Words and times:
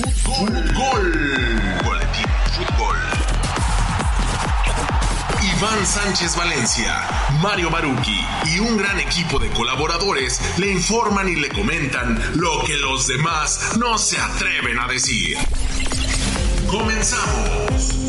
Fútbol. 0.00 1.12
Boletín 1.84 2.24
Fútbol. 2.56 2.96
Iván 5.42 5.86
Sánchez 5.86 6.34
Valencia, 6.36 6.94
Mario 7.42 7.70
Maruki 7.70 8.24
y 8.46 8.58
un 8.60 8.78
gran 8.78 8.98
equipo 9.00 9.38
de 9.38 9.50
colaboradores 9.50 10.40
le 10.58 10.70
informan 10.70 11.28
y 11.28 11.36
le 11.36 11.50
comentan 11.50 12.18
lo 12.36 12.64
que 12.64 12.76
los 12.78 13.06
demás 13.06 13.76
no 13.78 13.98
se 13.98 14.18
atreven 14.18 14.78
a 14.78 14.86
decir. 14.86 15.36
Comenzamos. 16.68 18.01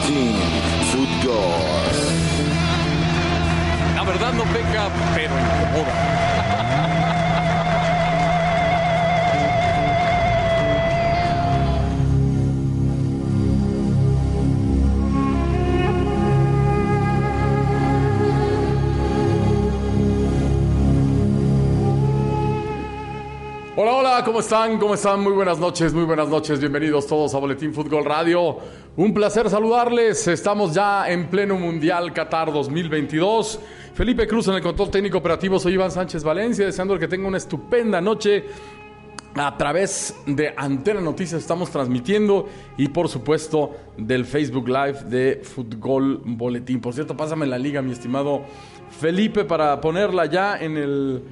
Boletín 0.00 0.34
Fútbol. 0.92 1.36
La 3.94 4.02
verdad 4.04 4.32
no 4.32 4.44
peca, 4.44 4.88
pero 5.14 5.34
incomoda. 5.34 6.30
Hola, 23.76 23.92
hola, 23.94 24.22
¿cómo 24.24 24.40
están? 24.40 24.78
¿Cómo 24.78 24.92
están? 24.92 25.20
Muy 25.20 25.32
buenas 25.32 25.58
noches, 25.58 25.94
muy 25.94 26.04
buenas 26.04 26.28
noches. 26.28 26.60
Bienvenidos 26.60 27.06
todos 27.06 27.34
a 27.34 27.38
Boletín 27.38 27.72
Fútbol 27.72 28.04
Radio. 28.04 28.58
Un 29.00 29.14
placer 29.14 29.48
saludarles. 29.48 30.28
Estamos 30.28 30.74
ya 30.74 31.08
en 31.10 31.28
pleno 31.30 31.56
Mundial 31.56 32.12
Qatar 32.12 32.52
2022. 32.52 33.58
Felipe 33.94 34.26
Cruz 34.26 34.48
en 34.48 34.56
el 34.56 34.60
control 34.60 34.90
técnico 34.90 35.16
operativo. 35.16 35.58
Soy 35.58 35.72
Iván 35.72 35.90
Sánchez 35.90 36.22
Valencia, 36.22 36.66
deseando 36.66 36.98
que 36.98 37.08
tenga 37.08 37.26
una 37.26 37.38
estupenda 37.38 37.98
noche. 38.02 38.44
A 39.36 39.56
través 39.56 40.14
de 40.26 40.52
Antena 40.54 41.00
Noticias 41.00 41.40
estamos 41.40 41.70
transmitiendo 41.70 42.46
y 42.76 42.88
por 42.88 43.08
supuesto 43.08 43.74
del 43.96 44.26
Facebook 44.26 44.68
Live 44.68 45.04
de 45.04 45.40
Fútbol 45.44 46.20
Boletín. 46.22 46.82
Por 46.82 46.92
cierto, 46.92 47.16
pásame 47.16 47.46
la 47.46 47.56
liga, 47.56 47.80
mi 47.80 47.92
estimado 47.92 48.42
Felipe, 49.00 49.46
para 49.46 49.80
ponerla 49.80 50.26
ya 50.26 50.58
en 50.58 50.76
el, 50.76 51.22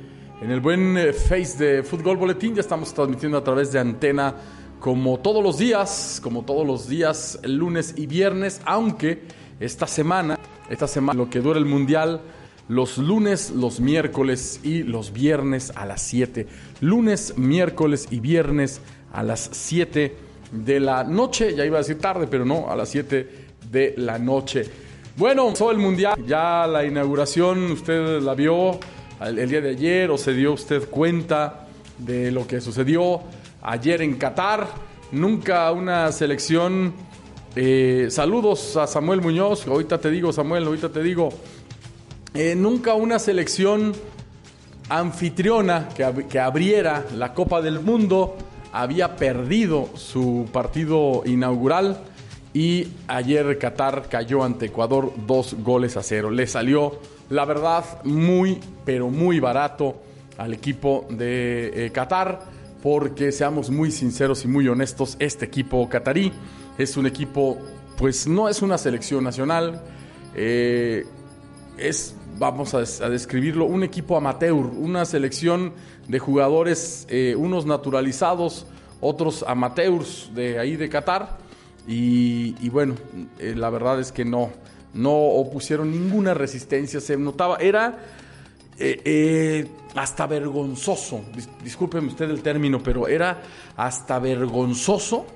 en 0.40 0.50
el 0.50 0.60
buen 0.60 0.96
eh, 0.96 1.12
Face 1.12 1.62
de 1.62 1.82
Fútbol 1.82 2.16
Boletín. 2.16 2.54
Ya 2.54 2.62
estamos 2.62 2.94
transmitiendo 2.94 3.36
a 3.36 3.44
través 3.44 3.70
de 3.72 3.78
Antena 3.78 4.34
como 4.80 5.18
todos 5.18 5.42
los 5.42 5.58
días, 5.58 6.20
como 6.22 6.42
todos 6.42 6.66
los 6.66 6.88
días, 6.88 7.38
el 7.42 7.56
lunes 7.56 7.94
y 7.96 8.06
viernes, 8.06 8.60
aunque 8.64 9.22
esta 9.60 9.86
semana, 9.86 10.38
esta 10.70 10.86
semana, 10.86 11.18
lo 11.18 11.30
que 11.30 11.40
dura 11.40 11.58
el 11.58 11.64
Mundial, 11.64 12.20
los 12.68 12.98
lunes, 12.98 13.50
los 13.50 13.80
miércoles 13.80 14.60
y 14.62 14.82
los 14.82 15.12
viernes 15.12 15.72
a 15.74 15.86
las 15.86 16.02
7. 16.02 16.46
Lunes, 16.80 17.36
miércoles 17.38 18.08
y 18.10 18.20
viernes 18.20 18.80
a 19.12 19.22
las 19.22 19.48
7 19.52 20.14
de 20.52 20.80
la 20.80 21.02
noche. 21.02 21.54
Ya 21.56 21.64
iba 21.64 21.78
a 21.78 21.80
decir 21.80 21.98
tarde, 21.98 22.26
pero 22.26 22.44
no, 22.44 22.70
a 22.70 22.76
las 22.76 22.90
7 22.90 23.28
de 23.70 23.94
la 23.96 24.18
noche. 24.18 24.66
Bueno, 25.16 25.42
comenzó 25.42 25.70
el 25.70 25.78
Mundial. 25.78 26.22
Ya 26.26 26.66
la 26.66 26.84
inauguración, 26.84 27.72
usted 27.72 28.20
la 28.20 28.34
vio 28.34 28.78
el 29.26 29.48
día 29.48 29.60
de 29.60 29.70
ayer 29.70 30.10
o 30.10 30.18
se 30.18 30.32
dio 30.32 30.52
usted 30.52 30.88
cuenta 30.88 31.66
de 31.98 32.30
lo 32.30 32.46
que 32.46 32.60
sucedió 32.60 33.22
ayer 33.68 34.02
en 34.02 34.16
Qatar. 34.16 34.66
Nunca 35.12 35.70
una 35.72 36.10
selección... 36.12 36.94
eh, 37.56 38.08
saludos 38.10 38.76
a 38.76 38.86
Samuel 38.86 39.20
Muñoz. 39.20 39.66
Ahorita 39.66 39.98
te 39.98 40.10
digo, 40.10 40.32
Samuel, 40.32 40.64
ahorita 40.64 40.88
te 40.90 41.02
digo. 41.02 41.28
Eh, 42.34 42.54
nunca 42.54 42.94
una 42.94 43.18
selección 43.18 43.92
anfitriona 44.88 45.88
que, 45.94 46.04
ab- 46.04 46.28
que 46.28 46.38
abriera 46.38 47.04
la 47.16 47.34
Copa 47.34 47.60
del 47.60 47.80
Mundo 47.80 48.36
había 48.72 49.16
perdido 49.16 49.88
su 49.94 50.46
partido 50.52 51.22
inaugural 51.24 52.02
y 52.54 52.88
ayer 53.06 53.58
Qatar 53.58 54.08
cayó 54.08 54.44
ante 54.44 54.66
Ecuador 54.66 55.12
dos 55.26 55.54
goles 55.62 55.96
a 55.96 56.02
cero. 56.02 56.30
Le 56.30 56.46
salió, 56.46 56.98
la 57.30 57.44
verdad, 57.44 57.84
muy, 58.04 58.60
pero 58.84 59.08
muy 59.10 59.40
barato 59.40 59.96
al 60.36 60.54
equipo 60.54 61.06
de 61.10 61.86
eh, 61.86 61.90
Qatar 61.92 62.57
porque 62.82 63.32
seamos 63.32 63.70
muy 63.70 63.90
sinceros 63.90 64.44
y 64.44 64.48
muy 64.48 64.68
honestos, 64.68 65.16
este 65.18 65.44
equipo 65.46 65.88
catarí 65.88 66.32
es 66.78 66.96
un 66.96 67.06
equipo, 67.06 67.58
pues 67.96 68.26
no 68.28 68.48
es 68.48 68.62
una 68.62 68.78
selección 68.78 69.24
nacional, 69.24 69.82
eh, 70.34 71.04
es, 71.76 72.14
vamos 72.38 72.74
a, 72.74 72.80
des- 72.80 73.00
a 73.00 73.08
describirlo, 73.08 73.64
un 73.64 73.82
equipo 73.82 74.16
amateur, 74.16 74.54
una 74.54 75.04
selección 75.04 75.72
de 76.06 76.18
jugadores, 76.18 77.06
eh, 77.10 77.34
unos 77.36 77.66
naturalizados, 77.66 78.66
otros 79.00 79.44
amateurs 79.46 80.30
de 80.34 80.58
ahí 80.58 80.76
de 80.76 80.88
Qatar. 80.88 81.38
Y, 81.86 82.54
y 82.60 82.68
bueno, 82.68 82.94
eh, 83.38 83.54
la 83.56 83.70
verdad 83.70 83.98
es 83.98 84.12
que 84.12 84.24
no, 84.24 84.50
no 84.92 85.12
opusieron 85.12 85.90
ninguna 85.90 86.34
resistencia, 86.34 87.00
se 87.00 87.16
notaba, 87.16 87.56
era 87.56 87.98
eh, 88.78 89.00
eh, 89.04 89.68
hasta 89.94 90.26
vergonzoso, 90.26 91.20
dis- 91.34 91.48
discúlpeme 91.62 92.08
usted 92.08 92.30
el 92.30 92.42
término, 92.42 92.82
pero 92.82 93.08
era 93.08 93.42
hasta 93.76 94.18
vergonzoso 94.18 95.26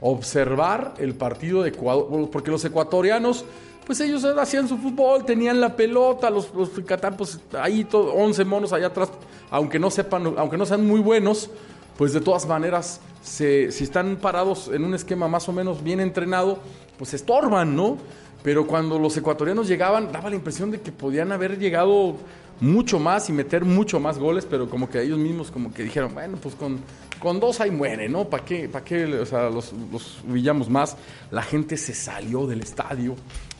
observar 0.00 0.94
el 0.98 1.14
partido 1.14 1.62
de 1.62 1.70
Ecuador, 1.70 2.28
porque 2.30 2.50
los 2.50 2.64
ecuatorianos, 2.64 3.44
pues 3.86 4.00
ellos 4.00 4.24
hacían 4.24 4.68
su 4.68 4.78
fútbol, 4.78 5.24
tenían 5.24 5.60
la 5.60 5.74
pelota, 5.74 6.30
los, 6.30 6.52
los 6.54 6.70
pues 7.16 7.40
ahí 7.60 7.84
todo, 7.84 8.12
11 8.14 8.44
monos 8.44 8.72
allá 8.72 8.88
atrás, 8.88 9.10
aunque 9.50 9.78
no 9.78 9.90
sepan, 9.90 10.34
aunque 10.36 10.56
no 10.56 10.66
sean 10.66 10.86
muy 10.86 11.00
buenos, 11.00 11.50
pues 11.96 12.12
de 12.12 12.20
todas 12.20 12.46
maneras, 12.46 13.00
se, 13.22 13.72
si 13.72 13.84
están 13.84 14.16
parados 14.16 14.68
en 14.68 14.84
un 14.84 14.94
esquema 14.94 15.26
más 15.26 15.48
o 15.48 15.52
menos 15.52 15.82
bien 15.82 15.98
entrenado, 16.00 16.58
pues 16.96 17.12
estorban, 17.14 17.74
¿no? 17.74 17.98
Pero 18.44 18.68
cuando 18.68 19.00
los 19.00 19.16
ecuatorianos 19.16 19.66
llegaban, 19.66 20.12
daba 20.12 20.30
la 20.30 20.36
impresión 20.36 20.70
de 20.70 20.80
que 20.80 20.92
podían 20.92 21.32
haber 21.32 21.58
llegado 21.58 22.14
mucho 22.60 22.98
más 22.98 23.28
y 23.28 23.32
meter 23.32 23.64
mucho 23.64 24.00
más 24.00 24.18
goles, 24.18 24.46
pero 24.48 24.68
como 24.68 24.88
que 24.88 25.02
ellos 25.02 25.18
mismos 25.18 25.50
como 25.50 25.72
que 25.72 25.84
dijeron, 25.84 26.12
bueno, 26.14 26.36
pues 26.42 26.54
con, 26.54 26.80
con 27.20 27.40
dos 27.40 27.60
ahí 27.60 27.70
muere, 27.70 28.08
¿no? 28.08 28.28
¿Para 28.28 28.44
qué, 28.44 28.68
qué 28.84 29.04
o 29.04 29.26
sea, 29.26 29.50
los, 29.50 29.72
los 29.92 30.68
más? 30.68 30.96
La 31.30 31.42
gente 31.42 31.76
se 31.76 31.94
salió 31.94 32.46
del 32.46 32.60
estadio, 32.60 33.14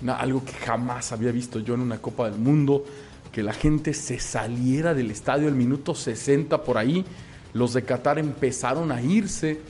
algo 0.07 0.45
que 0.45 0.53
jamás 0.53 1.13
había 1.13 1.33
visto 1.33 1.61
yo 1.61 1.75
en 1.75 1.81
una 1.81 1.99
Copa 1.99 2.29
del 2.31 2.41
Mundo, 2.41 2.85
que 3.33 3.43
la 3.43 3.53
gente 3.53 3.95
se 3.95 4.19
saliera 4.19 4.95
del 4.95 5.11
estadio 5.11 5.49
al 5.49 5.55
minuto 5.55 5.95
60 5.95 6.65
por 6.65 6.79
ahí. 6.79 7.05
Los 7.53 7.75
de 7.75 7.83
Qatar 7.83 8.19
empezaron 8.19 8.91
a 8.91 9.01
irse 9.01 9.61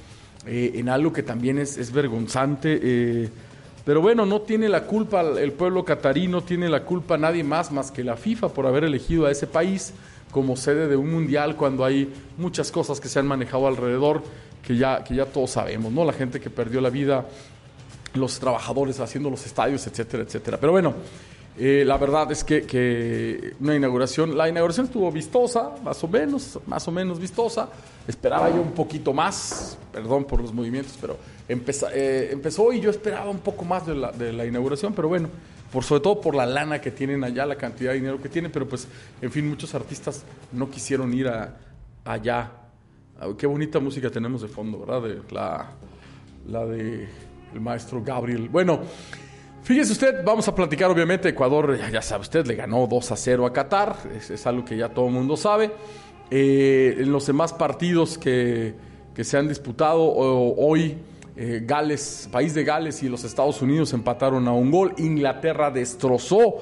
eh, 0.47 0.73
en 0.75 0.89
algo 0.89 1.13
que 1.13 1.23
también 1.23 1.59
es, 1.59 1.77
es 1.77 1.93
vergonzante. 1.93 2.79
eh, 2.83 3.29
pero 3.89 4.03
bueno, 4.03 4.27
no 4.27 4.43
tiene 4.43 4.69
la 4.69 4.83
culpa 4.85 5.23
el 5.23 5.53
pueblo 5.53 5.83
catarí, 5.83 6.29
no 6.29 6.43
tiene 6.43 6.69
la 6.69 6.85
culpa 6.85 7.17
nadie 7.17 7.43
más 7.43 7.73
más 7.73 7.91
que 7.91 8.05
la 8.05 8.19
FIFA 8.19 8.51
por 8.51 8.67
haber 8.67 8.85
elegido 8.85 9.25
a 9.25 9.31
ese 9.31 9.47
país 9.47 9.95
como 10.31 10.57
sede 10.57 10.89
de 10.89 10.97
un 10.97 11.11
mundial 11.11 11.57
cuando 11.57 11.87
hay 11.87 12.13
muchas 12.37 12.71
cosas 12.71 13.01
que 13.01 13.09
se 13.09 13.19
han 13.19 13.27
manejado 13.27 13.67
alrededor 13.67 14.23
que 14.63 14.77
ya, 14.77 15.03
que 15.03 15.15
ya 15.15 15.25
todos 15.25 15.53
sabemos, 15.53 15.91
¿no? 15.91 16.05
La 16.05 16.13
gente 16.13 16.39
que 16.39 16.51
perdió 16.51 16.83
la 16.83 16.91
vida, 16.91 17.25
los 18.13 18.39
trabajadores 18.39 19.01
haciendo 19.01 19.31
los 19.31 19.47
estadios, 19.47 19.87
etcétera, 19.87 20.23
etcétera. 20.23 20.59
Pero 20.61 20.73
bueno, 20.73 20.93
eh, 21.59 21.85
la 21.85 21.97
verdad 21.97 22.31
es 22.31 22.45
que, 22.45 23.55
una 23.61 23.75
inauguración, 23.75 24.37
la 24.37 24.49
inauguración 24.49 24.87
estuvo 24.87 25.11
vistosa, 25.11 25.73
más 25.83 26.03
o 26.05 26.09
menos, 26.09 26.59
más 26.67 26.87
o 26.87 26.93
menos 26.93 27.19
vistosa. 27.19 27.69
Esperaba 28.07 28.49
yo 28.49 28.61
un 28.63 28.73
poquito 28.73 29.13
más, 29.13 29.77
perdón 29.93 30.25
por 30.25 30.41
los 30.41 30.53
movimientos, 30.53 30.97
pero 31.01 31.17
empeza- 31.49 31.91
eh, 31.93 32.31
empezó 32.33 32.73
y 32.73 32.81
yo 32.81 32.91
esperaba 32.91 33.29
un 33.31 33.41
poco 33.41 33.65
más 33.65 33.87
de 33.87 33.95
la, 34.33 34.47
inauguración, 34.47 34.95
pero 34.95 35.09
bueno, 35.09 35.29
por 35.73 35.85
sobre 35.85 36.01
todo 36.01 36.21
por 36.21 36.35
la 36.35 36.47
lana 36.47 36.81
que 36.81 36.91
tienen 36.91 37.25
allá, 37.25 37.45
la 37.45 37.57
cantidad 37.57 37.91
de 37.91 37.97
dinero 37.99 38.23
que 38.23 38.29
tienen, 38.29 38.53
pero 38.53 38.69
pues, 38.69 38.87
en 39.21 39.31
fin, 39.31 39.49
muchos 39.49 39.75
artistas 39.75 40.25
no 40.53 40.71
quisieron 40.71 41.13
ir 41.13 41.29
a, 41.29 41.57
allá. 42.05 42.53
Qué 43.37 43.47
bonita 43.47 43.81
música 43.81 44.11
tenemos 44.11 44.43
de 44.43 44.49
fondo, 44.49 44.79
¿verdad? 44.79 45.03
De 45.03 45.35
la, 45.35 45.73
la 46.47 46.65
de 46.65 47.09
el 47.53 47.61
maestro 47.61 48.03
Gabriel. 48.03 48.49
Bueno, 48.49 48.81
fíjese 49.69 49.93
usted, 49.93 50.25
vamos 50.25 50.49
a 50.49 50.55
platicar 50.55 50.91
obviamente, 50.91 51.29
Ecuador, 51.29 51.79
ya, 51.93 52.01
sabe 52.01 52.23
usted, 52.23 52.47
le 52.47 52.55
ganó 52.55 52.87
2 52.87 53.13
a 53.13 53.17
0 53.17 53.45
a 53.45 53.53
Qatar, 53.53 53.97
es, 54.17 54.47
algo 54.47 54.65
que 54.65 54.79
ya 54.79 54.89
todo 54.89 55.09
el 55.09 55.13
mundo 55.13 55.37
sabe. 55.37 55.71
Eh, 56.31 56.97
en 57.01 57.13
los 57.13 57.27
demás 57.27 57.53
partidos 57.53 58.17
que, 58.17 58.75
que 59.15 59.25
se 59.25 59.37
han 59.37 59.47
disputado 59.47 60.11
hoy, 60.11 60.97
eh, 61.37 61.63
Gales, 61.67 62.31
país 62.33 62.55
de 62.55 62.65
Gales 62.65 63.03
y 63.03 63.11
los 63.11 63.25
Estados 63.25 63.61
Unidos 63.61 63.93
empataron 63.93 64.49
a 64.49 64.53
un 64.53 64.71
gol. 64.71 64.95
Inglaterra 64.97 65.71
destrozó 65.71 66.55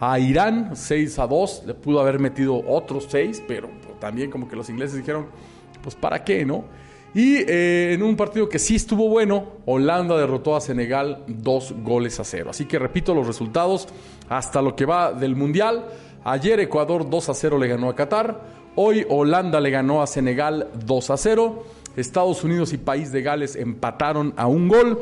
a 0.00 0.18
Irán 0.18 0.70
6 0.74 1.18
a 1.18 1.26
2. 1.26 1.64
Le 1.66 1.74
pudo 1.74 2.00
haber 2.00 2.18
metido 2.18 2.62
otros 2.66 3.08
6, 3.10 3.42
pero 3.46 3.68
también 4.00 4.30
como 4.30 4.48
que 4.48 4.56
los 4.56 4.70
ingleses 4.70 4.96
dijeron, 4.96 5.26
pues 5.82 5.94
para 5.94 6.24
qué, 6.24 6.46
¿no? 6.46 6.64
Y 7.14 7.36
eh, 7.36 7.92
en 7.92 8.02
un 8.02 8.16
partido 8.16 8.48
que 8.48 8.58
sí 8.58 8.74
estuvo 8.74 9.08
bueno, 9.08 9.52
Holanda 9.66 10.18
derrotó 10.18 10.56
a 10.56 10.60
Senegal 10.60 11.22
dos 11.28 11.72
goles 11.82 12.18
a 12.18 12.24
cero. 12.24 12.50
Así 12.50 12.66
que 12.66 12.78
repito 12.78 13.14
los 13.14 13.26
resultados 13.26 13.86
hasta 14.28 14.60
lo 14.60 14.74
que 14.74 14.84
va 14.84 15.12
del 15.12 15.36
Mundial. 15.36 15.86
Ayer 16.24 16.58
Ecuador 16.58 17.08
2 17.08 17.28
a 17.28 17.34
0 17.34 17.58
le 17.58 17.68
ganó 17.68 17.88
a 17.88 17.94
Qatar. 17.94 18.40
Hoy 18.76 19.06
Holanda 19.08 19.60
le 19.60 19.70
ganó 19.70 20.02
a 20.02 20.06
Senegal 20.06 20.70
2 20.84 21.10
a 21.10 21.16
0. 21.16 21.64
Estados 21.96 22.42
Unidos 22.42 22.72
y 22.72 22.78
País 22.78 23.12
de 23.12 23.22
Gales 23.22 23.54
empataron 23.54 24.32
a 24.36 24.46
un 24.46 24.66
gol. 24.68 25.00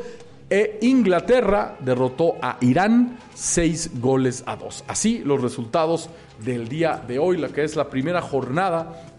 E 0.49 0.77
Inglaterra 0.81 1.77
derrotó 1.79 2.35
a 2.41 2.57
Irán 2.61 3.17
6 3.33 4.01
goles 4.01 4.43
a 4.45 4.57
2. 4.57 4.83
Así 4.87 5.19
los 5.19 5.41
resultados 5.41 6.09
del 6.43 6.67
día 6.67 7.01
de 7.07 7.17
hoy, 7.17 7.37
la 7.37 7.47
que 7.47 7.63
es 7.63 7.75
la 7.75 7.89
primera 7.89 8.21
jornada 8.21 9.12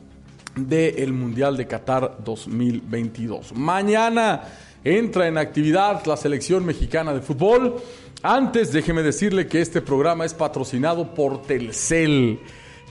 del 0.56 1.12
Mundial 1.12 1.56
de 1.56 1.66
Qatar 1.66 2.18
2022. 2.24 3.54
Mañana 3.54 4.42
entra 4.84 5.26
en 5.26 5.38
actividad 5.38 6.04
la 6.06 6.16
selección 6.16 6.64
mexicana 6.64 7.12
de 7.12 7.20
fútbol. 7.20 7.76
Antes, 8.22 8.72
déjeme 8.72 9.02
decirle 9.02 9.46
que 9.46 9.60
este 9.60 9.82
programa 9.82 10.24
es 10.24 10.34
patrocinado 10.34 11.14
por 11.14 11.42
Telcel. 11.42 12.40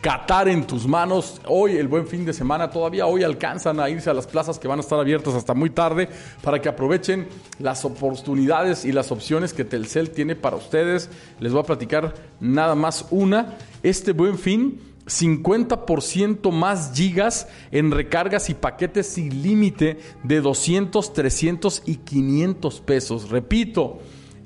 Qatar 0.02 0.50
en 0.50 0.68
tus 0.68 0.86
manos. 0.86 1.40
Hoy, 1.48 1.78
el 1.78 1.88
buen 1.88 2.06
fin 2.06 2.26
de 2.26 2.34
semana, 2.34 2.70
todavía 2.70 3.06
hoy 3.06 3.24
alcanzan 3.24 3.80
a 3.80 3.90
irse 3.90 4.10
a 4.10 4.14
las 4.14 4.28
plazas 4.28 4.60
que 4.60 4.68
van 4.68 4.80
a 4.80 4.82
estar 4.82 5.00
abiertas 5.00 5.34
hasta 5.34 5.54
muy 5.54 5.70
tarde 5.70 6.10
para 6.42 6.62
que 6.62 6.68
aprovechen 6.68 7.26
las 7.58 7.86
oportunidades 7.86 8.84
y 8.84 8.92
las 8.92 9.14
opciones 9.14 9.54
que 9.54 9.64
Telcel 9.64 10.10
tiene 10.10 10.36
para 10.36 10.58
ustedes. 10.58 11.10
Les 11.40 11.54
voy 11.54 11.62
a 11.62 11.66
platicar 11.66 12.14
nada 12.42 12.76
más 12.76 13.06
una. 13.12 13.56
Este 13.82 14.12
buen 14.12 14.38
fin 14.38 14.93
50% 15.06 16.52
más 16.52 16.94
gigas 16.94 17.48
en 17.72 17.92
recargas 17.92 18.50
y 18.50 18.54
paquetes 18.54 19.08
sin 19.08 19.44
límite 19.44 20.00
de 20.24 20.42
200, 20.42 21.14
300 21.14 21.84
y 21.86 21.96
500 21.98 22.82
pesos. 22.82 23.30
Repito, 23.30 24.00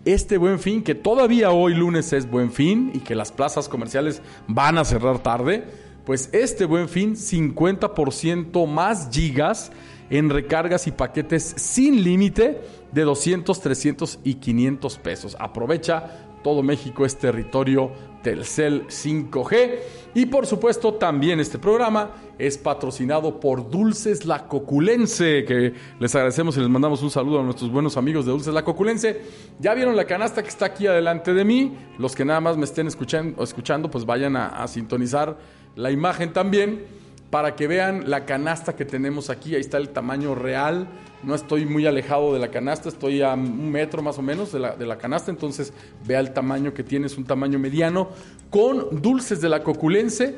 este 0.05 0.37
buen 0.37 0.59
fin, 0.59 0.83
que 0.83 0.95
todavía 0.95 1.51
hoy 1.51 1.73
lunes 1.73 2.13
es 2.13 2.29
buen 2.29 2.51
fin 2.51 2.91
y 2.93 2.99
que 2.99 3.13
las 3.13 3.31
plazas 3.31 3.67
comerciales 3.67 4.21
van 4.47 4.77
a 4.77 4.85
cerrar 4.85 5.19
tarde, 5.19 5.65
pues 6.05 6.29
este 6.31 6.65
buen 6.65 6.87
fin 6.87 7.15
50% 7.15 8.67
más 8.67 9.09
gigas 9.11 9.71
en 10.09 10.29
recargas 10.29 10.87
y 10.87 10.91
paquetes 10.91 11.53
sin 11.57 12.03
límite 12.03 12.61
de 12.93 13.01
200, 13.01 13.59
300 13.59 14.19
y 14.23 14.35
500 14.35 14.97
pesos. 14.99 15.35
Aprovecha, 15.39 16.26
todo 16.47 16.63
México 16.63 17.05
es 17.05 17.17
territorio 17.17 17.91
Telcel 18.23 18.87
5G. 18.87 19.79
Y 20.13 20.27
por 20.27 20.47
supuesto 20.47 20.93
también 20.93 21.41
este 21.41 21.59
programa 21.59 22.11
es 22.39 22.57
patrocinado 22.57 23.41
por 23.41 23.69
Dulces 23.69 24.23
La 24.23 24.47
Coculense, 24.47 25.43
que 25.43 25.73
les 25.99 26.15
agradecemos 26.15 26.55
y 26.55 26.61
les 26.61 26.69
mandamos 26.69 27.03
un 27.03 27.11
saludo 27.11 27.41
a 27.41 27.43
nuestros 27.43 27.69
buenos 27.69 27.97
amigos 27.97 28.25
de 28.25 28.31
Dulces 28.31 28.53
La 28.53 28.63
Coculense. 28.63 29.23
Ya 29.59 29.73
vieron 29.73 29.97
la 29.97 30.05
canasta 30.05 30.41
que 30.41 30.47
está 30.47 30.67
aquí 30.67 30.87
adelante 30.87 31.33
de 31.33 31.43
mí. 31.43 31.77
Los 31.97 32.15
que 32.15 32.23
nada 32.23 32.39
más 32.39 32.55
me 32.55 32.63
estén 32.63 32.87
escuchando, 32.87 33.43
escuchando 33.43 33.91
pues 33.91 34.05
vayan 34.05 34.37
a, 34.37 34.47
a 34.47 34.69
sintonizar 34.69 35.37
la 35.75 35.91
imagen 35.91 36.31
también 36.31 36.85
para 37.29 37.57
que 37.57 37.67
vean 37.67 38.09
la 38.09 38.23
canasta 38.23 38.73
que 38.73 38.85
tenemos 38.85 39.29
aquí. 39.29 39.53
Ahí 39.53 39.59
está 39.59 39.75
el 39.75 39.89
tamaño 39.89 40.33
real. 40.33 40.87
No 41.23 41.33
estoy 41.35 41.65
muy 41.65 41.85
alejado 41.85 42.33
de 42.33 42.39
la 42.39 42.49
canasta, 42.49 42.89
estoy 42.89 43.21
a 43.21 43.33
un 43.33 43.71
metro 43.71 44.01
más 44.01 44.17
o 44.17 44.21
menos 44.21 44.51
de 44.51 44.59
la, 44.59 44.75
de 44.75 44.85
la 44.85 44.97
canasta. 44.97 45.31
Entonces, 45.31 45.73
vea 46.05 46.19
el 46.19 46.31
tamaño 46.33 46.73
que 46.73 46.83
tiene, 46.83 47.07
es 47.07 47.17
un 47.17 47.25
tamaño 47.25 47.59
mediano. 47.59 48.09
Con 48.49 49.01
dulces 49.01 49.41
de 49.41 49.49
la 49.49 49.63
coculense. 49.63 50.35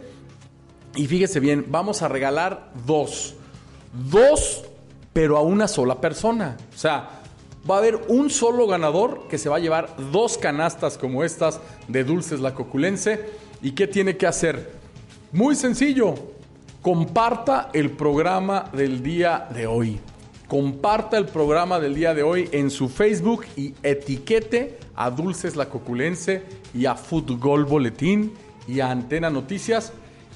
Y 0.95 1.05
fíjese 1.07 1.39
bien, 1.39 1.65
vamos 1.69 2.01
a 2.01 2.07
regalar 2.07 2.71
dos. 2.85 3.35
Dos, 4.09 4.63
pero 5.13 5.37
a 5.37 5.41
una 5.41 5.67
sola 5.67 5.99
persona. 5.99 6.57
O 6.73 6.77
sea, 6.77 7.21
va 7.69 7.75
a 7.75 7.77
haber 7.79 7.99
un 8.07 8.29
solo 8.29 8.67
ganador 8.67 9.27
que 9.27 9.37
se 9.37 9.49
va 9.49 9.57
a 9.57 9.59
llevar 9.59 9.95
dos 10.11 10.37
canastas 10.37 10.97
como 10.97 11.23
estas 11.23 11.59
de 11.87 12.03
dulces 12.03 12.39
la 12.39 12.53
coculense. 12.53 13.25
¿Y 13.61 13.71
qué 13.71 13.87
tiene 13.87 14.17
que 14.17 14.27
hacer? 14.27 14.73
Muy 15.31 15.55
sencillo. 15.55 16.15
Comparta 16.81 17.69
el 17.73 17.91
programa 17.91 18.69
del 18.73 19.03
día 19.03 19.47
de 19.53 19.67
hoy. 19.67 19.99
Comparta 20.49 21.19
el 21.19 21.27
programa 21.27 21.79
del 21.79 21.93
día 21.93 22.15
de 22.15 22.23
hoy 22.23 22.49
en 22.51 22.71
su 22.71 22.89
Facebook 22.89 23.45
y 23.55 23.75
etiquete 23.83 24.79
a 24.95 25.11
Dulces 25.11 25.55
La 25.55 25.69
Coculense 25.69 26.41
y 26.73 26.87
a 26.87 26.95
Fútbol 26.95 27.65
Boletín 27.65 28.33
y 28.67 28.79
a 28.79 28.89
Antena 28.89 29.29
Noticias 29.29 29.93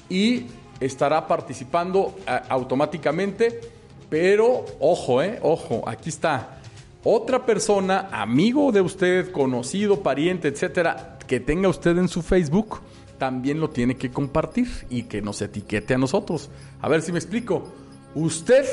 y 0.08 0.44
estará 0.78 1.26
participando 1.26 2.14
eh, 2.28 2.40
automáticamente. 2.48 3.60
Pero 4.08 4.64
ojo, 4.78 5.20
eh, 5.20 5.40
ojo, 5.42 5.82
aquí 5.84 6.10
está. 6.10 6.60
Otra 7.02 7.44
persona, 7.44 8.08
amigo 8.12 8.70
de 8.70 8.82
usted, 8.82 9.32
conocido, 9.32 10.00
pariente, 10.04 10.46
etcétera, 10.46 11.18
que 11.26 11.40
tenga 11.40 11.68
usted 11.68 11.98
en 11.98 12.06
su 12.06 12.22
Facebook, 12.22 12.78
también 13.18 13.58
lo 13.58 13.70
tiene 13.70 13.96
que 13.96 14.12
compartir 14.12 14.68
y 14.90 15.02
que 15.02 15.20
nos 15.20 15.42
etiquete 15.42 15.94
a 15.94 15.98
nosotros. 15.98 16.50
A 16.80 16.88
ver 16.88 17.02
si 17.02 17.10
me 17.10 17.18
explico. 17.18 17.64
Usted 18.14 18.64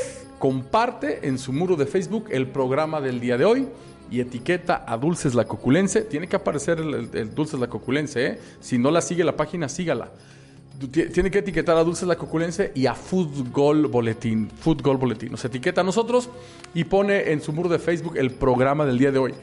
comparte 0.41 1.25
en 1.27 1.38
su 1.38 1.53
muro 1.53 1.75
de 1.77 1.86
Facebook 1.86 2.25
el 2.31 2.48
programa 2.48 3.00
del 3.00 3.19
día 3.21 3.38
de 3.38 3.45
hoy 3.45 3.67
y 4.10 4.19
etiqueta 4.19 4.83
a 4.88 4.98
Dulces 4.98 5.36
La 5.36 5.45
Coculense. 5.45 6.01
Tiene 6.01 6.27
que 6.27 6.36
aparecer 6.36 6.79
el, 6.79 7.10
el- 7.13 7.33
Dulces 7.33 7.60
La 7.60 7.67
Coculense, 7.67 8.25
¿eh? 8.25 8.39
Si 8.60 8.77
no 8.79 8.89
la 8.91 9.01
sigue 9.01 9.24
la 9.24 9.38
página, 9.38 9.69
sígala. 9.69 10.10
Tiene 11.13 11.29
que 11.29 11.39
etiquetar 11.39 11.77
a 11.77 11.83
Dulces 11.83 12.07
La 12.07 12.15
Coculense 12.15 12.71
y 12.74 12.88
a 12.88 12.95
Fútbol 12.95 13.86
Boletín. 13.86 14.50
Fútbol 14.50 14.98
Boletín. 14.98 15.29
Nos 15.31 15.45
etiqueta 15.45 15.81
a 15.81 15.83
nosotros 15.83 16.27
y 16.74 16.86
pone 16.86 17.31
en 17.31 17.39
su 17.39 17.53
muro 17.53 17.69
de 17.69 17.77
Facebook 17.77 18.17
el 18.17 18.31
programa 18.31 18.83
del 18.86 18.98
día 18.98 19.12
de 19.12 19.19
hoy. 19.19 19.33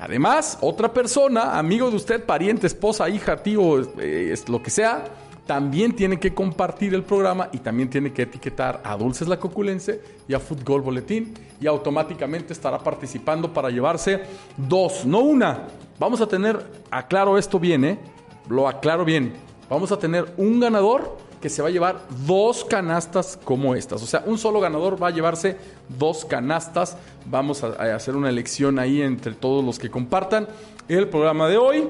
Además, 0.00 0.58
otra 0.62 0.92
persona, 0.92 1.56
amigo 1.58 1.90
de 1.90 1.96
usted, 1.96 2.24
pariente, 2.24 2.66
esposa, 2.66 3.08
hija, 3.08 3.40
tío, 3.42 3.78
eh, 4.00 4.30
es 4.32 4.48
lo 4.48 4.60
que 4.60 4.70
sea, 4.70 5.04
también 5.46 5.94
tiene 5.94 6.18
que 6.18 6.32
compartir 6.32 6.94
el 6.94 7.02
programa 7.02 7.48
y 7.52 7.58
también 7.58 7.90
tiene 7.90 8.12
que 8.12 8.22
etiquetar 8.22 8.80
a 8.84 8.96
Dulces 8.96 9.26
La 9.26 9.38
Coculense 9.38 10.00
y 10.28 10.34
a 10.34 10.40
Fútbol 10.40 10.80
Boletín 10.80 11.34
y 11.60 11.66
automáticamente 11.66 12.52
estará 12.52 12.78
participando 12.78 13.52
para 13.52 13.70
llevarse 13.70 14.22
dos, 14.56 15.04
no 15.04 15.20
una. 15.20 15.66
Vamos 15.98 16.20
a 16.20 16.26
tener, 16.26 16.64
aclaro 16.90 17.36
esto 17.36 17.58
bien, 17.58 17.84
¿eh? 17.84 17.98
Lo 18.48 18.68
aclaro 18.68 19.04
bien. 19.04 19.34
vamos 19.68 19.92
a 19.92 19.98
tener 19.98 20.32
un 20.36 20.60
ganador 20.60 21.16
que 21.40 21.48
se 21.48 21.62
va 21.62 21.68
a 21.68 21.70
llevar 21.70 22.02
dos 22.26 22.64
canastas 22.64 23.38
como 23.42 23.74
estas. 23.74 24.02
O 24.02 24.06
sea, 24.06 24.22
un 24.26 24.38
solo 24.38 24.60
ganador 24.60 25.02
va 25.02 25.08
a 25.08 25.10
llevarse 25.10 25.56
dos 25.88 26.24
canastas. 26.24 26.96
Vamos 27.26 27.64
a, 27.64 27.68
a 27.68 27.94
hacer 27.94 28.14
una 28.14 28.28
elección 28.28 28.78
ahí 28.78 29.00
entre 29.00 29.32
todos 29.32 29.64
los 29.64 29.78
que 29.78 29.90
compartan 29.90 30.48
el 30.88 31.08
programa 31.08 31.48
de 31.48 31.56
hoy. 31.56 31.88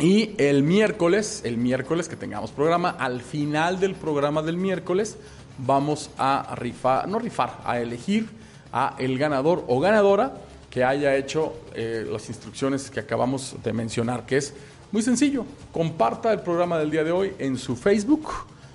Y 0.00 0.34
el 0.38 0.62
miércoles, 0.62 1.42
el 1.44 1.58
miércoles 1.58 2.08
que 2.08 2.16
tengamos 2.16 2.50
programa, 2.52 2.88
al 2.98 3.20
final 3.20 3.78
del 3.78 3.94
programa 3.94 4.40
del 4.40 4.56
miércoles, 4.56 5.18
vamos 5.58 6.08
a 6.16 6.54
rifar, 6.56 7.06
no 7.06 7.18
rifar, 7.18 7.58
a 7.66 7.78
elegir 7.80 8.26
a 8.72 8.96
el 8.98 9.18
ganador 9.18 9.62
o 9.68 9.78
ganadora 9.78 10.32
que 10.70 10.84
haya 10.84 11.14
hecho 11.16 11.52
eh, 11.74 12.06
las 12.10 12.30
instrucciones 12.30 12.90
que 12.90 13.00
acabamos 13.00 13.56
de 13.62 13.74
mencionar, 13.74 14.24
que 14.24 14.38
es 14.38 14.54
muy 14.90 15.02
sencillo. 15.02 15.44
Comparta 15.70 16.32
el 16.32 16.40
programa 16.40 16.78
del 16.78 16.90
día 16.90 17.04
de 17.04 17.12
hoy 17.12 17.32
en 17.38 17.58
su 17.58 17.76
Facebook, 17.76 18.26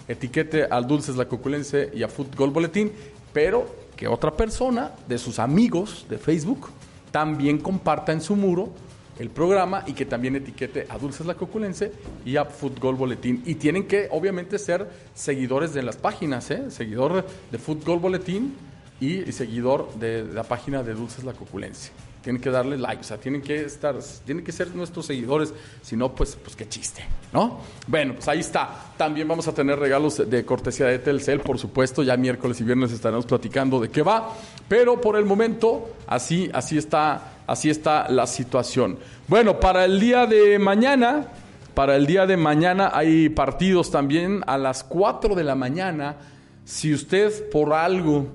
etiquete 0.07 0.65
al 0.65 0.85
Dulces 0.85 1.15
La 1.15 1.27
Coculense 1.27 1.89
y 1.91 2.03
a 2.03 2.07
Fútbol 2.07 2.51
Boletín, 2.51 2.91
pero 3.33 3.65
que 3.95 4.07
otra 4.07 4.29
persona 4.29 4.91
de 5.07 5.17
sus 5.17 5.39
amigos 5.39 6.05
de 6.07 6.19
Facebook 6.19 6.69
también 7.09 7.57
comparta 7.57 8.11
en 8.11 8.21
su 8.21 8.35
muro 8.35 8.69
el 9.19 9.29
programa 9.29 9.83
y 9.87 9.93
que 9.93 10.05
también 10.05 10.35
etiquete 10.35 10.85
a 10.89 10.97
Dulces 10.97 11.25
La 11.25 11.35
Coculense 11.35 11.91
y 12.25 12.37
a 12.37 12.45
Fútbol 12.45 12.95
Boletín. 12.95 13.43
Y 13.45 13.55
tienen 13.55 13.87
que, 13.87 14.07
obviamente, 14.11 14.59
ser 14.59 14.89
seguidores 15.13 15.73
de 15.73 15.83
las 15.83 15.97
páginas, 15.97 16.51
¿eh? 16.51 16.69
Seguidor 16.69 17.25
de 17.51 17.57
Fútbol 17.57 17.99
Boletín 17.99 18.53
y, 18.99 19.31
seguidor 19.31 19.93
de, 19.95 20.23
la 20.23 20.43
página 20.43 20.83
de 20.83 20.93
Dulces 20.93 21.23
La 21.23 21.33
Coculense. 21.33 21.91
Tienen 22.21 22.41
que 22.41 22.49
darle 22.49 22.75
like, 22.75 23.01
o 23.01 23.03
sea, 23.03 23.17
tienen 23.17 23.41
que 23.41 23.65
estar, 23.65 23.95
tienen 24.25 24.43
que 24.43 24.51
ser 24.51 24.75
nuestros 24.75 25.05
seguidores, 25.05 25.53
si 25.83 25.95
no, 25.95 26.15
pues, 26.15 26.35
pues 26.43 26.55
qué 26.55 26.67
chiste, 26.67 27.03
¿no? 27.31 27.59
Bueno, 27.85 28.15
pues 28.15 28.27
ahí 28.27 28.39
está. 28.39 28.93
También 28.97 29.27
vamos 29.27 29.47
a 29.47 29.53
tener 29.53 29.77
regalos 29.77 30.27
de 30.27 30.43
cortesía 30.43 30.87
de 30.87 30.97
Telcel, 30.97 31.41
por 31.41 31.59
supuesto. 31.59 32.01
Ya 32.01 32.17
miércoles 32.17 32.59
y 32.61 32.63
viernes 32.63 32.91
estaremos 32.91 33.27
platicando 33.27 33.79
de 33.79 33.89
qué 33.89 34.01
va. 34.01 34.33
Pero 34.67 34.99
por 34.99 35.15
el 35.15 35.25
momento, 35.25 35.95
así, 36.07 36.49
así 36.53 36.77
está, 36.77 37.33
así 37.45 37.69
está 37.69 38.09
la 38.09 38.25
situación. 38.27 38.97
Bueno, 39.27 39.59
para 39.59 39.85
el 39.85 39.99
día 39.99 40.25
de 40.25 40.57
mañana, 40.59 41.27
para 41.73 41.95
el 41.95 42.05
día 42.05 42.25
de 42.25 42.37
mañana 42.37 42.91
hay 42.93 43.29
partidos 43.29 43.91
también 43.91 44.41
a 44.47 44.57
las 44.57 44.83
4 44.83 45.35
de 45.35 45.43
la 45.43 45.55
mañana. 45.55 46.15
Si 46.63 46.93
usted 46.93 47.49
por 47.49 47.73
algo, 47.73 48.27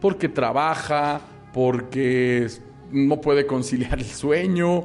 porque 0.00 0.28
trabaja, 0.28 1.20
porque 1.52 2.48
no 2.90 3.20
puede 3.20 3.46
conciliar 3.46 3.98
el 3.98 4.06
sueño, 4.06 4.84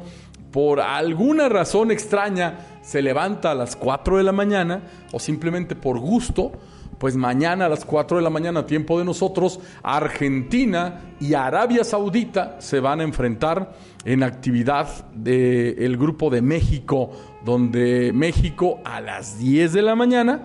por 0.52 0.80
alguna 0.80 1.50
razón 1.50 1.92
extraña 1.92 2.60
se 2.82 3.02
levanta 3.02 3.52
a 3.52 3.56
las 3.56 3.76
4 3.76 4.18
de 4.18 4.24
la 4.24 4.32
mañana 4.32 4.84
o 5.12 5.20
simplemente 5.20 5.76
por 5.76 6.00
gusto, 6.00 6.54
pues 6.98 7.16
mañana 7.16 7.66
a 7.66 7.70
las 7.70 7.86
4 7.86 8.18
de 8.18 8.24
la 8.24 8.30
mañana, 8.30 8.66
tiempo 8.66 8.98
de 9.00 9.06
nosotros, 9.06 9.60
Argentina 9.84 11.02
y 11.20 11.34
Arabia 11.34 11.84
Saudita 11.84 12.58
se 12.60 12.80
van 12.80 13.02
a 13.02 13.04
enfrentar 13.04 13.74
en 14.06 14.24
actividad 14.24 15.08
del 15.14 15.98
grupo 15.98 16.30
de 16.30 16.42
México, 16.42 17.12
donde 17.44 18.12
México 18.14 18.80
a 18.86 19.02
las 19.02 19.40
10 19.40 19.74
de 19.74 19.82
la 19.82 19.96
mañana 19.96 20.44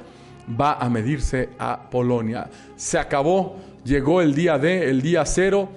va 0.60 0.74
a 0.74 0.88
medirse 0.88 1.50
a 1.58 1.88
Polonia. 1.90 2.48
Se 2.76 2.98
acabó, 2.98 3.56
llegó 3.84 4.20
el 4.20 4.34
día 4.34 4.58
D, 4.58 4.88
el 4.88 5.02
día 5.02 5.24
cero, 5.24 5.68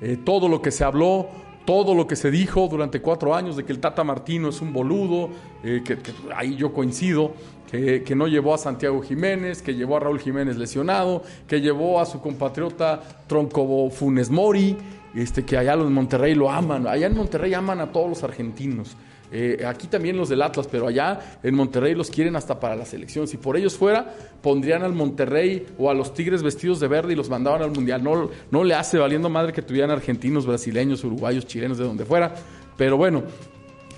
eh, 0.00 0.18
todo 0.24 0.48
lo 0.48 0.60
que 0.60 0.70
se 0.70 0.84
habló, 0.84 1.28
todo 1.64 1.94
lo 1.94 2.06
que 2.06 2.16
se 2.16 2.30
dijo 2.30 2.66
durante 2.68 3.00
cuatro 3.00 3.34
años 3.34 3.56
de 3.56 3.64
que 3.64 3.72
el 3.72 3.78
Tata 3.78 4.02
Martino 4.02 4.48
es 4.48 4.60
un 4.60 4.72
boludo, 4.72 5.30
eh, 5.62 5.82
que, 5.84 5.98
ahí 6.34 6.56
yo 6.56 6.72
coincido, 6.72 7.32
que, 7.70 8.14
no 8.16 8.26
llevó 8.26 8.54
a 8.54 8.58
Santiago 8.58 9.02
Jiménez, 9.02 9.60
que 9.60 9.74
llevó 9.74 9.96
a 9.96 10.00
Raúl 10.00 10.20
Jiménez 10.20 10.56
lesionado, 10.56 11.22
que 11.46 11.60
llevó 11.60 12.00
a 12.00 12.06
su 12.06 12.20
compatriota 12.20 13.00
Tronco 13.26 13.90
Funes 13.90 14.30
Mori, 14.30 14.76
este, 15.14 15.44
que 15.44 15.58
allá 15.58 15.74
en 15.74 15.92
Monterrey 15.92 16.34
lo 16.34 16.50
aman, 16.50 16.86
allá 16.86 17.06
en 17.06 17.14
Monterrey 17.14 17.52
aman 17.52 17.80
a 17.80 17.92
todos 17.92 18.08
los 18.08 18.24
argentinos. 18.24 18.96
Eh, 19.30 19.62
aquí 19.66 19.88
también 19.88 20.16
los 20.16 20.30
del 20.30 20.40
Atlas, 20.40 20.66
pero 20.70 20.86
allá 20.86 21.38
en 21.42 21.54
Monterrey 21.54 21.94
los 21.94 22.10
quieren 22.10 22.36
hasta 22.36 22.58
para 22.58 22.74
la 22.74 22.86
selección. 22.86 23.28
Si 23.28 23.36
por 23.36 23.58
ellos 23.58 23.76
fuera, 23.76 24.14
pondrían 24.40 24.82
al 24.82 24.94
Monterrey 24.94 25.66
o 25.76 25.90
a 25.90 25.94
los 25.94 26.14
Tigres 26.14 26.42
vestidos 26.42 26.80
de 26.80 26.88
verde 26.88 27.12
y 27.12 27.16
los 27.16 27.28
mandaban 27.28 27.60
al 27.60 27.70
Mundial. 27.70 28.02
No, 28.02 28.30
no 28.50 28.64
le 28.64 28.74
hace 28.74 28.96
valiendo 28.96 29.28
madre 29.28 29.52
que 29.52 29.60
tuvieran 29.60 29.90
argentinos, 29.90 30.46
brasileños, 30.46 31.04
uruguayos, 31.04 31.46
chilenos, 31.46 31.76
de 31.76 31.84
donde 31.84 32.06
fuera. 32.06 32.34
Pero 32.78 32.96
bueno, 32.96 33.24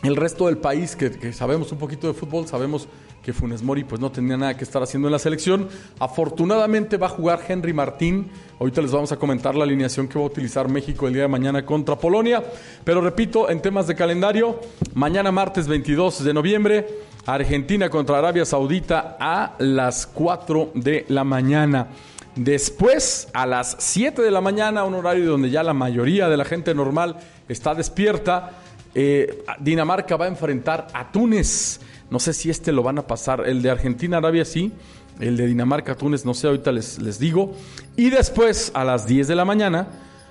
el 0.03 0.17
resto 0.17 0.47
del 0.47 0.59
país, 0.59 0.97
que 0.97 1.33
sabemos 1.33 1.71
un 1.71 1.79
poquito 1.79 2.09
de 2.09 2.15
fútbol, 2.15 2.49
sabemos 2.49 2.89
que 3.23 3.33
Funes 3.33 3.63
Mori 3.63 3.85
pues 3.85 4.01
no 4.01 4.11
tenía 4.11 4.37
nada 4.37 4.57
que 4.57 4.65
estar 4.65 4.83
haciendo 4.83 5.09
en 5.09 5.13
la 5.13 5.19
selección. 5.19 5.69
Afortunadamente 5.99 6.97
va 6.97 7.07
a 7.07 7.11
jugar 7.11 7.41
Henry 7.47 7.73
Martín. 7.73 8.31
Ahorita 8.59 8.81
les 8.81 8.93
vamos 8.93 9.13
a 9.13 9.17
comentar 9.17 9.55
la 9.55 9.65
alineación 9.65 10.09
que 10.09 10.19
va 10.19 10.25
a 10.25 10.29
utilizar 10.29 10.69
México 10.69 11.07
el 11.07 11.15
día 11.15 11.23
de 11.23 11.29
mañana 11.29 11.65
contra 11.65 11.97
Polonia. 11.97 12.43
Pero 12.85 13.01
repito, 13.01 13.51
en 13.51 13.61
temas 13.61 13.87
de 13.87 13.95
calendario, 13.95 14.61
mañana 14.95 15.31
martes 15.31 15.69
22 15.69 16.25
de 16.25 16.35
noviembre, 16.35 16.87
Argentina 17.27 17.91
contra 17.91 18.19
Arabia 18.19 18.45
Saudita 18.45 19.17
a 19.21 19.55
las 19.59 20.07
4 20.07 20.73
de 20.75 21.05
la 21.09 21.25
mañana. 21.25 21.89
Después, 22.37 23.29
a 23.35 23.45
las 23.45 23.77
7 23.81 24.23
de 24.23 24.31
la 24.31 24.41
mañana, 24.41 24.85
un 24.85 24.95
horario 24.95 25.31
donde 25.31 25.51
ya 25.51 25.63
la 25.63 25.75
mayoría 25.75 26.29
de 26.29 26.37
la 26.37 26.45
gente 26.45 26.75
normal 26.75 27.17
está 27.49 27.75
despierta, 27.75 28.53
eh, 28.95 29.45
Dinamarca 29.59 30.17
va 30.17 30.25
a 30.25 30.29
enfrentar 30.29 30.87
a 30.93 31.11
Túnez. 31.11 31.81
No 32.11 32.19
sé 32.19 32.33
si 32.33 32.51
este 32.51 32.73
lo 32.73 32.83
van 32.83 32.99
a 32.99 33.07
pasar. 33.07 33.45
El 33.47 33.63
de 33.63 33.71
Argentina-Arabia 33.71 34.45
sí. 34.45 34.73
El 35.21 35.37
de 35.37 35.47
Dinamarca-Túnez, 35.47 36.25
no 36.25 36.35
sé, 36.35 36.47
ahorita 36.47 36.73
les, 36.73 36.99
les 36.99 37.19
digo. 37.19 37.55
Y 37.97 38.11
después, 38.11 38.73
a 38.75 38.85
las 38.85 39.07
10 39.07 39.29
de 39.29 39.37
la 39.37 39.45
mañana, 39.45 39.87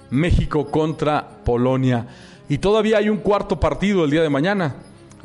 México 0.09 0.69
contra 0.71 1.27
Polonia. 1.45 2.07
Y 2.49 2.57
todavía 2.57 2.97
hay 2.97 3.09
un 3.09 3.17
cuarto 3.17 3.59
partido 3.59 4.03
el 4.03 4.11
día 4.11 4.23
de 4.23 4.29
mañana. 4.29 4.75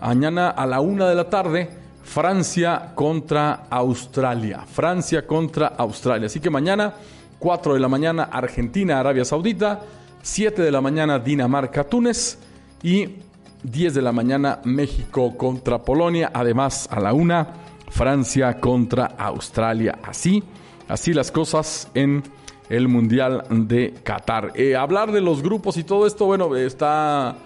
Mañana 0.00 0.50
a 0.50 0.66
la 0.66 0.80
una 0.80 1.08
de 1.08 1.14
la 1.14 1.30
tarde, 1.30 1.70
Francia 2.04 2.92
contra 2.94 3.66
Australia. 3.70 4.64
Francia 4.70 5.26
contra 5.26 5.68
Australia. 5.68 6.26
Así 6.26 6.38
que 6.38 6.50
mañana, 6.50 6.94
4 7.38 7.74
de 7.74 7.80
la 7.80 7.88
mañana, 7.88 8.24
Argentina, 8.24 9.00
Arabia 9.00 9.24
Saudita. 9.24 9.80
7 10.22 10.62
de 10.62 10.70
la 10.70 10.82
mañana, 10.82 11.18
Dinamarca, 11.18 11.84
Túnez. 11.84 12.38
Y 12.82 13.16
10 13.64 13.94
de 13.94 14.02
la 14.02 14.12
mañana, 14.12 14.60
México 14.64 15.36
contra 15.36 15.82
Polonia. 15.82 16.30
Además, 16.32 16.88
a 16.90 17.00
la 17.00 17.12
una, 17.12 17.48
Francia 17.90 18.60
contra 18.60 19.06
Australia. 19.06 19.98
Así, 20.02 20.42
así 20.88 21.12
las 21.12 21.30
cosas 21.30 21.90
en 21.94 22.22
el 22.68 22.88
Mundial 22.88 23.44
de 23.50 23.94
Qatar. 24.02 24.52
Eh, 24.54 24.76
hablar 24.76 25.12
de 25.12 25.20
los 25.20 25.42
grupos 25.42 25.76
y 25.76 25.84
todo 25.84 26.06
esto, 26.06 26.26
bueno, 26.26 26.56
está 26.56 27.36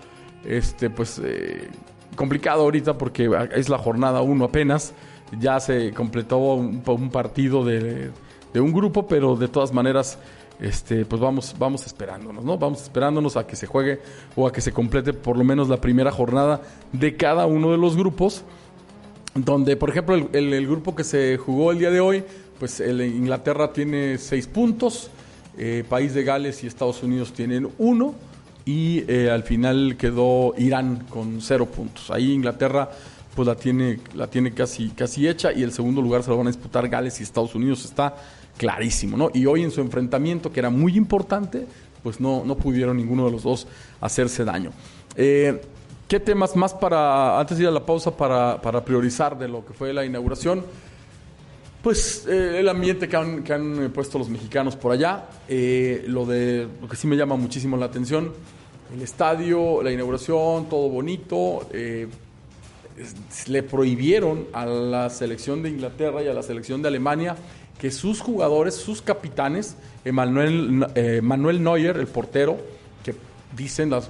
este, 0.44 0.90
pues, 0.90 1.20
eh, 1.22 1.68
complicado 2.16 2.62
ahorita 2.62 2.96
porque 2.96 3.30
es 3.54 3.68
la 3.68 3.78
jornada 3.78 4.22
1 4.22 4.44
apenas. 4.44 4.94
Ya 5.38 5.60
se 5.60 5.92
completó 5.92 6.38
un, 6.38 6.82
un 6.86 7.10
partido 7.10 7.64
de, 7.64 8.10
de, 8.52 8.60
un 8.60 8.72
grupo, 8.72 9.06
pero 9.06 9.36
de 9.36 9.48
todas 9.48 9.72
maneras, 9.72 10.18
este, 10.60 11.04
pues 11.04 11.20
vamos, 11.20 11.54
vamos 11.58 11.86
esperándonos, 11.86 12.44
¿no? 12.44 12.58
Vamos 12.58 12.82
esperándonos 12.82 13.36
a 13.36 13.46
que 13.46 13.54
se 13.54 13.66
juegue 13.66 14.00
o 14.34 14.46
a 14.46 14.52
que 14.52 14.60
se 14.60 14.72
complete 14.72 15.12
por 15.12 15.36
lo 15.36 15.44
menos 15.44 15.68
la 15.68 15.80
primera 15.80 16.10
jornada 16.10 16.60
de 16.92 17.16
cada 17.16 17.46
uno 17.46 17.70
de 17.70 17.78
los 17.78 17.96
grupos. 17.96 18.44
Donde, 19.34 19.76
por 19.76 19.90
ejemplo, 19.90 20.16
el, 20.16 20.66
grupo 20.66 20.96
que 20.96 21.04
se 21.04 21.36
jugó 21.36 21.70
el 21.70 21.78
día 21.78 21.90
de 21.90 22.00
hoy, 22.00 22.24
pues 22.58 22.80
el 22.80 23.00
Inglaterra 23.02 23.72
tiene 23.72 24.18
seis 24.18 24.48
puntos, 24.48 25.10
eh, 25.56 25.84
País 25.88 26.12
de 26.14 26.24
Gales 26.24 26.64
y 26.64 26.66
Estados 26.66 27.02
Unidos 27.04 27.32
tienen 27.32 27.68
uno 27.78 28.14
y 28.64 29.04
eh, 29.06 29.30
al 29.30 29.44
final 29.44 29.96
quedó 29.96 30.54
Irán 30.58 31.04
con 31.08 31.40
cero 31.40 31.66
puntos. 31.66 32.10
Ahí 32.10 32.32
Inglaterra 32.32 32.90
pues 33.36 33.46
la 33.46 33.54
tiene, 33.54 34.00
la 34.14 34.26
tiene 34.26 34.52
casi, 34.52 34.88
casi 34.90 35.28
hecha 35.28 35.52
y 35.52 35.62
el 35.62 35.70
segundo 35.70 36.02
lugar 36.02 36.24
se 36.24 36.30
lo 36.30 36.38
van 36.38 36.48
a 36.48 36.50
disputar 36.50 36.88
Gales 36.88 37.20
y 37.20 37.22
Estados 37.22 37.54
Unidos, 37.54 37.84
está 37.84 38.16
clarísimo, 38.58 39.16
¿no? 39.16 39.30
Y 39.32 39.46
hoy 39.46 39.62
en 39.62 39.70
su 39.70 39.80
enfrentamiento, 39.80 40.52
que 40.52 40.60
era 40.60 40.68
muy 40.68 40.96
importante, 40.96 41.66
pues 42.02 42.20
no, 42.20 42.44
no 42.44 42.56
pudieron 42.56 42.96
ninguno 42.96 43.24
de 43.24 43.32
los 43.32 43.42
dos 43.42 43.66
hacerse 44.00 44.44
daño. 44.44 44.72
Eh, 45.16 45.60
¿Qué 46.06 46.20
temas 46.20 46.56
más 46.56 46.72
para, 46.72 47.38
antes 47.38 47.58
de 47.58 47.64
ir 47.64 47.68
a 47.68 47.72
la 47.72 47.84
pausa, 47.84 48.16
para, 48.16 48.84
priorizar 48.84 49.38
de 49.38 49.48
lo 49.48 49.64
que 49.64 49.72
fue 49.74 49.92
la 49.92 50.04
inauguración? 50.04 50.64
Pues 51.82 52.26
eh, 52.26 52.58
el 52.58 52.68
ambiente 52.68 53.08
que 53.08 53.16
han, 53.16 53.44
eh, 53.46 53.88
puesto 53.90 54.18
los 54.18 54.28
mexicanos 54.28 54.74
por 54.74 54.92
allá, 54.92 55.26
lo 55.48 56.26
de 56.26 56.66
lo 56.80 56.88
que 56.88 56.96
sí 56.96 57.06
me 57.06 57.16
llama 57.16 57.36
muchísimo 57.36 57.76
la 57.76 57.86
atención, 57.86 58.32
el 58.94 59.02
estadio, 59.02 59.82
la 59.82 59.92
inauguración, 59.92 60.68
todo 60.68 60.88
bonito. 60.88 61.68
Le 63.46 63.62
prohibieron 63.62 64.46
a 64.52 64.66
la 64.66 65.10
selección 65.10 65.62
de 65.62 65.68
Inglaterra 65.68 66.22
y 66.22 66.26
a 66.26 66.34
la 66.34 66.42
selección 66.42 66.82
de 66.82 66.88
Alemania 66.88 67.36
que 67.78 67.90
sus 67.90 68.20
jugadores, 68.20 68.74
sus 68.74 69.00
capitanes, 69.00 69.76
Manuel, 70.10 70.86
eh, 70.94 71.20
Manuel 71.22 71.62
Neuer, 71.62 71.96
el 71.96 72.06
portero, 72.06 72.58
que 73.04 73.14
dicen, 73.56 73.90
la, 73.90 74.02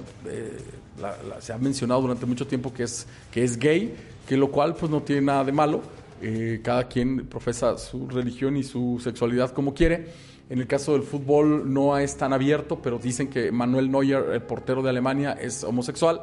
se 1.39 1.53
ha 1.53 1.57
mencionado 1.57 2.01
durante 2.01 2.25
mucho 2.25 2.47
tiempo 2.47 2.73
que 2.73 2.83
es, 2.83 3.07
que 3.31 3.43
es 3.43 3.57
gay, 3.57 3.95
que 4.27 4.37
lo 4.37 4.49
cual 4.51 4.75
pues 4.75 4.91
no 4.91 5.01
tiene 5.01 5.21
nada 5.21 5.43
de 5.43 5.51
malo 5.51 5.81
eh, 6.21 6.59
cada 6.61 6.87
quien 6.87 7.27
profesa 7.27 7.77
su 7.77 8.07
religión 8.07 8.57
y 8.57 8.63
su 8.63 8.99
sexualidad 9.01 9.51
como 9.51 9.73
quiere. 9.73 10.07
En 10.49 10.59
el 10.59 10.67
caso 10.67 10.93
del 10.93 11.03
fútbol 11.03 11.71
no 11.71 11.97
es 11.97 12.17
tan 12.17 12.33
abierto, 12.33 12.79
pero 12.81 12.97
dicen 12.97 13.29
que 13.29 13.51
Manuel 13.51 13.91
Neuer, 13.91 14.31
el 14.33 14.41
portero 14.41 14.81
de 14.81 14.89
Alemania, 14.89 15.33
es 15.33 15.63
homosexual, 15.63 16.21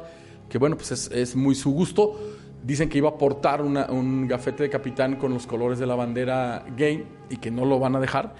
que 0.49 0.57
bueno, 0.57 0.75
pues 0.75 0.91
es, 0.91 1.11
es 1.11 1.35
muy 1.35 1.55
su 1.55 1.71
gusto. 1.71 2.19
Dicen 2.63 2.89
que 2.89 2.97
iba 2.97 3.09
a 3.09 3.17
portar 3.17 3.61
una- 3.61 3.85
un 3.89 4.27
gafete 4.27 4.63
de 4.63 4.69
capitán 4.69 5.15
con 5.15 5.33
los 5.33 5.47
colores 5.47 5.79
de 5.79 5.85
la 5.85 5.95
bandera 5.95 6.65
gay 6.75 7.05
y 7.29 7.37
que 7.37 7.49
no 7.51 7.65
lo 7.65 7.79
van 7.79 7.95
a 7.95 7.99
dejar. 7.99 8.35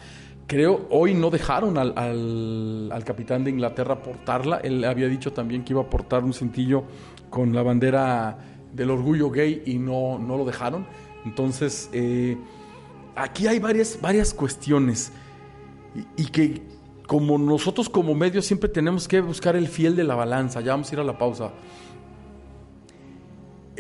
Creo, 0.48 0.88
hoy 0.90 1.14
no 1.14 1.30
dejaron 1.30 1.78
al, 1.78 1.94
al- 1.98 2.90
al 2.92 3.04
capitán 3.04 3.44
de 3.44 3.52
Inglaterra 3.52 4.02
portarla. 4.02 4.58
Él 4.58 4.84
había 4.86 5.08
dicho 5.08 5.34
también 5.34 5.64
que 5.64 5.74
iba 5.74 5.82
a 5.82 5.90
portar 5.90 6.24
un 6.24 6.34
cintillo 6.34 6.84
con 7.30 7.54
la 7.54 7.64
bandera 7.64 8.38
del 8.74 8.90
orgullo 8.92 9.30
gay 9.30 9.62
y 9.66 9.78
no, 9.78 10.18
no 10.20 10.38
lo 10.38 10.46
dejaron. 10.46 10.86
Entonces, 11.26 11.90
eh, 11.94 12.38
aquí 13.16 13.48
hay 13.48 13.60
varias, 13.60 14.00
varias 14.02 14.34
cuestiones 14.34 15.12
y, 16.18 16.24
y 16.24 16.26
que 16.28 16.62
como 17.08 17.38
nosotros 17.38 17.90
como 17.90 18.14
medios 18.16 18.46
siempre 18.46 18.70
tenemos 18.70 19.08
que 19.08 19.22
buscar 19.22 19.56
el 19.56 19.68
fiel 19.68 19.96
de 19.96 20.04
la 20.04 20.16
balanza. 20.16 20.62
Ya 20.62 20.72
vamos 20.72 20.90
a 20.92 20.96
ir 20.96 21.00
a 21.00 21.04
la 21.04 21.18
pausa. 21.18 21.52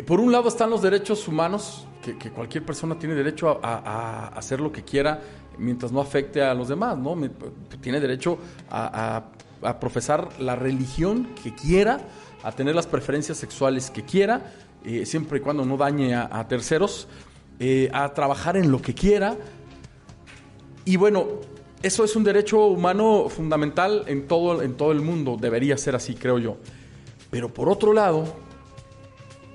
Por 0.07 0.21
un 0.21 0.31
lado 0.31 0.47
están 0.47 0.69
los 0.69 0.81
derechos 0.81 1.27
humanos, 1.27 1.85
que, 2.01 2.31
cualquier 2.31 2.65
persona 2.65 2.97
tiene 2.97 3.13
derecho 3.13 3.59
a, 3.61 4.29
hacer 4.29 4.61
lo 4.61 4.71
que 4.71 4.81
quiera 4.81 5.19
mientras 5.57 5.91
no 5.91 5.99
afecte 5.99 6.41
a 6.41 6.53
los 6.53 6.69
demás, 6.69 6.97
¿no? 6.97 7.13
Tiene 7.81 7.99
derecho 7.99 8.37
a, 8.69 9.25
profesar 9.81 10.29
la 10.39 10.55
religión 10.55 11.27
que 11.43 11.53
quiera, 11.53 11.99
a 12.41 12.53
tener 12.53 12.73
las 12.73 12.87
preferencias 12.87 13.37
sexuales 13.37 13.91
que 13.91 14.05
quiera, 14.05 14.53
eh, 14.85 15.05
siempre 15.05 15.39
y 15.39 15.41
cuando 15.41 15.65
no 15.65 15.75
dañe 15.75 16.15
a, 16.15 16.29
a 16.31 16.47
terceros, 16.47 17.09
eh, 17.59 17.89
a 17.91 18.13
trabajar 18.13 18.55
en 18.55 18.71
lo 18.71 18.81
que 18.81 18.93
quiera. 18.93 19.35
Y 20.85 20.95
bueno, 20.95 21.27
eso 21.83 22.05
es 22.05 22.15
un 22.15 22.23
derecho 22.23 22.65
humano 22.67 23.27
fundamental 23.27 24.05
en 24.07 24.25
todo, 24.25 24.61
en 24.61 24.77
todo 24.77 24.93
el 24.93 25.01
mundo, 25.01 25.35
debería 25.37 25.77
ser 25.77 25.97
así, 25.97 26.15
creo 26.15 26.39
yo. 26.39 26.55
Pero 27.29 27.53
por 27.53 27.67
otro 27.67 27.91
lado, 27.91 28.46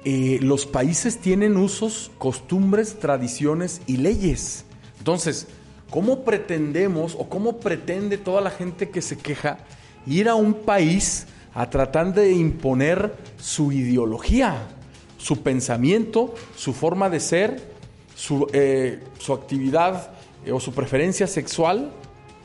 eh, 0.04 0.40
los 0.42 0.66
países 0.66 1.18
tienen 1.18 1.56
usos, 1.56 2.10
costumbres, 2.18 2.98
tradiciones 2.98 3.82
y 3.86 3.98
leyes. 3.98 4.64
Entonces, 4.98 5.46
¿cómo 5.90 6.24
pretendemos 6.24 7.14
o 7.16 7.28
cómo 7.28 7.58
pretende 7.58 8.18
toda 8.18 8.40
la 8.40 8.50
gente 8.50 8.90
que 8.90 9.00
se 9.00 9.16
queja 9.16 9.58
ir 10.06 10.28
a 10.28 10.34
un 10.34 10.54
país 10.54 11.26
a 11.54 11.70
tratar 11.70 12.14
de 12.14 12.32
imponer 12.32 13.14
su 13.38 13.70
ideología, 13.70 14.66
su 15.18 15.42
pensamiento, 15.42 16.34
su 16.56 16.72
forma 16.72 17.08
de 17.08 17.20
ser, 17.20 17.72
su, 18.16 18.48
eh, 18.52 19.04
su 19.18 19.32
actividad 19.32 20.10
eh, 20.44 20.50
o 20.50 20.58
su 20.58 20.72
preferencia 20.72 21.28
sexual? 21.28 21.92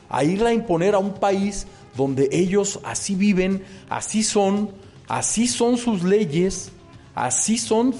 A 0.08 0.22
irla 0.22 0.50
a 0.50 0.54
imponer 0.54 0.94
a 0.94 0.98
un 0.98 1.14
país 1.14 1.66
donde 1.96 2.28
ellos 2.30 2.78
así 2.84 3.16
viven, 3.16 3.64
así 3.88 4.22
son, 4.22 4.70
así 5.08 5.48
son 5.48 5.76
sus 5.76 6.04
leyes, 6.04 6.70
así 7.18 7.58
son 7.58 7.94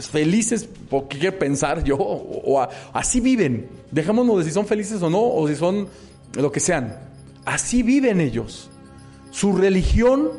felices, 0.00 0.68
porque 0.88 1.18
quiero 1.18 1.38
pensar 1.38 1.84
yo, 1.84 1.96
o, 1.98 2.66
así 2.92 3.20
viven. 3.20 3.68
Dejémonos 3.90 4.38
de 4.38 4.44
si 4.44 4.50
son 4.50 4.66
felices 4.66 5.02
o 5.02 5.10
no, 5.10 5.22
o 5.22 5.46
si 5.46 5.54
son 5.54 5.86
lo 6.34 6.50
que 6.50 6.60
sean. 6.60 6.98
Así 7.44 7.82
viven 7.82 8.20
ellos. 8.20 8.70
Su 9.30 9.52
religión 9.52 10.30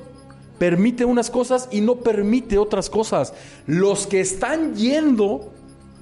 permite 0.57 1.05
unas 1.05 1.29
cosas 1.29 1.69
y 1.71 1.81
no 1.81 1.97
permite 1.97 2.57
otras 2.57 2.89
cosas. 2.89 3.33
Los 3.67 4.07
que 4.07 4.21
están 4.21 4.75
yendo 4.75 5.51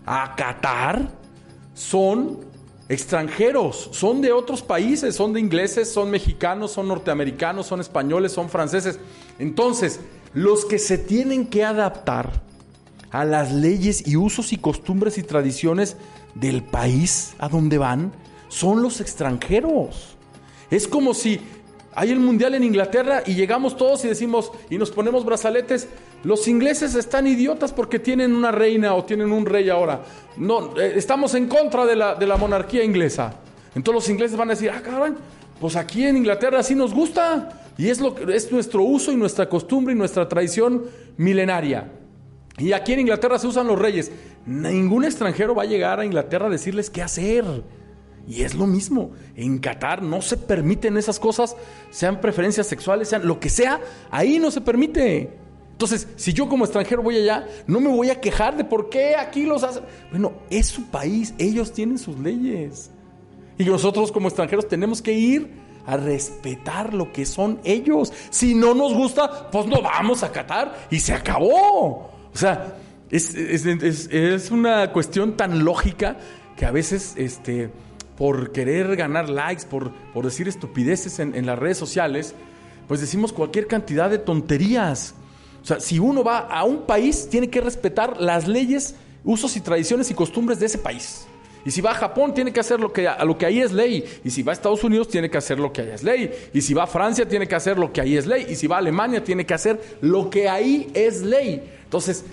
a 0.06 0.36
Qatar 0.36 1.10
son 1.74 2.39
extranjeros, 2.88 3.89
son 3.92 4.22
de 4.22 4.32
otros 4.32 4.62
países, 4.62 5.15
son 5.15 5.34
de 5.34 5.39
ingleses, 5.42 5.91
son 5.91 6.10
mexicanos, 6.10 6.71
son 6.71 6.88
norteamericanos, 6.88 7.65
son 7.65 7.82
españoles, 7.82 8.32
son 8.32 8.50
franceses. 8.50 9.00
Entonces, 9.39 10.00
los 10.34 10.65
que 10.65 10.80
se 10.80 10.98
tienen 10.98 11.48
que 11.48 11.63
adaptar 11.63 12.41
a 13.12 13.26
las 13.26 13.52
leyes 13.52 14.08
y 14.08 14.17
usos 14.17 14.54
y 14.54 14.58
costumbres 14.58 15.17
y 15.17 15.24
tradiciones 15.24 15.98
del 16.34 16.63
país 16.63 17.36
a 17.38 17.48
donde 17.48 17.78
van 17.78 18.12
son 18.50 18.82
los 18.82 19.02
extranjeros. 19.02 20.15
Es 20.72 20.88
como 20.88 21.13
si 21.13 21.39
hay 21.96 22.12
el 22.12 22.19
mundial 22.19 22.56
en 22.56 22.63
Inglaterra 22.63 23.22
y 23.26 23.36
llegamos 23.36 23.78
todos 23.78 24.04
y 24.06 24.08
decimos 24.08 24.52
y 24.69 24.78
nos 24.78 24.89
ponemos 24.89 25.26
brazaletes. 25.26 25.88
Los 26.24 26.48
ingleses 26.48 26.96
están 26.96 27.28
idiotas 27.28 27.72
porque 27.72 28.00
tienen 28.00 28.34
una 28.34 28.52
reina 28.52 28.96
o 28.96 29.04
tienen 29.04 29.32
un 29.32 29.46
rey 29.46 29.69
ahora. 29.69 30.04
No, 30.38 30.76
eh, 30.80 30.93
estamos 30.96 31.36
en 31.36 31.48
contra 31.48 31.86
de 31.86 31.96
la, 31.96 32.15
de 32.15 32.26
la 32.26 32.38
monarquía 32.38 32.84
inglesa. 32.84 33.36
Entonces 33.76 33.93
los 33.93 34.10
ingleses 34.10 34.38
van 34.38 34.50
a 34.50 34.54
decir, 34.54 34.72
ah, 34.72 34.82
cabrón, 34.82 35.17
pues 35.60 35.76
aquí 35.76 36.04
en 36.06 36.17
Inglaterra 36.17 36.60
así 36.60 36.74
nos 36.74 36.93
gusta. 36.93 37.62
Y 37.78 37.90
es, 37.90 38.00
lo, 38.00 38.16
es 38.30 38.52
nuestro 38.52 38.84
uso 38.84 39.12
y 39.12 39.16
nuestra 39.16 39.50
costumbre 39.50 39.94
y 39.94 39.98
nuestra 39.98 40.28
tradición 40.28 40.84
milenaria. 41.18 41.92
Y 42.58 42.74
aquí 42.74 42.94
en 42.94 43.02
Inglaterra 43.02 43.40
se 43.40 43.48
usan 43.48 43.68
los 43.68 43.80
reyes. 43.80 44.12
Ningún 44.46 45.06
extranjero 45.06 45.56
va 45.56 45.64
a 45.64 45.68
llegar 45.68 46.00
a 46.00 46.06
Inglaterra 46.06 46.48
a 46.48 46.50
decirles 46.50 46.90
qué 46.90 47.02
hacer. 47.02 47.46
Y 48.28 48.44
es 48.44 48.54
lo 48.54 48.68
mismo. 48.68 49.12
En 49.36 49.58
Qatar 49.58 50.02
no 50.04 50.22
se 50.22 50.38
permiten 50.38 50.98
esas 50.98 51.20
cosas, 51.20 51.58
sean 51.90 52.22
preferencias 52.22 52.68
sexuales, 52.68 53.10
sean 53.10 53.28
lo 53.28 53.40
que 53.40 53.50
sea, 53.50 53.82
ahí 54.12 54.40
no 54.40 54.52
se 54.52 54.62
permite. 54.62 55.32
Entonces, 55.72 56.08
si 56.16 56.32
yo 56.32 56.48
como 56.48 56.64
extranjero 56.64 57.02
voy 57.02 57.18
allá, 57.18 57.48
no 57.68 57.82
me 57.82 57.90
voy 57.90 58.10
a 58.12 58.22
quejar 58.22 58.56
de 58.56 58.64
por 58.64 58.90
qué 58.90 59.16
aquí 59.16 59.44
los 59.44 59.64
hacen. 59.64 59.84
Bueno, 60.12 60.34
es 60.50 60.68
su 60.68 60.86
país, 60.86 61.34
ellos 61.38 61.74
tienen 61.74 61.98
sus 61.98 62.18
leyes. 62.20 62.92
Y 63.58 63.66
nosotros 63.66 64.12
como 64.12 64.28
extranjeros 64.28 64.68
tenemos 64.68 65.02
que 65.02 65.14
ir 65.14 65.62
a 65.86 65.98
respetar 65.98 66.93
lo 66.93 67.12
que 67.12 67.26
son 67.26 67.60
ellos. 67.63 68.13
Si 68.30 68.56
no 68.56 68.74
nos 68.74 68.93
gusta, 68.93 69.50
pues 69.52 69.65
no 69.67 69.82
vamos 69.82 70.24
a 70.24 70.32
Qatar 70.32 70.88
y 70.89 71.00
se 71.00 71.13
acabó. 71.13 72.12
O 72.34 72.38
sea, 72.38 72.78
es 73.10 74.52
una 74.52 74.91
cuestión 74.91 75.38
tan 75.38 75.63
lógica 75.63 76.17
que 76.56 76.65
a 76.65 76.72
veces, 76.72 77.13
este, 77.17 77.69
por 78.17 78.52
querer 78.52 78.96
ganar 78.96 79.30
likes, 79.30 79.65
por, 79.65 79.91
por 80.13 80.26
decir 80.26 80.48
estupideces 80.48 81.19
en, 81.19 81.36
en 81.36 81.46
las 81.46 81.58
redes 81.58 81.78
sociales, 81.78 82.36
pues 82.88 83.02
decimos 83.02 83.34
cualquier 83.34 83.67
cantidad 83.67 84.10
de 84.10 84.17
tonterías. 84.17 85.15
O 85.62 85.65
sea, 85.65 85.80
si 85.80 86.00
uno 86.00 86.24
va 86.24 86.39
a 86.39 86.63
un 86.63 86.82
país, 86.86 87.28
tiene 87.30 87.50
que 87.50 87.62
respetar 87.62 88.19
las 88.22 88.48
leyes, 88.48 88.96
usos 89.24 89.56
y 89.56 89.62
tradiciones 89.62 90.12
y 90.12 90.13
costumbres 90.13 90.60
de 90.60 90.65
ese 90.65 90.78
país. 90.78 91.26
Y 91.65 91.71
si 91.71 91.82
va 91.82 91.91
a 91.91 91.95
Japón, 91.95 92.34
tiene 92.34 92.52
que 92.52 92.60
hacer 92.60 92.80
lo 92.80 92.91
que, 92.91 93.10
lo 93.23 93.38
que 93.38 93.45
ahí 93.45 93.62
es 93.62 93.71
ley. 93.71 94.04
Y 94.23 94.30
si 94.30 94.43
va 94.43 94.52
a 94.52 94.54
Estados 94.54 94.84
Unidos, 94.84 95.08
tiene 95.08 95.30
que 95.30 95.38
hacer 95.38 95.60
lo 95.60 95.71
que 95.71 95.82
ahí 95.82 95.89
es 95.89 96.04
ley. 96.04 96.32
Y 96.54 96.62
si 96.62 96.73
va 96.73 96.84
a 96.84 96.88
Francia, 96.88 97.28
tiene 97.28 97.47
que 97.47 97.56
hacer 97.56 97.78
lo 97.78 97.93
que 97.93 98.02
ahí 98.02 98.17
es 98.17 98.26
ley. 98.26 98.47
Y 98.49 98.56
si 98.56 98.67
va 98.67 98.76
a 98.76 98.80
Alemania, 98.80 99.23
tiene 99.23 99.45
que 99.45 99.54
hacer 99.54 99.97
lo 100.02 100.30
que 100.30 100.49
ahí 100.49 100.89
es 100.93 101.21
ley. 101.21 101.63
Entonces, 101.86 102.26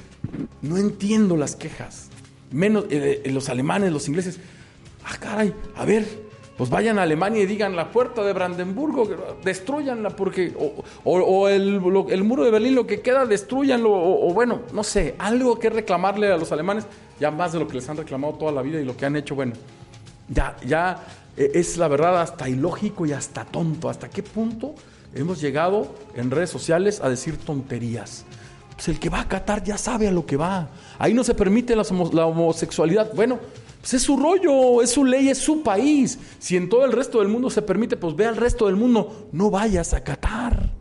no 0.63 0.77
entiendo 0.77 1.37
las 1.37 1.55
quejas. 1.55 2.09
Menos 2.51 2.85
eh, 2.91 3.23
eh, 3.25 3.31
los 3.31 3.49
alemanes, 3.49 3.93
los 3.93 4.09
ingleses. 4.09 4.41
Ah, 5.05 5.17
caray, 5.19 5.55
a 5.77 5.85
ver, 5.85 6.07
pues 6.57 6.69
vayan 6.69 6.99
a 6.99 7.03
Alemania 7.03 7.43
y 7.43 7.47
digan 7.47 7.75
la 7.75 7.91
puerta 7.91 8.23
de 8.23 8.33
Brandenburgo, 8.33 9.09
destruyanla 9.43 10.11
porque, 10.11 10.53
o, 11.05 11.49
el, 11.49 11.81
el 12.11 12.25
muro 12.25 12.45
de 12.45 12.51
Berlín, 12.51 12.75
lo 12.75 12.87
que 12.87 13.01
queda, 13.01 13.25
destruyanlo, 13.25 13.91
o 13.93 14.31
bueno, 14.35 14.61
no 14.75 14.85
sé, 14.85 15.15
algo 15.19 15.59
que 15.59 15.71
reclamarle 15.71 16.31
a 16.31 16.37
los 16.37 16.53
alemanes, 16.53 16.85
ya 17.21 17.31
más 17.31 17.53
de 17.53 17.59
lo 17.61 17.69
que 17.69 17.75
les 17.75 17.89
han 17.89 17.97
reclamado 17.97 18.35
toda 18.35 18.51
la 18.53 18.63
vida 18.63 18.81
y 18.81 18.85
lo 18.85 18.97
que 18.97 19.07
han 19.07 19.15
hecho, 19.17 19.35
bueno, 19.35 19.53
ya, 20.29 20.57
ya 20.67 21.05
eh, 21.37 21.53
es 21.55 21.77
la 21.77 21.87
verdad 21.89 22.21
hasta 22.21 22.49
ilógico 22.49 23.07
y 23.07 23.13
hasta 23.13 23.45
tonto. 23.45 23.89
¿Hasta 23.91 24.09
qué 24.09 24.23
punto 24.23 24.75
hemos 25.15 25.41
llegado 25.41 25.95
en 26.15 26.31
redes 26.31 26.51
sociales 26.51 27.01
a 27.01 27.09
decir 27.09 27.37
tonterías? 27.37 28.25
Pues 28.75 28.89
el 28.89 28.99
que 28.99 29.11
va 29.11 29.21
a 29.21 29.29
Qatar 29.29 29.63
ya 29.63 29.77
sabe 29.77 30.09
a 30.09 30.13
lo 30.13 30.25
que 30.25 30.37
va. 30.37 30.69
Ahí 30.99 31.13
no 31.13 31.23
se 31.23 31.35
permite 31.35 31.77
la, 31.77 31.83
homo- 31.83 32.11
la 32.13 32.25
homosexualidad. 32.27 33.13
Bueno, 33.15 33.39
pues 33.81 33.95
es 33.95 34.03
su 34.03 34.17
rollo, 34.17 34.81
es 34.81 34.91
su 34.91 35.05
ley, 35.05 35.29
es 35.29 35.39
su 35.39 35.63
país. 35.63 36.19
Si 36.39 36.57
en 36.57 36.69
todo 36.71 36.85
el 36.87 36.93
resto 36.93 37.19
del 37.19 37.29
mundo 37.29 37.51
se 37.51 37.61
permite, 37.61 37.97
pues 37.99 38.17
ve 38.17 38.27
al 38.27 38.37
resto 38.37 38.67
del 38.67 38.77
mundo. 38.77 39.29
No 39.33 39.51
vayas 39.51 39.93
a 39.93 40.03
Qatar. 40.03 40.73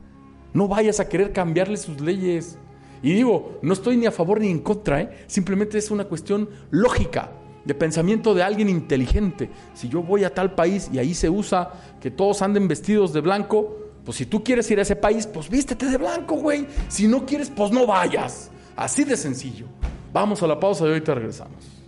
No 0.54 0.68
vayas 0.70 1.00
a 1.02 1.10
querer 1.10 1.34
cambiarle 1.34 1.76
sus 1.78 2.00
leyes. 2.00 2.58
Y 3.02 3.14
digo, 3.14 3.60
no 3.62 3.74
estoy 3.74 3.98
ni 3.98 4.06
a 4.06 4.12
favor 4.12 4.42
ni 4.42 4.50
en 4.50 4.60
contra, 4.60 5.02
¿eh? 5.02 5.10
simplemente 5.28 5.78
es 5.78 5.92
una 5.92 6.06
cuestión 6.06 6.50
lógica, 6.72 7.32
de 7.66 7.74
pensamiento 7.74 8.34
de 8.34 8.44
alguien 8.44 8.70
inteligente. 8.70 9.50
Si 9.74 9.90
yo 9.90 10.02
voy 10.02 10.24
a 10.24 10.34
tal 10.34 10.56
país 10.56 10.90
y 10.92 11.00
ahí 11.00 11.14
se 11.14 11.30
usa 11.30 11.72
que 12.02 12.12
todos 12.12 12.42
anden 12.42 12.68
vestidos 12.68 13.14
de 13.14 13.22
blanco, 13.22 13.78
pues 14.04 14.18
si 14.18 14.26
tú 14.26 14.44
quieres 14.44 14.70
ir 14.72 14.80
a 14.80 14.82
ese 14.82 14.96
país, 14.96 15.28
pues 15.28 15.50
vístete 15.50 15.86
de 15.86 15.98
blanco, 15.98 16.36
güey. 16.36 16.66
Si 16.88 17.08
no 17.08 17.26
quieres, 17.26 17.50
pues 17.50 17.72
no 17.72 17.86
vayas. 17.86 18.50
Así 18.76 19.04
de 19.04 19.16
sencillo. 19.16 19.68
Vamos 20.12 20.42
a 20.42 20.48
la 20.48 20.60
pausa 20.60 20.86
y 20.86 20.88
ahorita 20.88 21.14
regresamos. 21.14 21.79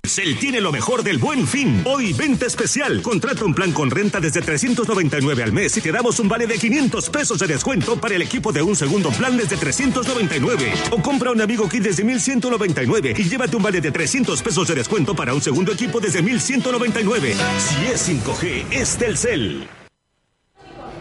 Telcel 0.00 0.38
tiene 0.38 0.58
lo 0.58 0.72
mejor 0.72 1.02
del 1.02 1.18
buen 1.18 1.46
fin. 1.46 1.82
Hoy, 1.84 2.14
venta 2.14 2.46
especial. 2.46 3.02
Contrata 3.02 3.44
un 3.44 3.52
plan 3.52 3.72
con 3.72 3.90
renta 3.90 4.20
desde 4.20 4.40
399 4.40 5.42
al 5.42 5.52
mes 5.52 5.76
y 5.76 5.82
te 5.82 5.92
damos 5.92 6.18
un 6.18 6.30
vale 6.30 6.46
de 6.46 6.56
500 6.56 7.10
pesos 7.10 7.38
de 7.38 7.46
descuento 7.46 8.00
para 8.00 8.14
el 8.14 8.22
equipo 8.22 8.52
de 8.52 8.62
un 8.62 8.74
segundo 8.74 9.10
plan 9.10 9.36
desde 9.36 9.58
399. 9.58 10.72
O 10.92 11.02
compra 11.02 11.30
un 11.30 11.42
amigo 11.42 11.68
kit 11.68 11.82
desde 11.82 12.04
1199 12.04 13.16
y 13.18 13.22
llévate 13.24 13.54
un 13.54 13.62
vale 13.62 13.82
de 13.82 13.90
300 13.90 14.42
pesos 14.42 14.66
de 14.66 14.76
descuento 14.76 15.14
para 15.14 15.34
un 15.34 15.42
segundo 15.42 15.72
equipo 15.72 16.00
desde 16.00 16.22
1199. 16.22 17.34
Si 17.58 17.84
es 17.84 18.08
5G, 18.08 18.64
es 18.70 18.96
Telcel. 18.96 19.68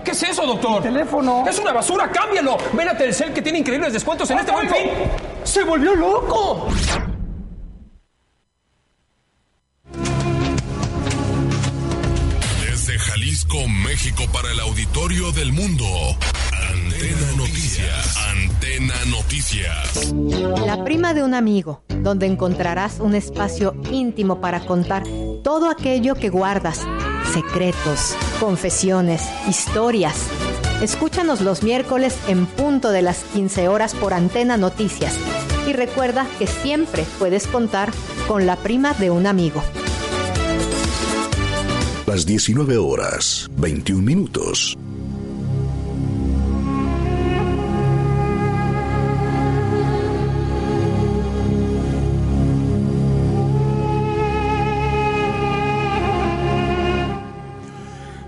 ¿Qué 0.04 0.12
es 0.12 0.22
eso, 0.22 0.46
doctor? 0.46 0.84
teléfono. 0.84 1.46
Es 1.48 1.58
una 1.60 1.72
basura, 1.72 2.12
cámbialo. 2.12 2.58
Ven 2.74 2.90
a 2.90 2.98
Telcel 2.98 3.32
que 3.32 3.42
tiene 3.42 3.60
increíbles 3.60 3.94
descuentos 3.94 4.30
en 4.32 4.40
este 4.40 4.52
buen 4.52 4.68
fin. 4.68 4.90
¡Se 5.46 5.64
volvió 5.64 5.96
loco! 5.96 6.68
Jalisco, 13.12 13.68
México, 13.68 14.24
para 14.32 14.54
el 14.54 14.60
auditorio 14.62 15.34
del 15.34 15.52
mundo. 15.52 15.86
Antena 16.54 17.32
Noticias. 17.36 18.18
Antena 18.32 18.94
Noticias. 19.08 20.14
La 20.66 20.82
prima 20.86 21.14
de 21.14 21.22
un 21.22 21.34
amigo, 21.34 21.84
donde 21.90 22.26
encontrarás 22.26 23.02
un 23.02 23.14
espacio 23.14 23.76
íntimo 23.92 24.40
para 24.40 24.62
contar 24.62 25.04
todo 25.44 25.70
aquello 25.70 26.16
que 26.16 26.30
guardas, 26.30 26.88
secretos, 27.34 28.16
confesiones, 28.40 29.28
historias. 29.46 30.16
Escúchanos 30.82 31.42
los 31.42 31.64
miércoles 31.64 32.16
en 32.30 32.46
punto 32.46 32.92
de 32.92 33.02
las 33.02 33.26
15 33.34 33.68
horas 33.68 33.94
por 33.94 34.14
Antena 34.14 34.56
Noticias. 34.56 35.18
Y 35.68 35.74
recuerda 35.74 36.26
que 36.40 36.48
siempre 36.48 37.06
puedes 37.20 37.46
contar 37.48 37.92
con 38.30 38.46
la 38.46 38.56
prima 38.56 38.94
de 38.94 39.10
un 39.10 39.28
amigo. 39.28 39.62
Las 42.14 42.26
19 42.26 42.76
horas, 42.76 43.50
21 43.56 44.02
minutos. 44.02 44.78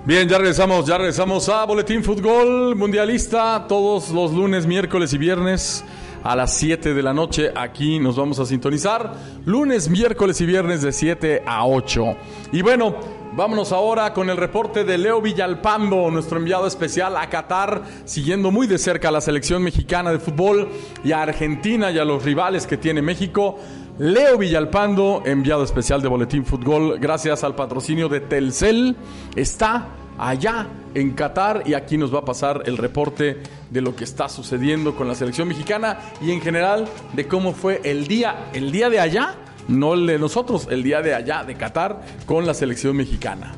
Bien, 0.06 0.30
ya 0.30 0.38
regresamos, 0.38 0.86
ya 0.86 0.98
regresamos 0.98 1.50
a 1.50 1.66
Boletín 1.66 2.06
Fútbol 2.06 2.78
Mundialista 2.78 3.66
todos 3.68 4.12
los 4.12 4.32
lunes, 4.32 4.66
miércoles 4.66 5.12
y 5.12 5.18
viernes 5.18 5.84
a 6.24 6.38
las 6.38 6.56
7 6.56 6.94
de 6.94 7.04
la 7.04 7.14
noche. 7.14 7.52
Aquí 7.54 8.00
nos 8.00 8.16
vamos 8.16 8.40
a 8.40 8.46
sintonizar 8.46 9.14
lunes, 9.46 9.90
miércoles 9.90 10.40
y 10.40 10.46
viernes 10.46 10.82
de 10.82 10.94
7 10.94 11.44
a 11.46 11.68
8. 11.68 12.16
Y 12.54 12.62
bueno, 12.62 13.23
vámonos 13.36 13.72
ahora 13.72 14.14
con 14.14 14.30
el 14.30 14.38
reporte 14.38 14.84
de 14.84 14.98
Leo 14.98 15.22
Villalpando, 15.22 16.12
nuestro 16.12 16.38
enviado 16.38 16.68
especial 16.68 17.18
a 17.18 17.30
Qatar, 17.30 17.82
siguiendo 18.06 18.52
muy 18.52 18.68
de 18.68 18.78
cerca 18.78 19.10
a 19.10 19.12
la 19.12 19.22
selección 19.22 19.64
mexicana 19.64 20.12
de 20.12 20.20
fútbol 20.20 20.70
y 21.04 21.12
a 21.12 21.24
Argentina 21.24 21.92
y 21.92 21.98
a 21.98 22.06
los 22.06 22.24
rivales 22.24 22.68
que 22.68 22.78
tiene 22.78 23.02
México. 23.02 23.58
Leo 23.98 24.38
Villalpando, 24.38 25.24
enviado 25.26 25.64
especial 25.64 26.02
de 26.02 26.08
Boletín 26.08 26.46
Fútbol, 26.46 27.00
gracias 27.00 27.44
al 27.44 27.56
patrocinio 27.56 28.10
de 28.10 28.22
Telcel, 28.22 28.96
está 29.36 29.88
allá 30.18 30.68
en 30.94 31.12
Qatar 31.12 31.64
y 31.66 31.74
aquí 31.74 31.98
nos 31.98 32.14
va 32.14 32.20
a 32.20 32.26
pasar 32.26 32.64
el 32.66 32.78
reporte 32.78 33.42
de 33.70 33.82
lo 33.82 33.96
que 33.96 34.04
está 34.04 34.30
sucediendo 34.30 34.96
con 34.96 35.08
la 35.08 35.16
selección 35.16 35.48
mexicana 35.48 36.00
y 36.22 36.32
en 36.32 36.42
general 36.42 36.88
de 37.14 37.28
cómo 37.28 37.54
fue 37.54 37.82
el 37.84 38.08
día, 38.08 38.50
el 38.54 38.72
día 38.72 38.90
de 38.90 39.00
allá, 39.00 39.36
no 39.68 39.94
el 39.94 40.06
de 40.06 40.20
nosotros, 40.20 40.68
el 40.70 40.84
día 40.84 41.02
de 41.02 41.14
allá 41.14 41.44
de 41.44 41.56
Qatar 41.56 42.02
con 42.26 42.46
la 42.46 42.54
selección 42.54 42.96
mexicana. 42.96 43.54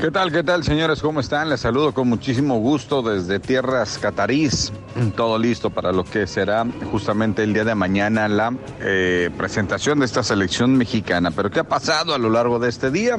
¿Qué 0.00 0.12
tal, 0.12 0.30
qué 0.30 0.44
tal, 0.44 0.62
señores? 0.62 1.02
¿Cómo 1.02 1.18
están? 1.18 1.48
Les 1.48 1.58
saludo 1.58 1.92
con 1.92 2.08
muchísimo 2.08 2.60
gusto 2.60 3.02
desde 3.02 3.40
tierras 3.40 3.98
catarís. 3.98 4.72
Todo 5.16 5.36
listo 5.40 5.70
para 5.70 5.90
lo 5.90 6.04
que 6.04 6.28
será 6.28 6.64
justamente 6.92 7.42
el 7.42 7.52
día 7.52 7.64
de 7.64 7.74
mañana 7.74 8.28
la 8.28 8.54
eh, 8.80 9.28
presentación 9.36 9.98
de 9.98 10.04
esta 10.04 10.22
selección 10.22 10.76
mexicana. 10.76 11.32
Pero 11.32 11.50
¿qué 11.50 11.58
ha 11.58 11.64
pasado 11.64 12.14
a 12.14 12.18
lo 12.18 12.30
largo 12.30 12.60
de 12.60 12.68
este 12.68 12.92
día? 12.92 13.16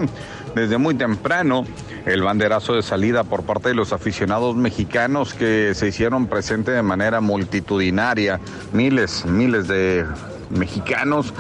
Desde 0.55 0.77
muy 0.77 0.95
temprano, 0.95 1.65
el 2.05 2.23
banderazo 2.23 2.75
de 2.75 2.81
salida 2.81 3.25
por 3.25 3.43
parte 3.43 3.67
de 3.67 3.75
los 3.75 3.91
aficionados 3.91 4.55
mexicanos 4.55 5.33
que 5.33 5.73
se 5.75 5.89
hicieron 5.89 6.27
presente 6.27 6.71
de 6.71 6.81
manera 6.81 7.19
multitudinaria. 7.19 8.39
Miles, 8.71 9.25
miles 9.25 9.67
de 9.67 10.05
mexicanos 10.49 11.33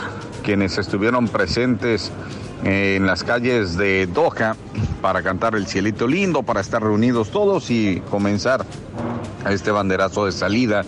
quienes 0.43 0.77
estuvieron 0.77 1.29
presentes 1.29 2.11
en 2.63 3.05
las 3.05 3.23
calles 3.23 3.77
de 3.77 4.07
Doha 4.07 4.55
para 5.01 5.23
cantar 5.23 5.55
el 5.55 5.67
cielito 5.67 6.07
lindo, 6.07 6.43
para 6.43 6.61
estar 6.61 6.81
reunidos 6.83 7.31
todos 7.31 7.69
y 7.71 8.01
comenzar 8.09 8.65
este 9.49 9.71
banderazo 9.71 10.25
de 10.25 10.31
salida 10.31 10.83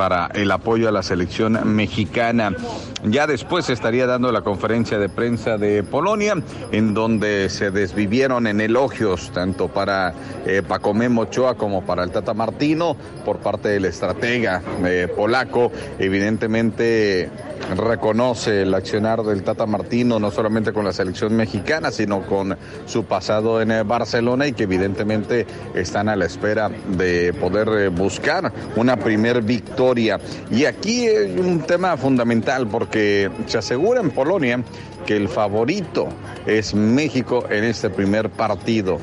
para 0.00 0.30
el 0.32 0.50
apoyo 0.50 0.88
a 0.88 0.92
la 0.92 1.02
selección 1.02 1.76
mexicana. 1.76 2.56
Ya 3.04 3.26
después 3.26 3.66
se 3.66 3.74
estaría 3.74 4.06
dando 4.06 4.32
la 4.32 4.40
conferencia 4.40 4.98
de 4.98 5.10
prensa 5.10 5.58
de 5.58 5.82
Polonia, 5.82 6.42
en 6.72 6.94
donde 6.94 7.50
se 7.50 7.70
desvivieron 7.70 8.46
en 8.46 8.62
elogios 8.62 9.30
tanto 9.34 9.68
para 9.68 10.14
eh, 10.46 10.62
Pacomé 10.66 11.10
Mochoa 11.10 11.54
como 11.54 11.84
para 11.84 12.02
el 12.02 12.12
Tata 12.12 12.32
Martino 12.32 12.96
por 13.26 13.40
parte 13.40 13.68
del 13.68 13.84
estratega 13.84 14.62
eh, 14.86 15.06
polaco. 15.14 15.70
Evidentemente 15.98 17.28
reconoce 17.76 18.62
el 18.62 18.74
accionar 18.74 19.22
del 19.22 19.42
Tata 19.42 19.66
Martino 19.66 20.18
no 20.18 20.30
solamente 20.30 20.72
con 20.72 20.84
la 20.84 20.92
selección 20.92 21.36
mexicana, 21.36 21.90
sino 21.90 22.22
con 22.22 22.56
su 22.86 23.04
pasado 23.04 23.60
en 23.60 23.70
eh, 23.70 23.82
Barcelona 23.82 24.46
y 24.46 24.52
que 24.52 24.64
evidentemente 24.64 25.46
están 25.74 26.08
a 26.08 26.16
la 26.16 26.26
espera 26.26 26.68
de 26.68 27.32
poder 27.34 27.68
eh, 27.68 27.88
buscar 27.88 28.52
una 28.76 28.96
primer 28.96 29.42
victoria. 29.42 29.89
Y 29.98 30.64
aquí 30.64 31.08
hay 31.08 31.38
un 31.38 31.60
tema 31.60 31.96
fundamental 31.96 32.66
porque 32.68 33.30
se 33.46 33.58
asegura 33.58 34.00
en 34.00 34.10
Polonia 34.10 34.62
que 35.06 35.16
el 35.16 35.28
favorito 35.28 36.08
es 36.46 36.74
México 36.74 37.44
en 37.50 37.64
este 37.64 37.90
primer 37.90 38.30
partido, 38.30 38.98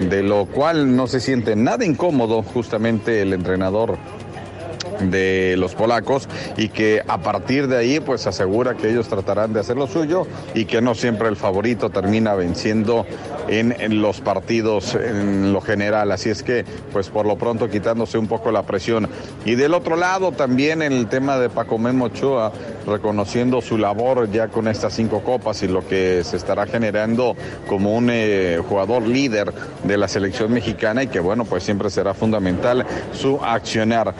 de 0.00 0.22
lo 0.22 0.46
cual 0.46 0.96
no 0.96 1.06
se 1.06 1.20
siente 1.20 1.56
nada 1.56 1.84
incómodo 1.84 2.42
justamente 2.42 3.20
el 3.20 3.32
entrenador 3.34 3.98
de 5.02 5.56
los 5.58 5.74
polacos 5.74 6.28
y 6.56 6.68
que 6.68 7.02
a 7.06 7.18
partir 7.18 7.68
de 7.68 7.78
ahí 7.78 8.00
pues 8.00 8.26
asegura 8.26 8.74
que 8.74 8.90
ellos 8.90 9.08
tratarán 9.08 9.52
de 9.52 9.60
hacer 9.60 9.76
lo 9.76 9.86
suyo 9.86 10.26
y 10.54 10.64
que 10.64 10.80
no 10.80 10.94
siempre 10.94 11.28
el 11.28 11.36
favorito 11.36 11.90
termina 11.90 12.34
venciendo 12.34 13.06
en, 13.48 14.00
los 14.00 14.20
partidos 14.20 14.94
en 14.94 15.52
lo 15.52 15.60
general. 15.60 16.12
Así 16.12 16.30
es 16.30 16.42
que 16.42 16.64
pues 16.92 17.08
por 17.08 17.26
lo 17.26 17.36
pronto 17.36 17.68
quitándose 17.68 18.18
un 18.18 18.26
poco 18.26 18.50
la 18.50 18.62
presión. 18.62 19.08
Y 19.44 19.54
del 19.54 19.74
otro 19.74 19.96
lado 19.96 20.32
también 20.32 20.82
el 20.82 21.08
tema 21.08 21.38
de 21.38 21.48
Paco 21.48 21.78
Memo 21.78 22.06
Ochoa 22.06 22.52
reconociendo 22.86 23.60
su 23.60 23.78
labor 23.78 24.30
ya 24.30 24.48
con 24.48 24.68
estas 24.68 24.94
cinco 24.94 25.20
copas 25.20 25.62
y 25.62 25.68
lo 25.68 25.86
que 25.86 26.22
se 26.24 26.36
estará 26.36 26.66
generando 26.66 27.36
como 27.66 27.96
un 27.96 28.08
eh, 28.10 28.60
jugador 28.68 29.02
líder 29.06 29.52
de 29.84 29.96
la 29.96 30.08
selección 30.08 30.52
mexicana 30.52 31.02
y 31.02 31.06
que 31.08 31.20
bueno 31.20 31.44
pues 31.44 31.62
siempre 31.62 31.90
será 31.90 32.14
fundamental 32.14 32.86
su 33.12 33.38
accionar. 33.42 34.14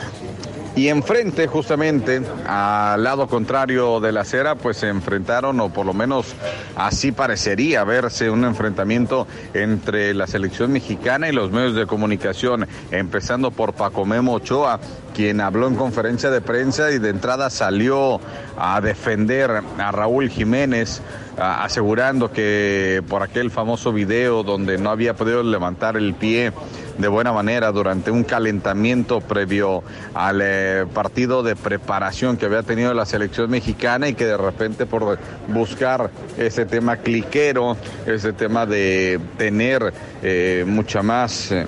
Y 0.73 0.87
enfrente, 0.87 1.47
justamente, 1.47 2.21
al 2.47 3.03
lado 3.03 3.27
contrario 3.27 3.99
de 3.99 4.13
la 4.13 4.21
acera, 4.21 4.55
pues 4.55 4.77
se 4.77 4.87
enfrentaron, 4.87 5.59
o 5.59 5.69
por 5.69 5.85
lo 5.85 5.93
menos 5.93 6.33
así 6.77 7.11
parecería 7.11 7.83
verse, 7.83 8.29
un 8.29 8.45
enfrentamiento 8.45 9.27
entre 9.53 10.13
la 10.13 10.27
selección 10.27 10.71
mexicana 10.71 11.27
y 11.27 11.33
los 11.33 11.51
medios 11.51 11.75
de 11.75 11.85
comunicación, 11.87 12.67
empezando 12.89 13.51
por 13.51 13.73
Paco 13.73 14.05
Memo 14.05 14.35
Ochoa, 14.35 14.79
quien 15.13 15.41
habló 15.41 15.67
en 15.67 15.75
conferencia 15.75 16.29
de 16.31 16.39
prensa 16.39 16.89
y 16.91 16.99
de 16.99 17.09
entrada 17.09 17.49
salió 17.49 18.21
a 18.57 18.79
defender 18.79 19.61
a 19.77 19.91
Raúl 19.91 20.29
Jiménez, 20.29 21.01
asegurando 21.37 22.31
que 22.31 23.03
por 23.07 23.23
aquel 23.23 23.51
famoso 23.51 23.93
video 23.93 24.43
donde 24.43 24.77
no 24.77 24.89
había 24.89 25.13
podido 25.15 25.43
levantar 25.43 25.97
el 25.97 26.13
pie 26.13 26.51
de 26.97 27.07
buena 27.07 27.31
manera 27.31 27.71
durante 27.71 28.11
un 28.11 28.23
calentamiento 28.23 29.21
previo 29.21 29.83
al 30.13 30.39
eh, 30.43 30.85
partido 30.93 31.41
de 31.41 31.55
preparación 31.55 32.37
que 32.37 32.45
había 32.45 32.63
tenido 32.63 32.93
la 32.93 33.05
selección 33.05 33.49
mexicana 33.49 34.07
y 34.07 34.13
que 34.13 34.25
de 34.25 34.37
repente 34.37 34.85
por 34.85 35.17
buscar 35.47 36.11
ese 36.37 36.65
tema 36.65 36.97
cliquero, 36.97 37.77
ese 38.05 38.33
tema 38.33 38.65
de 38.65 39.19
tener 39.37 39.93
eh, 40.21 40.63
mucha 40.67 41.01
más... 41.01 41.51
eh, 41.51 41.65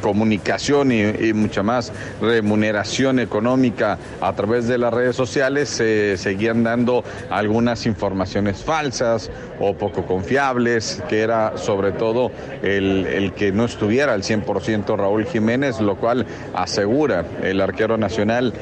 comunicación 0.00 0.92
y, 0.92 1.32
mucha 1.32 1.62
más 1.62 1.92
remuneración 2.20 3.18
económica 3.18 3.98
a 4.20 4.32
través 4.34 4.68
de 4.68 4.78
las 4.78 4.92
redes 4.92 5.16
sociales, 5.16 5.68
se 5.68 6.16
seguían 6.16 6.62
dando 6.62 7.04
algunas 7.30 7.86
informaciones 7.86 8.62
falsas 8.62 9.30
o 9.60 9.74
poco 9.74 10.06
confiables, 10.06 11.02
que 11.08 11.20
era 11.20 11.56
sobre 11.56 11.92
todo 11.92 12.30
el, 12.62 13.06
el 13.06 13.32
que 13.32 13.52
no 13.52 13.64
estuviera 13.64 14.12
al 14.12 14.22
100% 14.22 14.96
Raúl 14.96 15.24
Jiménez, 15.24 15.80
lo 15.80 15.96
cual 15.96 16.26
asegura 16.54 17.24
el 17.42 17.60
arquero 17.60 17.96
nacional 17.96 18.52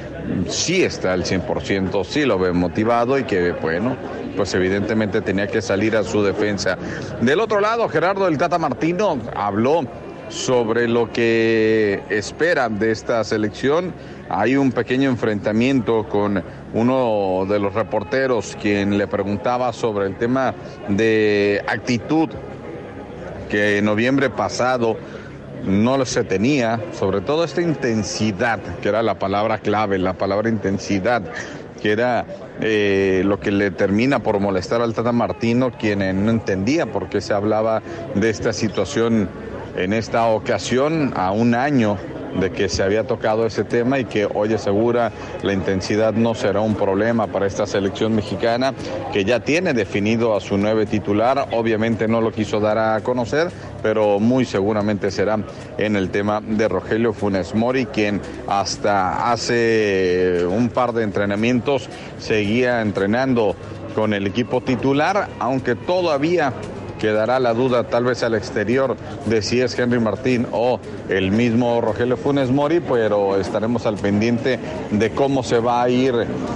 sí 0.49 0.83
está 0.83 1.13
al 1.13 1.25
100%, 1.25 2.05
sí 2.05 2.25
lo 2.25 2.39
ve 2.39 2.53
motivado 2.53 3.19
y 3.19 3.25
que, 3.25 3.53
bueno, 3.53 3.97
pues 4.37 4.55
evidentemente 4.55 5.21
tenía 5.21 5.47
que 5.47 5.63
salir 5.63 5.97
a 5.97 6.05
su 6.05 6.23
defensa. 6.23 6.79
Del 7.21 7.41
otro 7.41 7.61
lado, 7.61 7.89
Gerardo 7.89 8.27
del 8.27 8.39
Tata 8.39 8.59
Martino 8.59 9.19
habló 9.35 9.85
sobre 10.31 10.89
lo 10.89 11.13
que 11.13 12.03
esperan 12.09 12.79
de 12.79 12.93
esta 12.93 13.23
selección. 13.25 13.93
Hay 14.29 14.57
un 14.57 14.73
pequeño 14.73 15.11
enfrentamiento 15.11 16.09
con 16.09 16.43
uno 16.73 17.47
de 17.49 17.59
los 17.59 17.75
reporteros 17.75 18.57
quien 18.61 18.97
le 18.97 19.09
preguntaba 19.09 19.73
sobre 19.73 20.07
el 20.07 20.17
tema 20.17 20.55
de 20.89 21.63
actitud 21.67 22.31
que 23.49 23.79
en 23.79 23.85
noviembre 23.85 24.31
pasado 24.31 24.97
no 25.65 26.03
se 26.07 26.25
tenía, 26.25 26.81
sobre 26.93 27.21
todo 27.21 27.45
esta 27.45 27.61
intensidad, 27.61 28.61
que 28.81 28.89
era 28.89 29.03
la 29.03 29.19
palabra 29.19 29.59
clave, 29.59 29.99
la 29.99 30.15
palabra 30.15 30.49
intensidad, 30.49 31.23
que 31.83 31.93
era 31.93 32.25
eh, 32.61 33.23
lo 33.25 33.41
que 33.41 33.51
le 33.51 33.71
termina 33.71 34.21
por 34.21 34.39
molestar 34.39 34.81
al 34.81 34.95
Tata 34.95 35.13
Martino, 35.13 35.73
quien 35.73 35.99
no 36.25 36.31
entendía 36.31 36.87
por 36.87 37.09
qué 37.09 37.21
se 37.21 37.35
hablaba 37.35 37.83
de 38.15 38.31
esta 38.31 38.53
situación 38.53 39.29
en 39.77 39.93
esta 39.93 40.27
ocasión 40.27 41.13
a 41.17 41.33
un 41.33 41.55
año 41.55 41.97
de 42.39 42.51
que 42.51 42.69
se 42.69 42.83
había 42.83 43.07
tocado 43.07 43.47
ese 43.47 43.65
tema 43.65 43.99
y 43.99 44.05
que 44.05 44.27
hoy 44.33 44.55
asegura 44.55 45.11
la 45.43 45.53
intensidad 45.53 46.13
no 46.13 46.35
será 46.35 46.61
un 46.61 46.75
problema 46.75 47.27
para 47.27 47.47
esta 47.47 47.67
selección 47.67 48.15
mexicana 48.15 48.75
que 49.13 49.25
ya 49.25 49.41
tiene 49.41 49.75
definido 49.75 50.37
a 50.37 50.41
su 50.41 50.57
nueve 50.57 50.87
titular. 50.87 51.49
Obviamente 51.53 52.07
no 52.07 52.21
lo 52.21 52.33
quiso 52.33 52.61
dar 52.61 52.79
a 52.79 53.01
conocer, 53.01 53.51
pero 53.83 54.21
muy 54.21 54.45
seguramente 54.45 55.11
será 55.11 55.39
en 55.79 55.97
el 55.97 56.11
tema 56.11 56.41
de 56.41 56.69
Rogelio 56.69 57.13
Funes 57.13 57.55
Mori, 57.55 57.87
quien 57.87 58.21
hasta 58.47 59.33
hace 59.33 60.47
un 60.49 60.69
par 60.69 60.93
de 60.93 61.03
entrenamientos 61.03 61.89
seguía 62.19 62.83
entrenando 62.83 63.57
con 63.95 64.15
el 64.15 64.27
equipo 64.27 64.61
titular, 64.61 65.29
aunque 65.41 65.75
todavía 65.75 66.53
quedará 67.01 67.41
la 67.41 67.55
duda 67.55 67.85
tal 67.85 68.05
vez 68.05 68.23
al 68.23 68.35
exterior 68.35 68.97
de 69.27 69.43
si 69.43 69.61
es 69.61 69.77
Henry 69.77 69.99
Martín 69.99 70.47
o 70.53 70.79
el 71.09 71.33
mismo 71.33 71.81
Rogelio 71.81 72.17
Funes 72.17 72.51
Mori, 72.51 72.81
pero 72.81 73.41
estaremos 73.41 73.87
al 73.87 73.97
pendiente 73.97 74.61
de 74.91 75.11
cómo 75.11 75.43
se 75.43 75.59
va 75.59 75.83
a 75.83 75.89
ir 75.89 76.15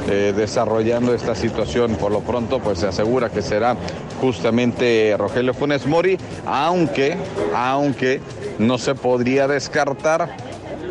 eh, 0.08 0.32
desarrollando 0.36 1.14
esta 1.14 1.34
situación. 1.34 1.96
Por 1.96 2.12
lo 2.12 2.20
pronto, 2.20 2.60
pues 2.60 2.78
se 2.78 2.86
asegura 2.86 3.30
que 3.30 3.42
será 3.42 3.76
justamente 4.20 5.16
Rogelio 5.18 5.54
Funes 5.54 5.86
Mori, 5.86 6.18
aunque, 6.46 7.16
aunque 7.54 8.20
no 8.58 8.78
se 8.78 8.94
podría 8.94 9.48
descartar 9.48 10.36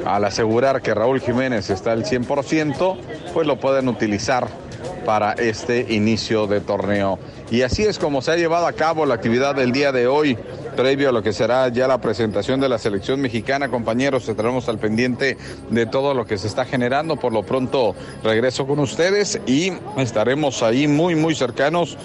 al 0.05 0.25
asegurar 0.25 0.81
que 0.81 0.93
Raúl 0.93 1.21
Jiménez 1.21 1.69
está 1.69 1.91
al 1.91 2.03
100%, 2.03 2.97
pues 3.33 3.47
lo 3.47 3.59
pueden 3.59 3.87
utilizar 3.87 4.62
para 5.05 5.33
este 5.33 5.93
inicio 5.93 6.47
de 6.47 6.61
torneo. 6.61 7.19
Y 7.51 7.61
así 7.61 7.83
es 7.83 7.99
como 7.99 8.21
se 8.21 8.31
ha 8.31 8.35
llevado 8.35 8.65
a 8.65 8.73
cabo 8.73 9.05
la 9.05 9.15
actividad 9.15 9.55
del 9.55 9.71
día 9.71 9.91
de 9.91 10.07
hoy, 10.07 10.37
previo 10.75 11.09
a 11.09 11.11
lo 11.11 11.21
que 11.21 11.33
será 11.33 11.67
ya 11.69 11.87
la 11.87 11.99
presentación 11.99 12.59
de 12.59 12.69
la 12.69 12.77
selección 12.77 13.21
mexicana. 13.21 13.69
Compañeros, 13.69 14.27
estaremos 14.27 14.67
al 14.69 14.79
pendiente 14.79 15.37
de 15.69 15.85
todo 15.85 16.13
lo 16.13 16.25
que 16.25 16.37
se 16.37 16.47
está 16.47 16.65
generando. 16.65 17.17
Por 17.17 17.33
lo 17.33 17.43
pronto 17.43 17.95
regreso 18.23 18.65
con 18.65 18.79
ustedes 18.79 19.39
y 19.45 19.71
estaremos 19.97 20.63
ahí 20.63 20.87
muy, 20.87 21.15
muy 21.15 21.35
cercanos 21.35 21.97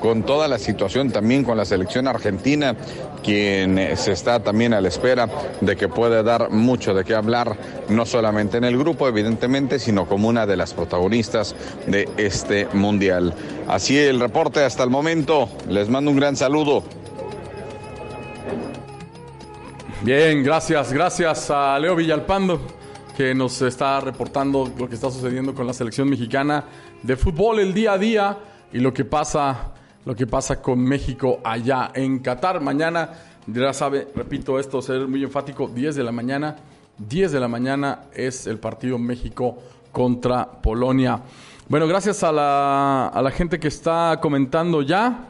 con 0.00 0.22
toda 0.22 0.48
la 0.48 0.58
situación 0.58 1.10
también 1.10 1.44
con 1.44 1.56
la 1.56 1.64
selección 1.64 2.08
argentina, 2.08 2.74
quien 3.22 3.78
eh, 3.78 3.96
se 3.96 4.12
está 4.12 4.40
también 4.40 4.72
a 4.74 4.80
la 4.80 4.88
espera 4.88 5.28
de 5.60 5.76
que 5.76 5.88
pueda 5.88 6.22
dar 6.22 6.50
mucho 6.50 6.94
de 6.94 7.04
qué 7.04 7.14
hablar, 7.14 7.56
no 7.88 8.06
solamente 8.06 8.56
en 8.56 8.64
el 8.64 8.78
grupo, 8.78 9.06
evidentemente, 9.06 9.78
sino 9.78 10.06
como 10.06 10.28
una 10.28 10.46
de 10.46 10.56
las 10.56 10.74
protagonistas 10.74 11.54
de 11.86 12.08
este 12.16 12.66
mundial. 12.72 13.34
Así 13.68 13.98
el 13.98 14.18
reporte 14.18 14.64
hasta 14.64 14.82
el 14.82 14.90
momento. 14.90 15.48
Les 15.68 15.88
mando 15.88 16.10
un 16.10 16.16
gran 16.16 16.36
saludo. 16.36 16.82
Bien, 20.02 20.42
gracias, 20.42 20.92
gracias 20.92 21.50
a 21.50 21.78
Leo 21.78 21.94
Villalpando 21.94 22.60
que 23.16 23.34
nos 23.34 23.60
está 23.60 24.00
reportando 24.00 24.72
lo 24.78 24.88
que 24.88 24.94
está 24.94 25.10
sucediendo 25.10 25.54
con 25.54 25.66
la 25.66 25.74
selección 25.74 26.08
mexicana 26.08 26.64
de 27.02 27.16
fútbol 27.16 27.58
el 27.58 27.74
día 27.74 27.92
a 27.92 27.98
día 27.98 28.38
y 28.72 28.78
lo 28.78 28.94
que 28.94 29.04
pasa 29.04 29.74
lo 30.04 30.14
que 30.14 30.26
pasa 30.26 30.60
con 30.62 30.80
México 30.80 31.40
allá 31.44 31.90
en 31.94 32.20
Qatar. 32.20 32.60
Mañana, 32.60 33.10
ya 33.46 33.72
sabe, 33.72 34.08
repito 34.14 34.58
esto, 34.58 34.80
ser 34.80 35.06
muy 35.06 35.22
enfático, 35.22 35.68
10 35.68 35.96
de 35.96 36.02
la 36.04 36.12
mañana. 36.12 36.56
10 36.98 37.32
de 37.32 37.40
la 37.40 37.48
mañana 37.48 38.04
es 38.14 38.46
el 38.46 38.58
partido 38.58 38.98
México 38.98 39.58
contra 39.92 40.50
Polonia. 40.50 41.20
Bueno, 41.68 41.86
gracias 41.86 42.22
a 42.22 42.32
la, 42.32 43.08
a 43.08 43.22
la 43.22 43.30
gente 43.30 43.58
que 43.58 43.68
está 43.68 44.18
comentando 44.20 44.82
ya. 44.82 45.28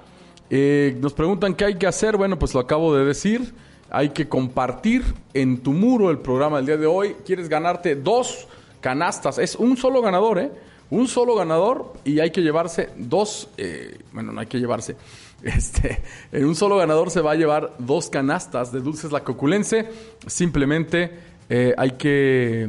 Eh, 0.48 0.96
nos 1.00 1.12
preguntan 1.12 1.54
qué 1.54 1.66
hay 1.66 1.74
que 1.76 1.86
hacer. 1.86 2.16
Bueno, 2.16 2.38
pues 2.38 2.54
lo 2.54 2.60
acabo 2.60 2.94
de 2.94 3.04
decir. 3.04 3.54
Hay 3.90 4.10
que 4.10 4.28
compartir 4.28 5.02
en 5.34 5.58
tu 5.62 5.72
muro 5.72 6.10
el 6.10 6.18
programa 6.18 6.56
del 6.56 6.66
día 6.66 6.76
de 6.76 6.86
hoy. 6.86 7.16
¿Quieres 7.24 7.48
ganarte 7.48 7.94
dos 7.94 8.48
canastas? 8.80 9.38
Es 9.38 9.56
un 9.56 9.76
solo 9.76 10.00
ganador, 10.00 10.38
¿eh? 10.38 10.50
Un 10.90 11.06
solo 11.06 11.34
ganador 11.34 11.92
y 12.04 12.20
hay 12.20 12.30
que 12.30 12.42
llevarse 12.42 12.90
dos, 12.96 13.48
eh, 13.56 13.98
bueno, 14.12 14.32
no 14.32 14.40
hay 14.40 14.46
que 14.46 14.58
llevarse, 14.58 14.96
este, 15.42 16.02
en 16.32 16.44
un 16.44 16.54
solo 16.54 16.76
ganador 16.76 17.10
se 17.10 17.20
va 17.20 17.32
a 17.32 17.36
llevar 17.36 17.74
dos 17.78 18.10
canastas 18.10 18.72
de 18.72 18.80
dulces 18.80 19.12
la 19.12 19.24
coculense, 19.24 19.88
simplemente 20.26 21.10
eh, 21.48 21.74
hay 21.78 21.92
que, 21.92 22.68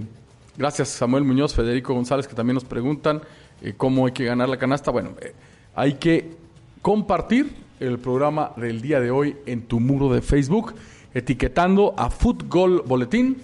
gracias 0.58 0.90
Samuel 0.90 1.24
Muñoz, 1.24 1.54
Federico 1.54 1.94
González 1.94 2.28
que 2.28 2.36
también 2.36 2.56
nos 2.56 2.66
preguntan 2.66 3.22
eh, 3.62 3.74
cómo 3.76 4.06
hay 4.06 4.12
que 4.12 4.26
ganar 4.26 4.50
la 4.50 4.58
canasta, 4.58 4.92
bueno, 4.92 5.12
hay 5.76 5.96
que 5.96 6.32
compartir 6.82 7.54
el 7.80 7.98
programa 7.98 8.52
del 8.58 8.82
día 8.82 9.00
de 9.00 9.10
hoy 9.10 9.36
en 9.48 9.64
tu 9.64 9.80
muro 9.80 10.14
de 10.14 10.22
Facebook, 10.22 10.76
etiquetando 11.14 11.96
a 11.98 12.12
Fútbol 12.12 12.84
Boletín, 12.86 13.38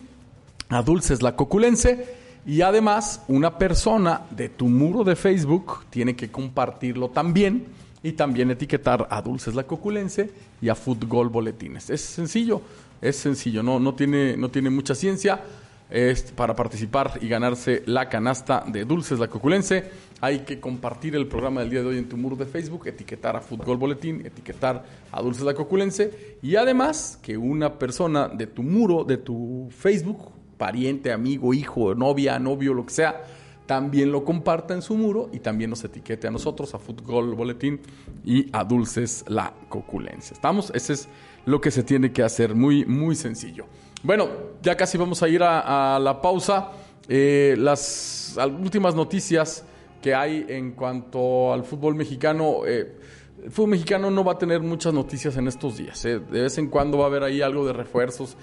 a 0.70 0.84
Dulces 0.84 1.24
la 1.24 1.36
Coculense, 1.36 2.17
y 2.48 2.62
además, 2.62 3.26
una 3.28 3.58
persona 3.58 4.22
de 4.32 4.48
tu 4.48 4.70
muro 4.70 5.04
de 5.04 5.18
Facebook 5.18 5.84
tiene 5.90 6.16
que 6.16 6.32
compartirlo 6.32 7.10
también 7.10 7.66
y 8.02 8.14
también 8.14 8.50
etiquetar 8.50 9.06
a 9.12 9.22
Dulces 9.22 9.54
La 9.54 9.64
Coculense 9.64 10.32
y 10.62 10.70
a 10.70 10.76
Fútbol 10.76 11.28
Boletines. 11.28 11.90
Es 11.90 12.00
sencillo, 12.00 12.62
es 13.02 13.18
sencillo, 13.18 13.62
no, 13.62 13.82
no, 13.82 13.96
tiene, 13.96 14.38
no 14.38 14.50
tiene 14.50 14.70
mucha 14.70 14.96
ciencia. 14.96 15.42
Es 15.90 16.32
para 16.32 16.56
participar 16.56 17.20
y 17.22 17.28
ganarse 17.28 17.84
la 17.86 18.08
canasta 18.08 18.64
de 18.66 18.86
Dulces 18.86 19.20
La 19.20 19.28
Coculense. 19.28 19.92
Hay 20.22 20.40
que 20.40 20.62
compartir 20.62 21.18
el 21.18 21.28
programa 21.28 21.60
del 21.60 21.70
día 21.70 21.82
de 21.82 21.88
hoy 21.88 21.98
en 21.98 22.08
tu 22.08 22.16
muro 22.16 22.38
de 22.38 22.46
Facebook, 22.46 22.88
etiquetar 22.88 23.36
a 23.36 23.42
Fútbol 23.42 23.76
Boletín, 23.76 24.26
etiquetar 24.26 24.86
a 25.12 25.22
Dulces 25.22 25.44
La 25.44 25.54
Coculense 25.54 26.38
y 26.42 26.56
además 26.56 27.20
que 27.22 27.38
una 27.38 27.78
persona 27.78 28.30
de 28.30 28.48
tu 28.48 28.64
muro, 28.64 29.04
de 29.04 29.18
tu 29.18 29.68
Facebook, 29.70 30.38
pariente, 30.58 31.12
amigo, 31.12 31.54
hijo, 31.54 31.96
novia, 31.96 32.40
novio, 32.40 32.74
lo 32.74 32.86
que 32.86 32.94
sea, 32.94 33.24
también 33.66 34.12
lo 34.12 34.24
comparta 34.24 34.74
en 34.74 34.82
su 34.82 34.96
muro 34.96 35.30
y 35.32 35.40
también 35.40 35.70
nos 35.70 35.84
etiquete 35.84 36.28
a 36.28 36.32
nosotros, 36.32 36.74
a 36.74 36.80
Fútbol 36.80 37.36
Boletín 37.36 37.82
y 38.26 38.48
a 38.54 38.64
Dulces 38.64 39.26
La 39.28 39.54
Coculencia. 39.70 40.34
¿Estamos? 40.34 40.72
Ese 40.74 40.94
es 40.94 41.10
lo 41.46 41.62
que 41.62 41.70
se 41.70 41.84
tiene 41.84 42.12
que 42.12 42.24
hacer, 42.24 42.56
muy, 42.56 42.86
muy 42.86 43.16
sencillo. 43.16 43.66
Bueno, 44.04 44.30
ya 44.62 44.76
casi 44.76 44.98
vamos 44.98 45.22
a 45.22 45.28
ir 45.28 45.44
a, 45.44 46.00
la 46.00 46.22
pausa. 46.22 46.72
Eh, 47.10 47.56
las 47.58 48.38
últimas 48.62 48.96
noticias 48.96 49.66
que 50.02 50.14
hay 50.14 50.46
en 50.48 50.72
cuanto 50.72 51.52
al 51.54 51.64
fútbol 51.64 51.96
mexicano. 51.96 52.66
Eh, 52.66 52.96
el 53.44 53.52
fútbol 53.52 53.72
mexicano 53.72 54.10
no 54.12 54.24
va 54.24 54.34
a 54.34 54.38
tener 54.38 54.62
muchas 54.62 54.94
noticias 54.94 55.36
en 55.38 55.48
estos 55.48 55.78
días. 55.78 56.04
Eh. 56.06 56.20
De 56.20 56.42
vez 56.44 56.58
en 56.58 56.68
cuando 56.68 56.98
va 56.98 57.06
a 57.06 57.08
haber 57.08 57.24
ahí 57.24 57.42
algo 57.42 57.66
de 57.66 57.74
refuerzos 57.74 58.38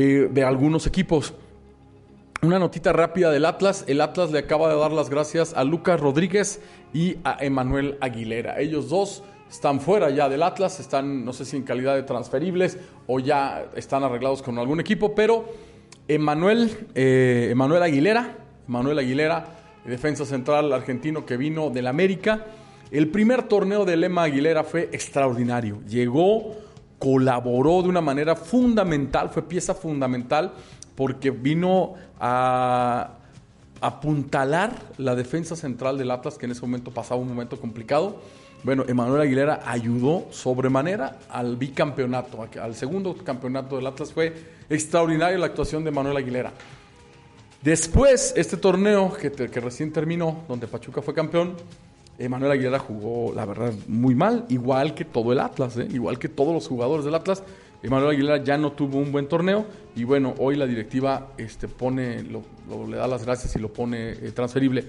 de 0.00 0.44
algunos 0.44 0.86
equipos. 0.86 1.34
Una 2.42 2.58
notita 2.58 2.92
rápida 2.92 3.30
del 3.30 3.46
Atlas. 3.46 3.84
El 3.86 4.00
Atlas 4.00 4.30
le 4.30 4.38
acaba 4.38 4.68
de 4.68 4.78
dar 4.78 4.92
las 4.92 5.08
gracias 5.08 5.54
a 5.54 5.64
Lucas 5.64 6.00
Rodríguez 6.00 6.60
y 6.92 7.16
a 7.24 7.38
Emanuel 7.40 7.96
Aguilera. 8.00 8.60
Ellos 8.60 8.88
dos 8.88 9.22
están 9.50 9.80
fuera 9.80 10.10
ya 10.10 10.28
del 10.28 10.42
Atlas, 10.42 10.80
están 10.80 11.24
no 11.24 11.32
sé 11.32 11.44
si 11.44 11.56
en 11.56 11.62
calidad 11.62 11.94
de 11.94 12.02
transferibles 12.02 12.76
o 13.06 13.20
ya 13.20 13.66
están 13.76 14.02
arreglados 14.02 14.42
con 14.42 14.58
algún 14.58 14.80
equipo, 14.80 15.14
pero 15.14 15.46
Emanuel, 16.08 16.86
eh, 16.94 17.54
Aguilera, 17.82 18.36
Emanuel 18.68 18.98
Aguilera, 18.98 19.46
defensa 19.86 20.24
central 20.24 20.72
argentino 20.72 21.24
que 21.24 21.36
vino 21.36 21.70
del 21.70 21.86
América. 21.86 22.46
El 22.90 23.08
primer 23.08 23.44
torneo 23.44 23.84
de 23.84 23.96
Lema 23.96 24.24
Aguilera 24.24 24.64
fue 24.64 24.90
extraordinario. 24.92 25.80
Llegó 25.88 26.56
colaboró 27.04 27.82
de 27.82 27.90
una 27.90 28.00
manera 28.00 28.34
fundamental, 28.34 29.28
fue 29.28 29.42
pieza 29.42 29.74
fundamental 29.74 30.52
porque 30.96 31.30
vino 31.30 31.92
a 32.18 33.10
apuntalar 33.82 34.74
la 34.96 35.14
defensa 35.14 35.54
central 35.54 35.98
del 35.98 36.10
Atlas, 36.10 36.38
que 36.38 36.46
en 36.46 36.52
ese 36.52 36.62
momento 36.62 36.90
pasaba 36.90 37.20
un 37.20 37.28
momento 37.28 37.60
complicado. 37.60 38.22
Bueno, 38.62 38.84
Emanuel 38.88 39.20
Aguilera 39.20 39.60
ayudó 39.66 40.28
sobremanera 40.30 41.18
al 41.28 41.58
bicampeonato, 41.58 42.48
al 42.58 42.74
segundo 42.74 43.14
campeonato 43.22 43.76
del 43.76 43.86
Atlas. 43.86 44.10
Fue 44.10 44.32
extraordinaria 44.70 45.36
la 45.36 45.44
actuación 45.44 45.84
de 45.84 45.90
Emanuel 45.90 46.16
Aguilera. 46.16 46.54
Después, 47.60 48.32
este 48.34 48.56
torneo 48.56 49.12
que, 49.12 49.30
que 49.30 49.60
recién 49.60 49.92
terminó, 49.92 50.44
donde 50.48 50.66
Pachuca 50.66 51.02
fue 51.02 51.12
campeón, 51.12 51.54
Emanuel 52.18 52.52
Aguilera 52.52 52.78
jugó, 52.78 53.32
la 53.34 53.44
verdad, 53.44 53.72
muy 53.88 54.14
mal, 54.14 54.44
igual 54.48 54.94
que 54.94 55.04
todo 55.04 55.32
el 55.32 55.40
Atlas, 55.40 55.76
¿eh? 55.78 55.88
igual 55.90 56.18
que 56.18 56.28
todos 56.28 56.54
los 56.54 56.68
jugadores 56.68 57.04
del 57.04 57.14
Atlas. 57.14 57.42
Emanuel 57.82 58.12
Aguilera 58.12 58.42
ya 58.42 58.56
no 58.56 58.72
tuvo 58.72 58.98
un 58.98 59.10
buen 59.10 59.28
torneo 59.28 59.66
y 59.96 60.04
bueno, 60.04 60.34
hoy 60.38 60.56
la 60.56 60.66
directiva 60.66 61.32
este, 61.36 61.68
pone, 61.68 62.22
le 62.22 62.96
da 62.96 63.06
las 63.06 63.24
gracias 63.24 63.56
y 63.56 63.58
lo 63.58 63.72
pone 63.72 64.12
eh, 64.12 64.32
transferible. 64.34 64.84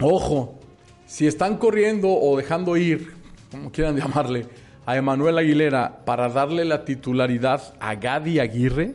Ojo, 0.00 0.58
si 1.06 1.26
están 1.26 1.56
corriendo 1.56 2.08
o 2.08 2.36
dejando 2.36 2.76
ir, 2.76 3.12
como 3.50 3.72
quieran 3.72 3.96
llamarle, 3.96 4.46
a 4.84 4.96
Emanuel 4.96 5.38
Aguilera 5.38 6.04
para 6.04 6.28
darle 6.28 6.64
la 6.64 6.84
titularidad 6.84 7.74
a 7.80 7.94
Gadi 7.94 8.38
Aguirre, 8.38 8.94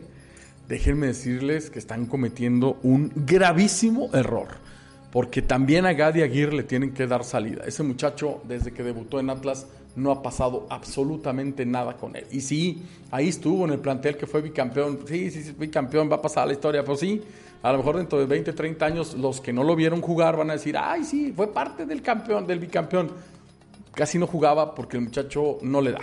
déjenme 0.67 1.07
decirles 1.07 1.69
que 1.69 1.79
están 1.79 2.05
cometiendo 2.05 2.77
un 2.83 3.11
gravísimo 3.15 4.09
error 4.13 4.66
porque 5.17 5.41
también 5.41 5.87
a 5.87 5.93
Gadi 5.93 6.21
Aguirre 6.21 6.57
le 6.57 6.61
tienen 6.61 6.93
que 6.93 7.07
dar 7.07 7.23
salida. 7.23 7.63
Ese 7.65 7.81
muchacho, 7.81 8.39
desde 8.43 8.71
que 8.71 8.83
debutó 8.83 9.19
en 9.19 9.31
Atlas, 9.31 9.65
no 9.95 10.11
ha 10.11 10.21
pasado 10.21 10.67
absolutamente 10.69 11.65
nada 11.65 11.97
con 11.97 12.15
él. 12.15 12.27
Y 12.29 12.41
sí, 12.41 12.83
ahí 13.09 13.29
estuvo 13.29 13.65
en 13.65 13.71
el 13.71 13.79
plantel 13.79 14.15
que 14.15 14.27
fue 14.27 14.43
bicampeón. 14.43 14.99
Sí, 15.07 15.31
sí, 15.31 15.41
sí, 15.41 15.55
bicampeón, 15.57 16.07
va 16.07 16.17
a 16.17 16.21
pasar 16.21 16.45
la 16.45 16.53
historia. 16.53 16.83
Pero 16.83 16.95
sí, 16.95 17.23
a 17.63 17.71
lo 17.71 17.79
mejor 17.79 17.97
dentro 17.97 18.19
de 18.19 18.27
20, 18.27 18.53
30 18.53 18.85
años, 18.85 19.15
los 19.15 19.41
que 19.41 19.51
no 19.51 19.63
lo 19.63 19.75
vieron 19.75 20.01
jugar 20.01 20.37
van 20.37 20.51
a 20.51 20.53
decir, 20.53 20.77
ay, 20.77 21.03
sí, 21.03 21.33
fue 21.35 21.51
parte 21.51 21.87
del 21.87 22.03
campeón, 22.03 22.45
del 22.45 22.59
bicampeón. 22.59 23.09
Casi 23.95 24.19
no 24.19 24.27
jugaba 24.27 24.75
porque 24.75 24.97
el 24.97 25.03
muchacho 25.05 25.57
no 25.63 25.81
le 25.81 25.93
da. 25.93 26.01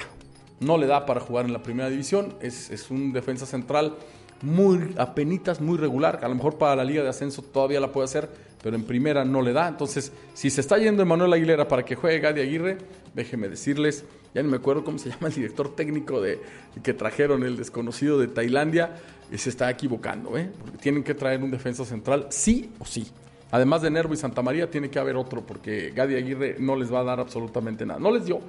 No 0.59 0.77
le 0.77 0.89
da 0.89 1.07
para 1.07 1.21
jugar 1.21 1.45
en 1.45 1.53
la 1.53 1.63
primera 1.63 1.89
división. 1.89 2.35
Es, 2.41 2.69
es 2.69 2.91
un 2.91 3.13
defensa 3.13 3.47
central 3.47 3.95
muy 4.43 4.93
apenitas, 4.99 5.61
muy 5.61 5.79
regular. 5.79 6.19
A 6.23 6.29
lo 6.29 6.35
mejor 6.35 6.59
para 6.59 6.75
la 6.75 6.85
liga 6.85 7.05
de 7.05 7.11
ascenso 7.11 7.43
todavía 7.43 7.79
la 7.79 7.93
puede 7.93 8.07
hacer, 8.07 8.29
pero 8.65 8.77
en 8.77 8.85
primera 8.85 9.27
no 9.27 9.43
le 9.43 9.53
da. 9.53 9.69
Entonces, 9.69 10.11
si 10.33 10.49
se 10.49 10.63
está 10.63 10.79
yendo 10.79 11.03
Emanuel 11.03 11.35
Aguilera 11.35 11.69
para 11.69 11.85
que 11.85 11.97
juegue 11.97 12.19
Gadi 12.19 12.41
Aguirre, 12.41 12.79
déjeme 13.13 13.51
decirles, 13.51 14.07
ya 14.35 14.43
no 14.43 14.49
me 14.49 14.57
acuerdo 14.57 14.83
cómo 14.83 14.97
se 14.97 15.11
llama 15.11 15.29
el 15.29 15.35
director 15.35 15.77
técnico 15.77 16.23
de 16.23 16.41
que 16.83 16.95
trajeron 16.95 17.43
el 17.43 17.59
desconocido 17.59 18.19
de 18.19 18.27
Tailandia, 18.27 18.97
se 19.37 19.51
está 19.51 19.71
equivocando, 19.71 20.39
¿eh? 20.39 20.51
porque 20.59 20.79
tienen 20.79 21.05
que 21.05 21.13
traer 21.13 21.43
un 21.43 21.51
defensa 21.51 21.85
central, 21.85 22.29
sí 22.31 22.71
o 22.79 22.87
sí. 22.87 23.07
Además 23.51 23.83
de 23.83 23.91
Nervo 23.91 24.15
y 24.15 24.17
Santa 24.17 24.41
María, 24.41 24.71
tiene 24.71 24.89
que 24.89 24.99
haber 24.99 25.17
otro, 25.17 25.43
porque 25.43 25.93
Gadi 25.95 26.15
Aguirre 26.15 26.57
no 26.59 26.75
les 26.75 26.91
va 26.91 27.01
a 27.01 27.05
dar 27.05 27.21
absolutamente 27.21 27.85
nada. 27.85 28.01
No 28.01 28.11
les 28.11 28.25
dio, 28.25 28.41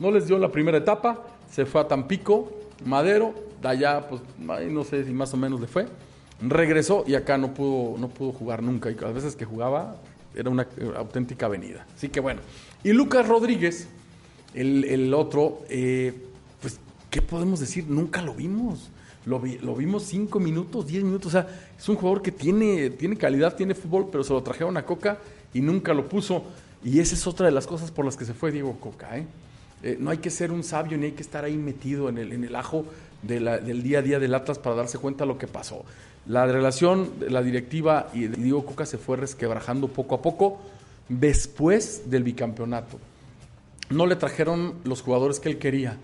no 0.00 0.10
les 0.10 0.26
dio 0.26 0.36
la 0.36 0.50
primera 0.50 0.78
etapa, 0.78 1.24
se 1.48 1.64
fue 1.64 1.80
a 1.80 1.86
Tampico, 1.86 2.50
Madero, 2.84 3.34
de 3.62 3.68
allá, 3.68 4.08
pues 4.08 4.20
no 4.36 4.82
sé 4.82 5.04
si 5.04 5.12
más 5.12 5.32
o 5.32 5.36
menos 5.36 5.60
le 5.60 5.68
fue. 5.68 5.86
Regresó 6.42 7.04
y 7.06 7.14
acá 7.14 7.36
no 7.36 7.52
pudo, 7.52 7.98
no 7.98 8.08
pudo 8.08 8.32
jugar 8.32 8.62
nunca. 8.62 8.90
Y 8.90 8.96
a 9.04 9.08
veces 9.08 9.36
que 9.36 9.44
jugaba 9.44 9.96
era 10.34 10.50
una 10.50 10.66
auténtica 10.96 11.46
avenida. 11.46 11.86
Así 11.94 12.08
que 12.08 12.20
bueno. 12.20 12.40
Y 12.82 12.92
Lucas 12.92 13.28
Rodríguez, 13.28 13.88
el, 14.54 15.12
otro, 15.12 15.60
eh, 15.68 16.14
pues, 16.60 16.80
¿qué 17.10 17.20
podemos 17.20 17.60
decir? 17.60 17.86
Nunca 17.88 18.22
lo 18.22 18.34
vimos. 18.34 18.90
Lo, 19.26 19.42
lo, 19.60 19.74
vimos 19.74 20.04
cinco 20.04 20.40
minutos, 20.40 20.86
diez 20.86 21.04
minutos. 21.04 21.26
O 21.26 21.30
sea, 21.30 21.46
es 21.78 21.88
un 21.88 21.96
jugador 21.96 22.22
que 22.22 22.32
tiene, 22.32 22.90
tiene 22.90 23.16
calidad, 23.16 23.54
tiene 23.54 23.74
fútbol, 23.74 24.08
pero 24.10 24.24
se 24.24 24.32
lo 24.32 24.42
trajeron 24.42 24.76
a 24.76 24.86
Coca 24.86 25.18
y 25.52 25.60
nunca 25.60 25.92
lo 25.92 26.08
puso. 26.08 26.44
Y 26.82 27.00
esa 27.00 27.14
es 27.14 27.26
otra 27.26 27.46
de 27.46 27.52
las 27.52 27.66
cosas 27.66 27.90
por 27.90 28.04
las 28.04 28.16
que 28.16 28.24
se 28.24 28.32
fue 28.32 28.50
Diego 28.50 28.78
Coca. 28.80 29.18
¿eh? 29.18 29.26
Eh, 29.82 29.96
no 30.00 30.10
hay 30.10 30.18
que 30.18 30.30
ser 30.30 30.52
un 30.52 30.62
sabio 30.62 30.96
ni 30.96 31.06
hay 31.06 31.12
que 31.12 31.22
estar 31.22 31.44
ahí 31.44 31.56
metido 31.56 32.08
en 32.08 32.18
el, 32.18 32.32
en 32.32 32.44
el 32.44 32.56
ajo 32.56 32.86
del 33.22 33.82
día 33.82 33.98
a 33.98 34.02
día 34.02 34.18
del 34.18 34.34
Atlas 34.34 34.58
para 34.58 34.76
darse 34.76 34.98
cuenta 34.98 35.24
de 35.24 35.28
lo 35.28 35.38
que 35.38 35.46
pasó. 35.46 35.84
La 36.26 36.46
relación 36.46 37.18
de 37.18 37.30
la 37.30 37.42
directiva 37.42 38.08
y 38.12 38.26
Diego 38.28 38.64
Coca 38.64 38.86
se 38.86 38.98
fue 38.98 39.16
resquebrajando 39.16 39.88
poco 39.88 40.14
a 40.14 40.22
poco 40.22 40.60
después 41.08 42.10
del 42.10 42.22
bicampeonato. 42.22 42.98
No 43.88 44.06
le 44.06 44.16
trajeron 44.16 44.74
los 44.84 45.02
jugadores 45.02 45.40
que 45.40 45.48
él 45.48 45.58
quería. 45.58 45.96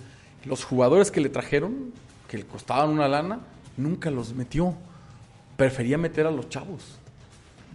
Los 0.45 0.65
jugadores 0.65 1.11
que 1.11 1.21
le 1.21 1.29
trajeron, 1.29 1.93
que 2.29 2.39
le 2.39 2.45
costaban 2.45 2.91
una 2.91 3.09
lana, 3.09 3.41
nunca 3.77 4.11
los 4.11 4.35
metió. 4.35 4.75
Prefería 5.57 5.99
meter 5.99 6.27
a 6.27 6.31
los 6.31 6.49
chavos. 6.49 6.99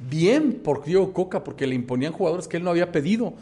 Bien 0.10 0.54
por 0.63 0.84
Diego 0.84 1.13
Coca, 1.13 1.43
porque 1.43 1.67
le 1.67 1.75
imponían 1.75 2.12
jugadores 2.12 2.47
que 2.47 2.58
él 2.58 2.63
no 2.63 2.71
había 2.71 2.91
pedido, 2.91 3.34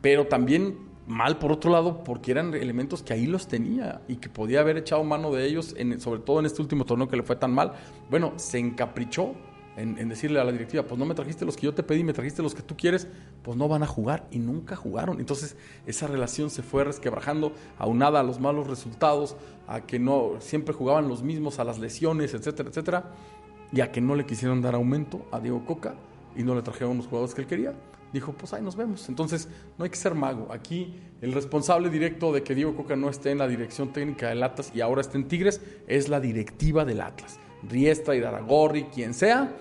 pero 0.00 0.26
también 0.26 0.78
mal 1.06 1.38
por 1.38 1.52
otro 1.52 1.70
lado 1.70 2.02
porque 2.02 2.32
eran 2.32 2.54
elementos 2.54 3.02
que 3.02 3.12
ahí 3.12 3.26
los 3.26 3.46
tenía 3.46 4.02
y 4.08 4.16
que 4.16 4.28
podía 4.28 4.60
haber 4.60 4.76
echado 4.76 5.04
mano 5.04 5.32
de 5.32 5.46
ellos, 5.46 5.74
sobre 5.98 6.20
todo 6.20 6.40
en 6.40 6.46
este 6.46 6.60
último 6.62 6.84
torneo 6.84 7.08
que 7.08 7.16
le 7.16 7.22
fue 7.22 7.36
tan 7.36 7.52
mal. 7.52 7.72
Bueno, 8.10 8.32
se 8.36 8.58
encaprichó 8.58 9.34
en, 9.76 10.08
decirle 10.08 10.40
a 10.40 10.44
la 10.44 10.52
directiva, 10.52 10.84
pues 10.84 10.98
no 10.98 11.04
me 11.04 11.14
trajiste 11.14 11.44
los 11.44 11.56
que 11.56 11.66
yo 11.66 11.74
te 11.74 11.82
pedí, 11.82 12.02
me 12.02 12.14
trajiste 12.14 12.42
los 12.42 12.54
que 12.54 12.62
tú 12.62 12.76
quieres, 12.76 13.06
pues 13.42 13.56
no 13.56 13.68
van 13.68 13.82
a 13.82 13.86
jugar 13.86 14.26
y 14.30 14.38
nunca 14.38 14.74
jugaron. 14.74 15.20
Entonces 15.20 15.56
esa 15.86 16.06
relación 16.06 16.50
se 16.50 16.62
fue 16.62 16.84
resquebrajando, 16.84 17.52
aunada 17.78 18.20
a 18.20 18.22
los 18.22 18.40
malos 18.40 18.66
resultados, 18.66 19.36
a 19.68 19.82
que 19.82 19.98
no 19.98 20.36
siempre 20.40 20.74
jugaban 20.74 21.08
los 21.08 21.22
mismos, 21.22 21.58
a 21.58 21.64
las 21.64 21.78
lesiones, 21.78 22.34
etcétera, 22.34 22.70
etcétera, 22.70 23.12
y 23.72 23.80
a 23.80 23.92
que 23.92 24.00
no 24.00 24.14
le 24.14 24.24
quisieron 24.24 24.62
dar 24.62 24.74
aumento 24.74 25.26
a 25.30 25.40
Diego 25.40 25.64
Coca 25.64 25.94
y 26.34 26.42
no 26.42 26.54
le 26.54 26.62
trajeron 26.62 26.96
los 26.96 27.06
jugadores 27.06 27.34
que 27.34 27.42
él 27.42 27.46
quería 27.46 27.74
dijo, 28.16 28.32
pues 28.32 28.52
ahí 28.52 28.62
nos 28.62 28.76
vemos. 28.76 29.08
Entonces, 29.08 29.48
no 29.78 29.84
hay 29.84 29.90
que 29.90 29.96
ser 29.96 30.14
mago. 30.14 30.52
Aquí 30.52 30.94
el 31.20 31.32
responsable 31.32 31.90
directo 31.90 32.32
de 32.32 32.42
que 32.42 32.54
Diego 32.54 32.74
Coca 32.74 32.96
no 32.96 33.08
esté 33.08 33.30
en 33.30 33.38
la 33.38 33.48
dirección 33.48 33.92
técnica 33.92 34.28
del 34.28 34.42
Atlas 34.42 34.72
y 34.74 34.80
ahora 34.80 35.00
esté 35.00 35.18
en 35.18 35.28
Tigres 35.28 35.60
es 35.86 36.08
la 36.08 36.20
directiva 36.20 36.84
del 36.84 37.00
Atlas. 37.00 37.38
Riestra, 37.68 38.18
Daragorri, 38.18 38.84
quien 38.84 39.14
sea, 39.14 39.54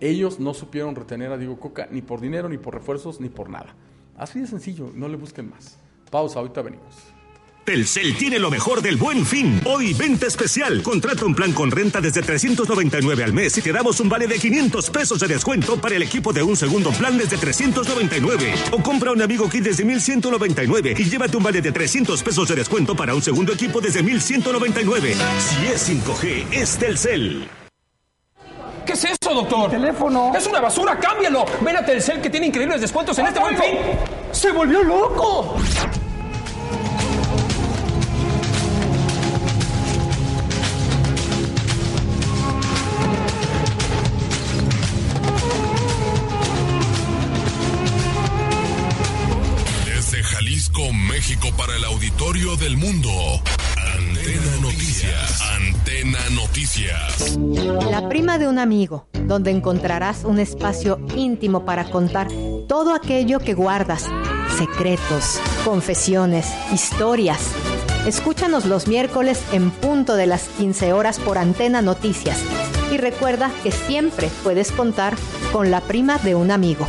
ellos 0.00 0.38
no 0.38 0.54
supieron 0.54 0.94
retener 0.94 1.32
a 1.32 1.38
Diego 1.38 1.58
Coca 1.58 1.88
ni 1.90 2.02
por 2.02 2.20
dinero, 2.20 2.48
ni 2.48 2.58
por 2.58 2.74
refuerzos, 2.74 3.20
ni 3.20 3.28
por 3.28 3.50
nada. 3.50 3.74
Así 4.16 4.40
de 4.40 4.46
sencillo, 4.46 4.90
no 4.94 5.08
le 5.08 5.16
busquen 5.16 5.50
más. 5.50 5.78
Pausa, 6.10 6.38
ahorita 6.38 6.62
venimos. 6.62 7.17
Telcel 7.68 8.16
tiene 8.16 8.38
lo 8.38 8.50
mejor 8.50 8.80
del 8.80 8.96
buen 8.96 9.26
fin. 9.26 9.60
Hoy, 9.66 9.92
venta 9.92 10.26
especial. 10.26 10.82
Contrata 10.82 11.26
un 11.26 11.34
plan 11.34 11.52
con 11.52 11.70
renta 11.70 12.00
desde 12.00 12.22
399 12.22 13.22
al 13.22 13.34
mes 13.34 13.58
y 13.58 13.60
te 13.60 13.70
damos 13.70 14.00
un 14.00 14.08
vale 14.08 14.26
de 14.26 14.38
500 14.38 14.88
pesos 14.88 15.20
de 15.20 15.26
descuento 15.26 15.78
para 15.78 15.94
el 15.94 16.02
equipo 16.02 16.32
de 16.32 16.42
un 16.42 16.56
segundo 16.56 16.90
plan 16.92 17.18
desde 17.18 17.36
399. 17.36 18.54
O 18.72 18.82
compra 18.82 19.12
un 19.12 19.20
amigo 19.20 19.50
kit 19.50 19.64
desde 19.64 19.84
1199 19.84 20.94
y 20.96 21.04
llévate 21.04 21.36
un 21.36 21.42
vale 21.42 21.60
de 21.60 21.70
300 21.70 22.22
pesos 22.22 22.48
de 22.48 22.54
descuento 22.54 22.96
para 22.96 23.14
un 23.14 23.20
segundo 23.20 23.52
equipo 23.52 23.82
desde 23.82 24.02
1199. 24.02 25.14
Si 25.38 25.66
es 25.66 25.90
5G, 25.90 26.46
es 26.50 26.78
Telcel. 26.78 27.50
¿Qué 28.86 28.94
es 28.94 29.04
eso, 29.04 29.34
doctor? 29.34 29.70
teléfono. 29.70 30.32
Es 30.34 30.46
una 30.46 30.60
basura, 30.60 30.98
cámbialo. 30.98 31.44
Ven 31.60 31.76
a 31.76 31.84
Telcel 31.84 32.22
que 32.22 32.30
tiene 32.30 32.46
increíbles 32.46 32.80
descuentos 32.80 33.18
en 33.18 33.26
este 33.26 33.38
buen 33.38 33.58
fin. 33.58 33.76
¡Se 34.32 34.52
volvió 34.52 34.82
loco! 34.82 35.56
Del 52.58 52.76
mundo. 52.76 53.10
Antena 53.76 54.56
Noticias. 54.60 55.40
Antena 55.56 56.18
Noticias. 56.30 57.38
La 57.90 58.08
prima 58.08 58.38
de 58.38 58.48
un 58.48 58.58
amigo, 58.58 59.06
donde 59.26 59.50
encontrarás 59.50 60.24
un 60.24 60.38
espacio 60.38 60.98
íntimo 61.14 61.64
para 61.64 61.84
contar 61.90 62.28
todo 62.68 62.94
aquello 62.94 63.38
que 63.38 63.54
guardas, 63.54 64.06
secretos, 64.56 65.40
confesiones, 65.64 66.46
historias. 66.72 67.40
Escúchanos 68.06 68.64
los 68.64 68.88
miércoles 68.88 69.40
en 69.52 69.70
punto 69.70 70.16
de 70.16 70.26
las 70.26 70.44
15 70.58 70.92
horas 70.92 71.20
por 71.20 71.38
Antena 71.38 71.82
Noticias. 71.82 72.38
Y 72.92 72.96
recuerda 72.96 73.52
que 73.62 73.70
siempre 73.70 74.30
puedes 74.42 74.72
contar 74.72 75.14
con 75.52 75.70
la 75.70 75.80
prima 75.80 76.18
de 76.18 76.34
un 76.34 76.50
amigo. 76.50 76.86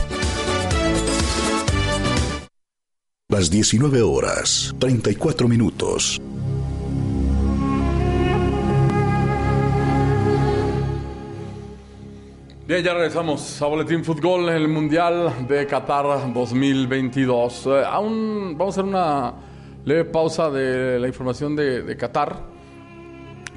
Las 3.32 3.52
19 3.52 4.02
horas, 4.02 4.74
34 4.80 5.48
minutos. 5.48 6.20
Bien, 12.67 12.84
ya 12.84 12.96
regresamos 12.96 13.62
a 13.62 13.67
Boletín 13.67 14.04
Fútbol, 14.04 14.50
el 14.50 14.67
Mundial 14.67 15.46
de 15.48 15.67
Qatar 15.67 16.34
2022. 16.34 17.67
Eh, 17.67 17.84
aún 17.86 18.56
vamos 18.58 18.75
a 18.75 18.82
hacer 18.82 18.90
una 18.90 19.34
leve 19.86 20.06
pausa 20.06 20.50
de 20.50 20.98
la 20.98 21.08
información 21.08 21.56
de, 21.56 21.84
de 21.84 21.96
Qatar 21.96 22.36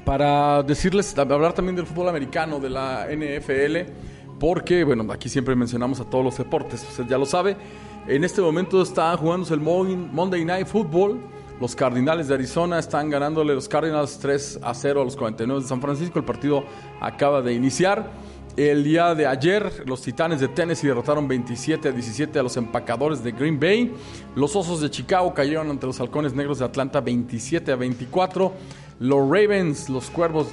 para 0.05 0.61
decirles, 0.61 1.17
hablar 1.17 1.53
también 1.53 1.75
del 1.75 1.87
fútbol 1.87 2.09
americano, 2.09 2.59
de 2.59 2.69
la 2.69 3.07
NFL, 3.07 3.91
porque, 4.39 4.83
bueno, 4.83 5.11
aquí 5.11 5.29
siempre 5.29 5.55
mencionamos 5.55 5.99
a 5.99 6.03
todos 6.07 6.23
los 6.23 6.37
deportes, 6.37 6.85
usted 6.87 7.05
ya 7.07 7.17
lo 7.17 7.25
sabe. 7.25 7.57
En 8.05 8.25
este 8.25 8.41
momento 8.41 8.81
está 8.81 9.15
jugándose 9.15 9.53
el 9.53 9.61
Monday 9.61 10.43
Night 10.43 10.67
Football. 10.67 11.21
Los 11.61 11.73
Cardinales 11.73 12.27
de 12.27 12.33
Arizona 12.33 12.77
están 12.77 13.09
ganándole 13.09 13.55
los 13.55 13.69
Cardinals 13.69 14.19
3 14.19 14.59
a 14.61 14.73
0 14.73 15.01
a 15.01 15.05
los 15.05 15.15
49 15.15 15.61
de 15.61 15.67
San 15.67 15.81
Francisco. 15.81 16.19
El 16.19 16.25
partido 16.25 16.65
acaba 16.99 17.41
de 17.41 17.53
iniciar. 17.53 18.11
El 18.57 18.83
día 18.83 19.15
de 19.15 19.25
ayer, 19.25 19.83
los 19.87 20.01
Titanes 20.01 20.41
de 20.41 20.49
Tennessee 20.49 20.87
derrotaron 20.87 21.29
27 21.29 21.87
a 21.87 21.91
17 21.93 22.37
a 22.37 22.43
los 22.43 22.57
empacadores 22.57 23.23
de 23.23 23.31
Green 23.31 23.57
Bay. 23.57 23.93
Los 24.35 24.53
Osos 24.57 24.81
de 24.81 24.91
Chicago 24.91 25.33
cayeron 25.33 25.69
ante 25.69 25.87
los 25.87 25.97
Halcones 26.01 26.35
Negros 26.35 26.59
de 26.59 26.65
Atlanta 26.65 26.99
27 26.99 27.71
a 27.71 27.77
24. 27.77 28.53
Los 28.99 29.19
Ravens, 29.29 29.89
los 29.89 30.09
Cuervos 30.09 30.47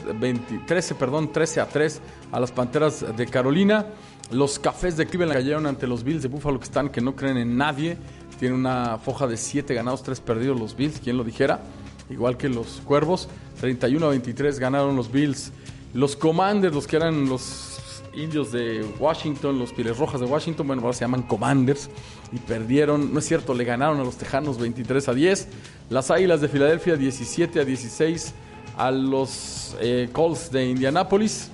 13, 0.67 0.95
perdón, 0.95 1.33
13 1.33 1.61
a 1.61 1.69
3 1.69 2.01
a 2.33 2.41
las 2.41 2.53
Panteras 2.53 3.05
de 3.17 3.27
Carolina. 3.27 3.87
Los 4.31 4.59
Cafés 4.59 4.97
de 4.97 5.07
Cleveland 5.07 5.35
cayeron 5.35 5.67
ante 5.67 5.87
los 5.87 6.05
Bills 6.05 6.23
de 6.23 6.29
Buffalo 6.29 6.59
que 6.59 6.65
están 6.65 6.89
que 6.89 7.01
no 7.01 7.17
creen 7.17 7.37
en 7.37 7.57
nadie. 7.57 7.97
Tienen 8.39 8.59
una 8.59 8.99
foja 8.99 9.27
de 9.27 9.37
7 9.37 9.75
ganados, 9.75 10.03
3 10.03 10.21
perdidos 10.21 10.59
los 10.59 10.77
Bills, 10.77 11.01
quien 11.01 11.17
lo 11.17 11.25
dijera. 11.25 11.61
Igual 12.09 12.37
que 12.37 12.49
los 12.49 12.81
Cuervos. 12.85 13.29
31 13.61 14.07
a 14.07 14.11
23 14.11 14.59
ganaron 14.59 14.97
los 14.97 15.13
Bills. 15.13 15.53
Los 15.93 16.17
Commanders, 16.17 16.75
los 16.75 16.87
que 16.87 16.97
eran 16.97 17.29
los 17.29 17.70
indios 18.15 18.53
de 18.53 18.85
Washington, 18.99 19.59
los 19.59 19.73
Pieles 19.73 19.99
Rojas 19.99 20.21
de 20.21 20.27
Washington, 20.27 20.67
bueno, 20.67 20.83
ahora 20.83 20.95
se 20.95 21.01
llaman 21.01 21.23
Commanders. 21.23 21.91
Y 22.33 22.39
perdieron, 22.39 23.13
no 23.13 23.19
es 23.19 23.27
cierto, 23.27 23.55
le 23.55 23.65
ganaron 23.65 24.01
a 24.01 24.05
los 24.05 24.17
Tejanos 24.17 24.59
23 24.59 25.09
a 25.09 25.15
10. 25.15 25.49
Las 25.91 26.11
Águilas 26.11 26.41
de 26.41 26.49
Filadelfia 26.49 26.97
17 26.97 27.61
a 27.61 27.65
16 27.65 28.35
a 28.77 28.91
los 28.91 29.77
eh, 29.81 30.09
Colts 30.13 30.51
de 30.51 30.67
Indianápolis. 30.71 31.51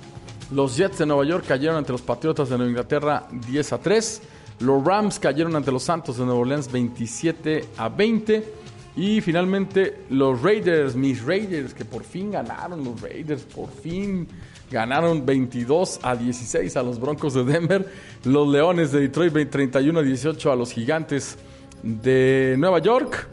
Los 0.51 0.77
Jets 0.77 0.99
de 0.99 1.05
Nueva 1.05 1.25
York 1.25 1.45
cayeron 1.47 1.75
ante 1.75 1.91
los 1.91 2.01
Patriotas 2.01 2.49
de 2.49 2.57
Nueva 2.57 2.69
Inglaterra 2.69 3.27
10 3.31 3.73
a 3.73 3.79
3. 3.79 4.21
Los 4.59 4.83
Rams 4.83 5.19
cayeron 5.19 5.55
ante 5.55 5.71
los 5.71 5.83
Santos 5.83 6.17
de 6.17 6.25
Nueva 6.25 6.39
Orleans 6.39 6.71
27 6.71 7.65
a 7.77 7.89
20. 7.89 8.53
Y 8.95 9.21
finalmente 9.21 10.05
los 10.09 10.41
Raiders, 10.41 10.95
mis 10.95 11.23
Raiders, 11.23 11.73
que 11.73 11.85
por 11.85 12.03
fin 12.03 12.31
ganaron 12.31 12.83
los 12.83 12.99
Raiders, 12.99 13.43
por 13.43 13.69
fin 13.69 14.27
ganaron 14.71 15.25
22 15.25 15.99
a 16.03 16.15
16 16.15 16.75
a 16.77 16.83
los 16.83 16.99
Broncos 16.99 17.33
de 17.33 17.43
Denver. 17.43 17.89
Los 18.23 18.47
Leones 18.47 18.91
de 18.91 19.01
Detroit 19.01 19.49
31 19.49 19.99
a 19.99 20.03
18 20.03 20.51
a 20.51 20.55
los 20.55 20.71
Gigantes 20.71 21.37
de 21.83 22.55
Nueva 22.57 22.79
York. 22.79 23.27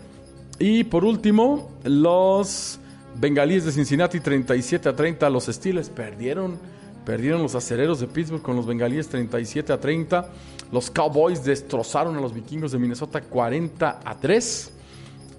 Y 0.58 0.84
por 0.84 1.04
último, 1.04 1.70
los 1.84 2.78
Bengalíes 3.16 3.64
de 3.64 3.72
Cincinnati 3.72 4.20
37 4.20 4.88
a 4.88 4.96
30 4.96 5.26
a 5.26 5.30
los 5.30 5.46
Steelers. 5.46 5.88
Perdieron 5.88 6.58
Perdieron 7.04 7.42
los 7.42 7.54
acereros 7.54 8.00
de 8.00 8.06
Pittsburgh 8.06 8.40
con 8.40 8.56
los 8.56 8.66
bengalíes 8.66 9.08
37 9.08 9.72
a 9.72 9.80
30. 9.80 10.30
Los 10.72 10.90
Cowboys 10.90 11.44
destrozaron 11.44 12.16
a 12.16 12.20
los 12.20 12.32
vikingos 12.32 12.72
de 12.72 12.78
Minnesota 12.78 13.20
40 13.20 14.00
a 14.02 14.18
3. 14.18 14.72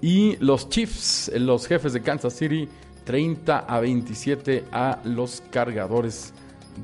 Y 0.00 0.36
los 0.36 0.68
Chiefs, 0.68 1.32
los 1.34 1.66
jefes 1.66 1.92
de 1.92 2.02
Kansas 2.02 2.34
City, 2.34 2.68
30 3.06 3.60
a 3.60 3.80
27 3.80 4.64
a 4.70 4.98
los 5.04 5.42
cargadores 5.50 6.34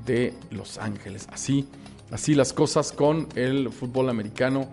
de 0.06 0.32
Los 0.50 0.78
Ángeles. 0.78 1.28
Así, 1.30 1.68
así 2.10 2.34
las 2.34 2.54
cosas 2.54 2.92
con 2.92 3.28
el 3.34 3.70
fútbol 3.70 4.08
americano 4.08 4.68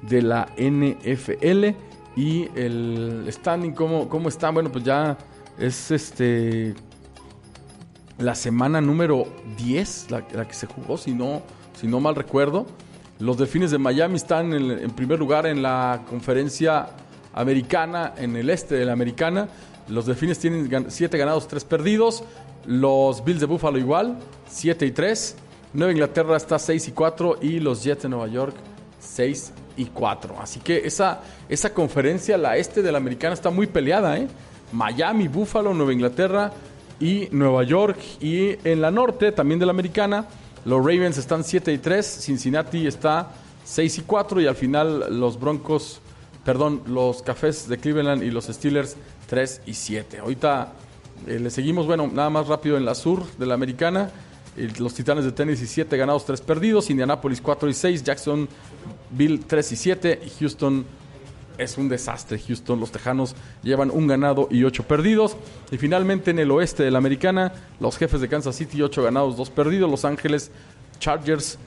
de 0.00 0.22
la 0.22 0.48
NFL. 0.56 1.76
Y 2.16 2.48
el 2.54 3.26
standing, 3.30 3.72
¿cómo, 3.72 4.08
cómo 4.08 4.28
está? 4.28 4.50
Bueno, 4.50 4.72
pues 4.72 4.84
ya 4.84 5.18
es 5.58 5.90
este 5.90 6.74
la 8.18 8.34
semana 8.34 8.80
número 8.80 9.26
10, 9.58 10.10
la, 10.10 10.26
que 10.26 10.54
se 10.54 10.66
jugó, 10.66 10.96
si 10.96 11.12
no, 11.12 11.42
si 11.78 11.86
no 11.86 12.00
mal 12.00 12.14
recuerdo. 12.14 12.66
Los 13.18 13.36
Delfines 13.36 13.70
de 13.70 13.78
Miami 13.78 14.16
están 14.16 14.52
en, 14.52 14.90
primer 14.90 15.18
lugar 15.18 15.46
en 15.46 15.62
la 15.62 16.02
conferencia 16.08 16.88
americana, 17.34 18.14
en 18.16 18.36
el 18.36 18.50
este 18.50 18.76
de 18.76 18.84
la 18.84 18.92
americana. 18.92 19.48
Los 19.88 20.06
Delfines 20.06 20.38
tienen 20.38 20.86
7 20.88 21.18
ganados, 21.18 21.48
3 21.48 21.64
perdidos. 21.64 22.24
Los 22.66 23.24
Bills 23.24 23.40
de 23.40 23.46
Buffalo 23.46 23.78
igual, 23.78 24.18
7 24.48 24.86
y 24.86 24.90
3. 24.92 25.36
Nueva 25.74 25.92
Inglaterra 25.92 26.36
está 26.36 26.58
6 26.58 26.88
y 26.88 26.92
4 26.92 27.38
y 27.42 27.60
los 27.60 27.82
Jets 27.82 28.02
de 28.02 28.08
Nueva 28.08 28.28
York 28.28 28.54
6 29.00 29.52
y 29.76 29.86
4. 29.86 30.36
Así 30.40 30.60
que 30.60 30.86
esa, 30.86 31.22
esa 31.48 31.72
conferencia, 31.72 32.36
la 32.36 32.56
este 32.56 32.82
de 32.82 32.92
la 32.92 32.98
americana, 32.98 33.34
está 33.34 33.50
muy 33.50 33.66
peleada. 33.66 34.16
¿eh? 34.18 34.28
Miami, 34.72 35.28
Buffalo, 35.28 35.74
Nueva 35.74 35.92
Inglaterra, 35.92 36.52
y 37.02 37.28
Nueva 37.32 37.64
York. 37.64 37.98
Y 38.20 38.56
en 38.66 38.80
la 38.80 38.90
norte, 38.90 39.32
también 39.32 39.58
de 39.58 39.66
la 39.66 39.72
americana, 39.72 40.26
los 40.64 40.78
Ravens 40.78 41.18
están 41.18 41.42
7 41.42 41.72
y 41.72 41.78
3, 41.78 42.06
Cincinnati 42.06 42.86
está 42.86 43.32
6 43.64 43.98
y 43.98 44.02
4 44.02 44.40
y 44.40 44.46
al 44.46 44.54
final 44.54 45.18
los 45.18 45.38
Broncos, 45.38 46.00
perdón, 46.44 46.82
los 46.86 47.22
Cafés 47.22 47.68
de 47.68 47.78
Cleveland 47.78 48.22
y 48.22 48.30
los 48.30 48.46
Steelers 48.46 48.96
3 49.28 49.62
y 49.66 49.74
7. 49.74 50.18
Ahorita 50.18 50.72
eh, 51.26 51.38
le 51.38 51.50
seguimos, 51.50 51.86
bueno, 51.86 52.10
nada 52.12 52.30
más 52.30 52.48
rápido 52.48 52.76
en 52.76 52.84
la 52.84 52.94
sur 52.94 53.24
de 53.38 53.46
la 53.46 53.54
americana. 53.54 54.10
Los 54.78 54.92
Titanes 54.94 55.24
de 55.24 55.32
Tennessee 55.32 55.66
7 55.66 55.96
ganados, 55.96 56.26
3 56.26 56.40
perdidos. 56.42 56.90
Indianapolis 56.90 57.40
4 57.40 57.70
y 57.70 57.74
6. 57.74 58.04
Jacksonville 58.04 59.40
3 59.46 59.72
y 59.72 59.76
7. 59.76 60.20
Y 60.26 60.30
Houston 60.40 60.84
es 61.58 61.78
un 61.78 61.88
desastre 61.88 62.38
Houston. 62.38 62.78
Los 62.78 62.92
Tejanos 62.92 63.34
llevan 63.62 63.90
un 63.90 64.06
ganado 64.06 64.48
y 64.50 64.64
ocho 64.64 64.82
perdidos. 64.82 65.36
Y 65.70 65.78
finalmente 65.78 66.30
en 66.32 66.38
el 66.38 66.50
oeste 66.50 66.82
de 66.82 66.90
la 66.90 66.98
americana, 66.98 67.52
los 67.80 67.96
jefes 67.96 68.20
de 68.20 68.28
Kansas 68.28 68.56
City, 68.56 68.82
ocho 68.82 69.02
ganados, 69.02 69.36
dos 69.36 69.50
perdidos. 69.50 69.90
Los 69.90 70.04
Ángeles 70.04 70.50
Chargers 70.98 71.58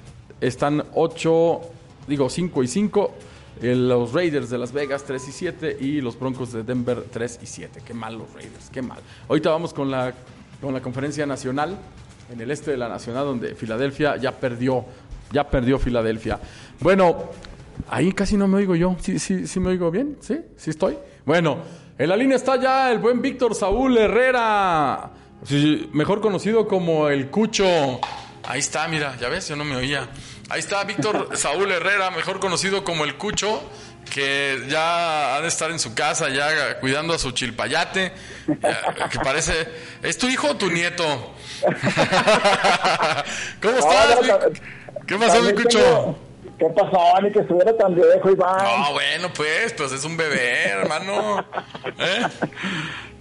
están 0.41 0.83
ocho, 0.93 1.61
digo, 2.07 2.29
cinco 2.29 2.61
y 2.63 2.67
cinco. 2.67 3.13
Los 3.61 4.13
Raiders 4.13 4.49
de 4.49 4.57
Las 4.57 4.71
Vegas 4.71 5.03
3 5.05 5.27
y 5.27 5.31
7 5.31 5.77
y 5.79 6.01
los 6.01 6.19
Broncos 6.19 6.51
de 6.51 6.63
Denver 6.63 7.05
3 7.11 7.39
y 7.41 7.45
7. 7.45 7.81
Qué 7.85 7.93
mal 7.93 8.17
los 8.17 8.31
Raiders, 8.33 8.69
qué 8.71 8.81
mal. 8.81 8.99
Ahorita 9.29 9.49
vamos 9.49 9.73
con 9.73 9.89
la, 9.89 10.13
con 10.61 10.73
la 10.73 10.81
conferencia 10.81 11.25
nacional 11.25 11.77
en 12.31 12.41
el 12.41 12.51
este 12.51 12.71
de 12.71 12.77
la 12.77 12.89
nacional 12.89 13.25
donde 13.25 13.55
Filadelfia 13.55 14.17
ya 14.17 14.31
perdió, 14.31 14.85
ya 15.31 15.49
perdió 15.49 15.79
Filadelfia. 15.79 16.39
Bueno, 16.79 17.29
Ahí 17.89 18.11
casi 18.13 18.37
no 18.37 18.47
me 18.47 18.57
oigo 18.57 18.75
yo. 18.75 18.95
¿Sí, 18.99 19.19
sí, 19.19 19.47
sí 19.47 19.59
me 19.59 19.69
oigo 19.69 19.91
bien? 19.91 20.17
¿Sí? 20.21 20.39
¿Sí 20.57 20.69
estoy? 20.69 20.97
Bueno, 21.25 21.57
en 21.97 22.09
la 22.09 22.17
línea 22.17 22.37
está 22.37 22.59
ya 22.59 22.91
el 22.91 22.99
buen 22.99 23.21
Víctor 23.21 23.55
Saúl 23.55 23.97
Herrera, 23.97 25.11
mejor 25.93 26.21
conocido 26.21 26.67
como 26.67 27.09
el 27.09 27.29
Cucho. 27.29 27.65
Ahí 28.47 28.59
está, 28.59 28.87
mira, 28.87 29.15
ya 29.17 29.29
ves, 29.29 29.47
yo 29.47 29.55
no 29.55 29.65
me 29.65 29.75
oía. 29.75 30.07
Ahí 30.49 30.59
está 30.59 30.83
Víctor 30.83 31.29
Saúl 31.35 31.71
Herrera, 31.71 32.11
mejor 32.11 32.39
conocido 32.39 32.83
como 32.83 33.03
el 33.03 33.17
Cucho, 33.17 33.63
que 34.13 34.63
ya 34.67 35.35
ha 35.35 35.41
de 35.41 35.47
estar 35.47 35.71
en 35.71 35.79
su 35.79 35.95
casa, 35.95 36.29
ya 36.29 36.79
cuidando 36.79 37.13
a 37.13 37.17
su 37.17 37.31
chilpayate, 37.31 38.11
que 39.09 39.19
parece... 39.23 39.67
¿Es 40.03 40.17
tu 40.17 40.27
hijo 40.27 40.49
o 40.49 40.55
tu 40.55 40.69
nieto? 40.69 41.03
¿Cómo 43.61 43.77
estás? 43.77 44.19
¿Qué 45.07 45.17
pasó, 45.17 45.41
mi 45.41 45.53
Cucho? 45.53 46.15
¿Qué 46.59 46.67
pasó, 46.67 47.21
ni 47.21 47.31
que 47.31 47.39
estuviera 47.39 47.75
tan 47.75 47.95
viejo, 47.95 48.29
Iván? 48.29 48.63
No, 48.63 48.93
bueno, 48.93 49.33
pues, 49.33 49.73
pues 49.73 49.91
es 49.91 50.05
un 50.05 50.15
bebé, 50.15 50.69
hermano. 50.69 51.45
¿Eh? 51.97 52.27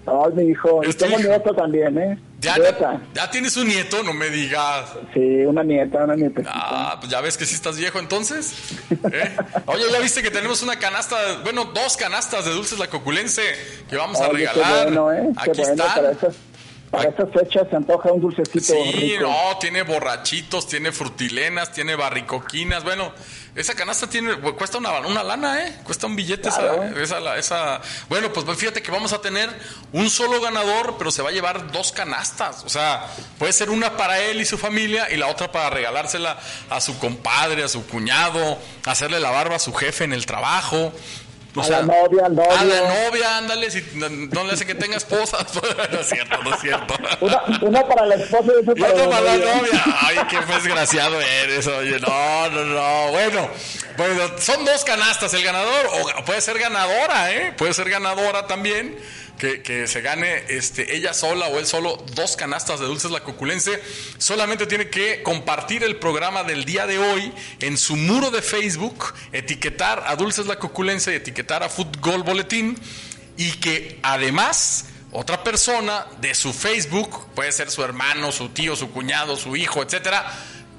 No, 0.07 0.29
mi 0.31 0.51
hijo. 0.51 0.83
Y 0.85 0.93
tengo 0.93 1.19
nieto 1.19 1.55
también, 1.55 1.99
¿eh? 1.99 2.19
¿Ya, 2.41 2.57
¿Ya, 3.15 3.31
tienes 3.31 3.57
un 3.57 3.69
nieto? 3.69 4.03
No 4.03 4.13
me 4.13 4.29
digas. 4.29 4.91
Sí, 5.15 5.47
una 5.47 5.63
nieta, 5.63 6.05
una 6.05 6.15
nieta. 6.15 6.43
Ah, 6.47 6.99
pues 7.01 7.11
ya 7.11 7.23
ves 7.23 7.39
que 7.39 7.47
sí 7.47 7.55
estás 7.55 7.79
viejo 7.79 7.99
entonces. 7.99 8.73
¿Eh? 8.91 9.37
Oye, 9.65 9.85
ya 9.91 9.99
viste 10.01 10.23
que 10.23 10.31
tenemos 10.31 10.63
una 10.63 10.79
canasta, 10.79 11.17
bueno, 11.43 11.65
dos 11.67 11.97
canastas 11.97 12.45
de 12.45 12.51
dulces 12.51 12.79
la 12.79 12.89
coculense 12.89 13.43
que 13.89 13.97
vamos 13.97 14.21
a 14.21 14.29
regalar. 14.29 14.89
Qué 14.89 14.91
bueno, 14.91 15.13
¿eh? 15.13 15.33
Aquí 15.37 15.53
qué 15.53 15.63
bueno, 15.63 15.85
están. 15.85 16.17
Para 16.17 16.35
estas 17.03 17.31
fechas 17.33 17.67
se 17.69 17.77
antoja 17.77 18.13
un 18.13 18.21
dulcecito. 18.21 18.75
Sí, 18.75 19.15
no, 19.21 19.59
tiene 19.61 19.83
borrachitos, 19.83 20.67
tiene 20.67 20.93
frutilenas, 20.93 21.73
tiene 21.73 21.97
barricoquinas. 21.97 22.85
Bueno, 22.85 23.13
esa 23.55 23.75
canasta 23.75 24.09
tiene 24.09 24.35
cuesta 24.37 24.79
una, 24.79 25.01
una 25.01 25.23
lana, 25.23 25.67
¿eh? 25.67 25.79
Cuesta 25.85 26.07
un 26.07 26.17
billete 26.17 26.49
esa, 26.49 27.37
esa, 27.37 27.81
Bueno, 28.09 28.33
pues 28.33 28.45
fíjate 28.59 28.83
que 28.83 28.91
vamos 28.91 29.13
a 29.13 29.21
tener 29.21 29.49
un 29.93 30.11
solo 30.11 30.41
ganador, 30.41 30.97
pero 30.99 31.11
se 31.11 31.23
va 31.23 31.31
a 31.31 31.33
llevar 31.33 31.71
dos 31.71 31.93
canastas. 31.93 32.65
O 32.65 32.69
sea, 32.69 33.07
puede 33.39 33.53
ser 33.53 33.71
una 33.71 33.97
para 33.97 34.21
él 34.21 34.41
y 34.41 34.45
su 34.45 34.59
familia 34.59 35.11
y 35.11 35.17
la 35.17 35.29
otra 35.29 35.53
para 35.53 35.71
regalársela 35.71 36.39
a 36.69 36.81
su 36.81 36.99
compadre, 36.99 37.63
a 37.63 37.69
su 37.69 37.87
cuñado, 37.87 38.59
hacerle 38.85 39.21
la 39.21 39.31
barba 39.31 39.57
a 39.57 39.61
su 39.61 39.73
jefe 39.73 40.05
en 40.05 40.13
el 40.13 40.27
trabajo. 40.27 40.93
A 41.57 41.69
la 41.69 41.83
novia, 41.83 42.27
al 42.27 42.35
novio. 42.35 42.59
A 42.59 42.65
la 42.65 42.81
novia, 43.09 43.39
ándale, 43.39 43.71
si 43.71 43.85
no, 43.95 44.09
no 44.09 44.45
le 44.45 44.53
hace 44.53 44.67
que 44.67 44.75
tenga 44.75 44.97
esposa. 44.97 45.39
no 45.93 46.01
es 46.01 46.09
cierto, 46.09 46.43
no 46.43 46.55
es 46.55 46.61
cierto. 46.61 46.95
Una, 47.21 47.43
una 47.63 47.87
para 47.87 48.07
la 48.07 48.15
esposa 48.17 48.53
y 48.55 48.69
otra 48.69 49.09
para, 49.09 49.21
la 49.21 49.37
novia. 49.37 49.85
Ay, 50.01 50.17
qué 50.29 50.41
desgraciado 50.41 51.21
eres, 51.21 51.67
oye. 51.67 51.99
No, 52.01 52.51
no, 52.51 52.65
no. 52.65 53.13
Bueno, 53.13 53.51
bueno, 53.97 54.39
son 54.39 54.65
dos 54.65 54.85
canastas 54.85 55.33
el 55.35 55.45
ganador, 55.45 55.87
o 56.19 56.25
puede 56.25 56.41
ser 56.41 56.59
ganadora, 56.59 57.33
¿eh? 57.33 57.53
Puede 57.57 57.75
ser 57.75 57.89
ganadora 57.89 58.47
también. 58.47 58.97
Que, 59.39 59.87
se 59.87 60.01
gane 60.01 60.45
este, 60.49 60.97
ella 60.97 61.13
sola 61.13 61.49
o 61.49 61.59
él 61.59 61.67
solo 61.67 62.03
dos 62.15 62.37
canastas 62.37 62.81
de 62.81 62.87
dulces 62.87 63.11
la 63.11 63.21
coculense. 63.21 63.83
Solamente 64.17 64.67
tiene 64.67 64.89
que 64.89 65.23
compartir 65.23 65.83
el 65.85 65.97
programa 65.97 66.45
del 66.45 66.65
día 66.65 66.87
de 66.87 66.99
hoy 66.99 67.33
en 67.61 67.77
su 67.77 67.97
muro 67.97 68.31
de 68.31 68.41
Facebook, 68.41 69.13
etiquetar 69.33 70.05
a 70.07 70.17
Dulces 70.17 70.47
la 70.47 70.59
coculense 70.59 71.13
y 71.13 71.17
etiquetar 71.17 71.63
a 71.63 71.69
Fútbol 71.69 72.23
Boletín. 72.23 72.79
Y 73.37 73.51
que 73.53 73.99
además 74.03 74.87
otra 75.17 75.45
persona 75.45 76.07
de 76.21 76.35
su 76.35 76.53
Facebook, 76.53 77.29
puede 77.37 77.53
ser 77.53 77.71
su 77.71 77.85
hermano, 77.85 78.33
su 78.33 78.49
tío, 78.49 78.75
su 78.75 78.91
cuñado, 78.91 79.37
su 79.37 79.55
hijo, 79.55 79.81
etcétera, 79.81 80.27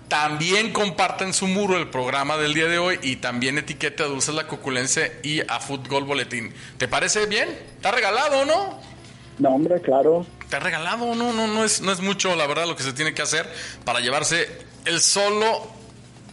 también 0.07 0.71
comparta 0.71 1.23
en 1.23 1.33
su 1.33 1.47
muro 1.47 1.77
el 1.77 1.89
programa 1.89 2.37
del 2.37 2.53
día 2.53 2.67
de 2.67 2.77
hoy 2.77 2.99
y 3.01 3.17
también 3.17 3.57
etiquete 3.57 4.03
a 4.03 4.07
Dulces 4.07 4.35
la 4.35 4.47
Coculense 4.47 5.19
y 5.23 5.41
a 5.41 5.59
Fútbol 5.59 6.03
Boletín. 6.03 6.53
¿Te 6.77 6.87
parece 6.87 7.25
bien? 7.25 7.49
¿Está 7.75 7.91
regalado 7.91 8.41
o 8.41 8.45
no? 8.45 8.79
No, 9.39 9.49
hombre, 9.49 9.81
claro. 9.81 10.25
¿Te 10.49 10.55
ha 10.55 10.59
regalado 10.59 11.05
o 11.05 11.15
no? 11.15 11.33
No, 11.33 11.47
no 11.47 11.63
es, 11.63 11.81
no 11.81 11.91
es 11.91 12.01
mucho, 12.01 12.35
la 12.35 12.47
verdad, 12.47 12.67
lo 12.67 12.75
que 12.75 12.83
se 12.83 12.93
tiene 12.93 13.13
que 13.13 13.21
hacer 13.21 13.51
para 13.83 13.99
llevarse 13.99 14.47
el 14.85 15.01
solo 15.01 15.74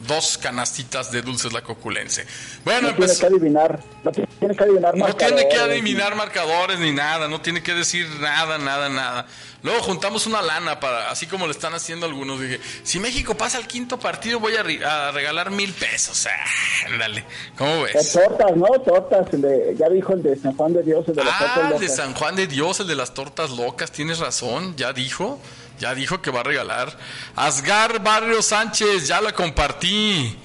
dos 0.06 0.38
canastitas 0.38 1.10
de 1.12 1.22
Dulces 1.22 1.52
la 1.52 1.62
Coculense. 1.62 2.26
Bueno, 2.64 2.88
No 2.88 2.94
tiene 2.94 3.06
pues... 3.06 3.18
que 3.20 3.26
adivinar. 3.26 3.80
No 4.04 4.10
tiene 4.12 4.28
que 4.56 4.64
adivinar 4.64 4.96
No 4.96 5.06
tiene 5.16 5.36
que 5.36 5.44
marcadores. 5.44 5.70
adivinar 5.80 6.14
marcadores 6.16 6.78
ni 6.80 6.92
nada, 6.92 7.28
no 7.28 7.40
tiene 7.40 7.62
que 7.62 7.74
decir 7.74 8.08
nada, 8.20 8.58
nada, 8.58 8.88
nada. 8.88 9.26
Luego 9.62 9.80
juntamos 9.82 10.26
una 10.26 10.42
lana 10.42 10.80
para, 10.80 11.08
así 11.10 11.26
como 11.28 11.46
le 11.46 11.52
están 11.52 11.72
haciendo 11.72 12.04
algunos. 12.06 12.40
Dije, 12.40 12.60
si 12.82 12.98
México 12.98 13.36
pasa 13.36 13.58
al 13.58 13.68
quinto 13.68 13.96
partido, 13.96 14.40
voy 14.40 14.56
a, 14.56 14.64
ri- 14.64 14.82
a 14.84 15.12
regalar 15.12 15.50
mil 15.50 15.72
pesos. 15.72 16.26
Ah, 16.84 16.86
ándale, 16.92 17.24
¿cómo 17.56 17.82
ves? 17.82 18.12
tortas, 18.12 18.56
¿no? 18.56 18.66
Tortas. 18.84 19.32
el 19.34 19.42
de- 19.42 19.76
ya 19.78 19.88
dijo 19.88 20.14
el 20.14 20.22
de 20.22 20.36
San 20.36 20.56
Juan 20.56 20.72
de 20.72 20.82
Dios, 20.82 21.06
el 21.08 21.14
de 21.14 21.22
las 21.24 21.34
Ah, 21.34 21.38
tortas 21.38 21.62
el 21.64 21.68
de 21.68 21.84
locas. 21.86 21.96
San 21.96 22.14
Juan 22.14 22.36
de 22.36 22.46
Dios, 22.48 22.80
el 22.80 22.86
de 22.88 22.96
las 22.96 23.14
tortas 23.14 23.50
locas, 23.50 23.92
tienes 23.92 24.18
razón, 24.18 24.74
ya 24.76 24.92
dijo, 24.92 25.38
ya 25.82 25.96
dijo 25.96 26.22
que 26.22 26.30
va 26.30 26.40
a 26.40 26.44
regalar. 26.44 26.96
Asgar 27.34 28.00
Barrio 28.00 28.40
Sánchez, 28.40 29.08
ya 29.08 29.20
la 29.20 29.32
compartí. 29.32 30.38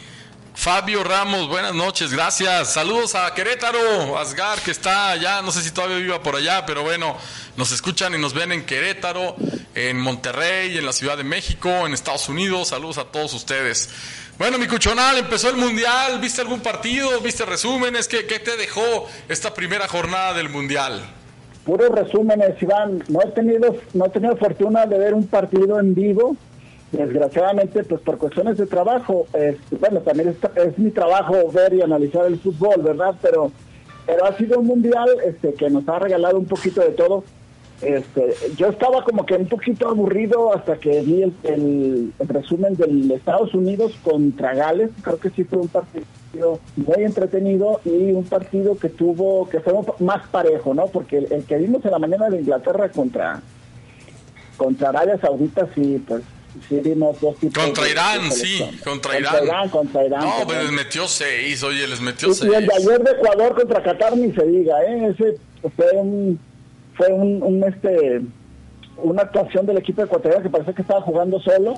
Fabio 0.56 1.04
Ramos, 1.04 1.48
buenas 1.48 1.76
noches, 1.76 2.12
gracias. 2.12 2.74
Saludos 2.74 3.14
a 3.14 3.32
Querétaro, 3.36 4.18
Asgar, 4.18 4.60
que 4.62 4.72
está 4.72 5.12
allá, 5.12 5.44
no 5.44 5.52
sé 5.52 5.62
si 5.62 5.70
todavía 5.70 5.98
viva 5.98 6.24
por 6.24 6.36
allá, 6.36 6.66
pero 6.66 6.82
bueno, 6.82 7.16
nos 7.56 7.72
escuchan 7.72 8.16
y 8.16 8.18
nos 8.18 8.34
ven 8.34 8.52
en 8.52 8.66
Querétaro, 8.66 9.36
en 9.76 10.00
Monterrey, 10.00 10.76
en 10.76 10.88
la 10.88 10.92
Ciudad 10.92 11.16
de 11.16 11.24
México, 11.24 11.86
en 11.86 11.94
Estados 11.94 12.28
Unidos. 12.30 12.70
Saludos 12.70 12.98
a 12.98 13.04
todos 13.04 13.32
ustedes. 13.36 13.92
Bueno, 14.40 14.58
mi 14.58 14.66
cuchonal, 14.66 15.20
empezó 15.20 15.52
el 15.52 15.58
Mundial, 15.58 16.20
¿viste 16.20 16.42
algún 16.42 16.62
partido? 16.62 17.22
¿Viste 17.22 17.46
resúmenes? 17.46 18.08
¿Qué, 18.08 18.26
qué 18.26 18.40
te 18.40 18.58
dejó 18.58 19.08
esta 19.30 19.54
primera 19.54 19.88
jornada 19.88 20.34
del 20.34 20.50
Mundial? 20.50 21.17
Puros 21.68 21.90
resúmenes, 21.90 22.64
Iván. 22.64 23.04
No 23.10 23.22
he 23.22 23.28
tenido, 23.32 23.76
no 23.94 24.06
he 24.06 24.10
tenido 24.10 24.38
fortuna 24.38 24.86
de 24.86 24.98
ver 24.98 25.14
un 25.14 25.28
partido 25.28 25.82
en 25.82 25.94
vivo. 25.94 26.38
Desgraciadamente, 26.94 27.84
pues 27.84 28.00
por 28.00 28.18
cuestiones 28.18 28.58
de 28.58 28.66
trabajo, 28.68 29.28
bueno, 29.82 30.00
también 30.00 30.30
es, 30.30 30.38
es 30.66 30.80
mi 30.80 30.92
trabajo 30.92 31.52
ver 31.52 31.74
y 31.74 31.82
analizar 31.82 32.26
el 32.26 32.40
fútbol, 32.40 32.82
¿verdad? 32.82 33.16
Pero, 33.22 33.52
pero 34.06 34.24
ha 34.24 34.38
sido 34.38 34.60
un 34.60 34.68
mundial 34.68 35.10
este, 35.26 35.56
que 35.56 35.70
nos 35.70 35.86
ha 35.90 36.00
regalado 36.00 36.38
un 36.38 36.46
poquito 36.46 36.80
de 36.80 36.92
todo. 36.92 37.26
Este, 37.82 38.34
yo 38.56 38.70
estaba 38.70 39.04
como 39.04 39.24
que 39.26 39.36
un 39.36 39.48
poquito 39.48 39.88
aburrido 39.88 40.52
hasta 40.54 40.78
que 40.78 41.02
vi 41.02 41.22
el, 41.24 41.34
el- 41.44 42.14
el 42.18 42.28
resumen 42.28 42.76
del 42.76 43.12
Estados 43.12 43.54
Unidos 43.54 43.94
contra 44.04 44.56
Gales. 44.56 44.90
Creo 45.04 45.20
que 45.20 45.30
sí 45.30 45.44
fue 45.44 45.60
un 45.60 45.68
partido 45.68 46.60
muy 46.76 47.04
entretenido 47.04 47.80
y 47.86 48.12
un 48.14 48.24
partido 48.24 48.78
que 48.78 48.90
tuvo, 48.90 49.48
que 49.50 49.60
fue 49.60 49.74
más 50.00 50.28
parejo, 50.30 50.74
¿no? 50.74 50.88
Porque 50.88 51.18
el, 51.20 51.32
el 51.32 51.44
que 51.44 51.58
vimos 51.58 51.86
en 51.86 51.92
la 51.92 52.00
mañana 52.00 52.30
de 52.30 52.40
Inglaterra 52.40 52.90
contra, 52.90 53.42
contra 54.58 54.90
Arabia 54.90 55.20
Saudita, 55.20 55.68
sí, 55.76 56.04
pues 56.08 56.24
sí 56.68 56.80
vimos 56.84 57.20
dos 57.22 57.36
tipos 57.38 57.64
Contra 57.64 57.88
Irán, 57.88 58.32
sí, 58.32 58.60
contra 58.84 59.20
Irán. 59.20 59.34
Contra 59.36 59.46
Irán, 59.46 59.70
contra 59.70 60.06
Irán. 60.06 60.22
No, 60.22 60.34
pues 60.46 60.58
les 60.58 60.64
Irán. 60.64 60.76
metió 60.76 61.08
seis, 61.08 61.62
oye, 61.64 61.88
les 61.88 62.02
metió 62.02 62.30
Y, 62.30 62.34
seis. 62.34 62.52
y 62.52 62.56
el 62.56 62.66
de 62.66 62.74
ayer 62.76 63.04
de 63.04 63.12
Ecuador 63.12 63.54
contra 63.54 63.84
Qatar 63.84 64.18
ni 64.18 64.32
se 64.32 64.44
diga, 64.48 64.84
¿eh? 64.84 65.10
Ese 65.16 65.38
fue 65.76 65.92
un, 65.94 66.40
fue 66.98 67.14
un, 67.14 67.42
un, 67.44 67.64
este, 67.64 68.22
una 68.98 69.22
actuación 69.22 69.66
del 69.66 69.78
equipo 69.78 70.02
ecuatoriano 70.04 70.44
que 70.44 70.50
parecía 70.50 70.74
que 70.74 70.82
estaba 70.82 71.02
jugando 71.02 71.40
solo. 71.40 71.76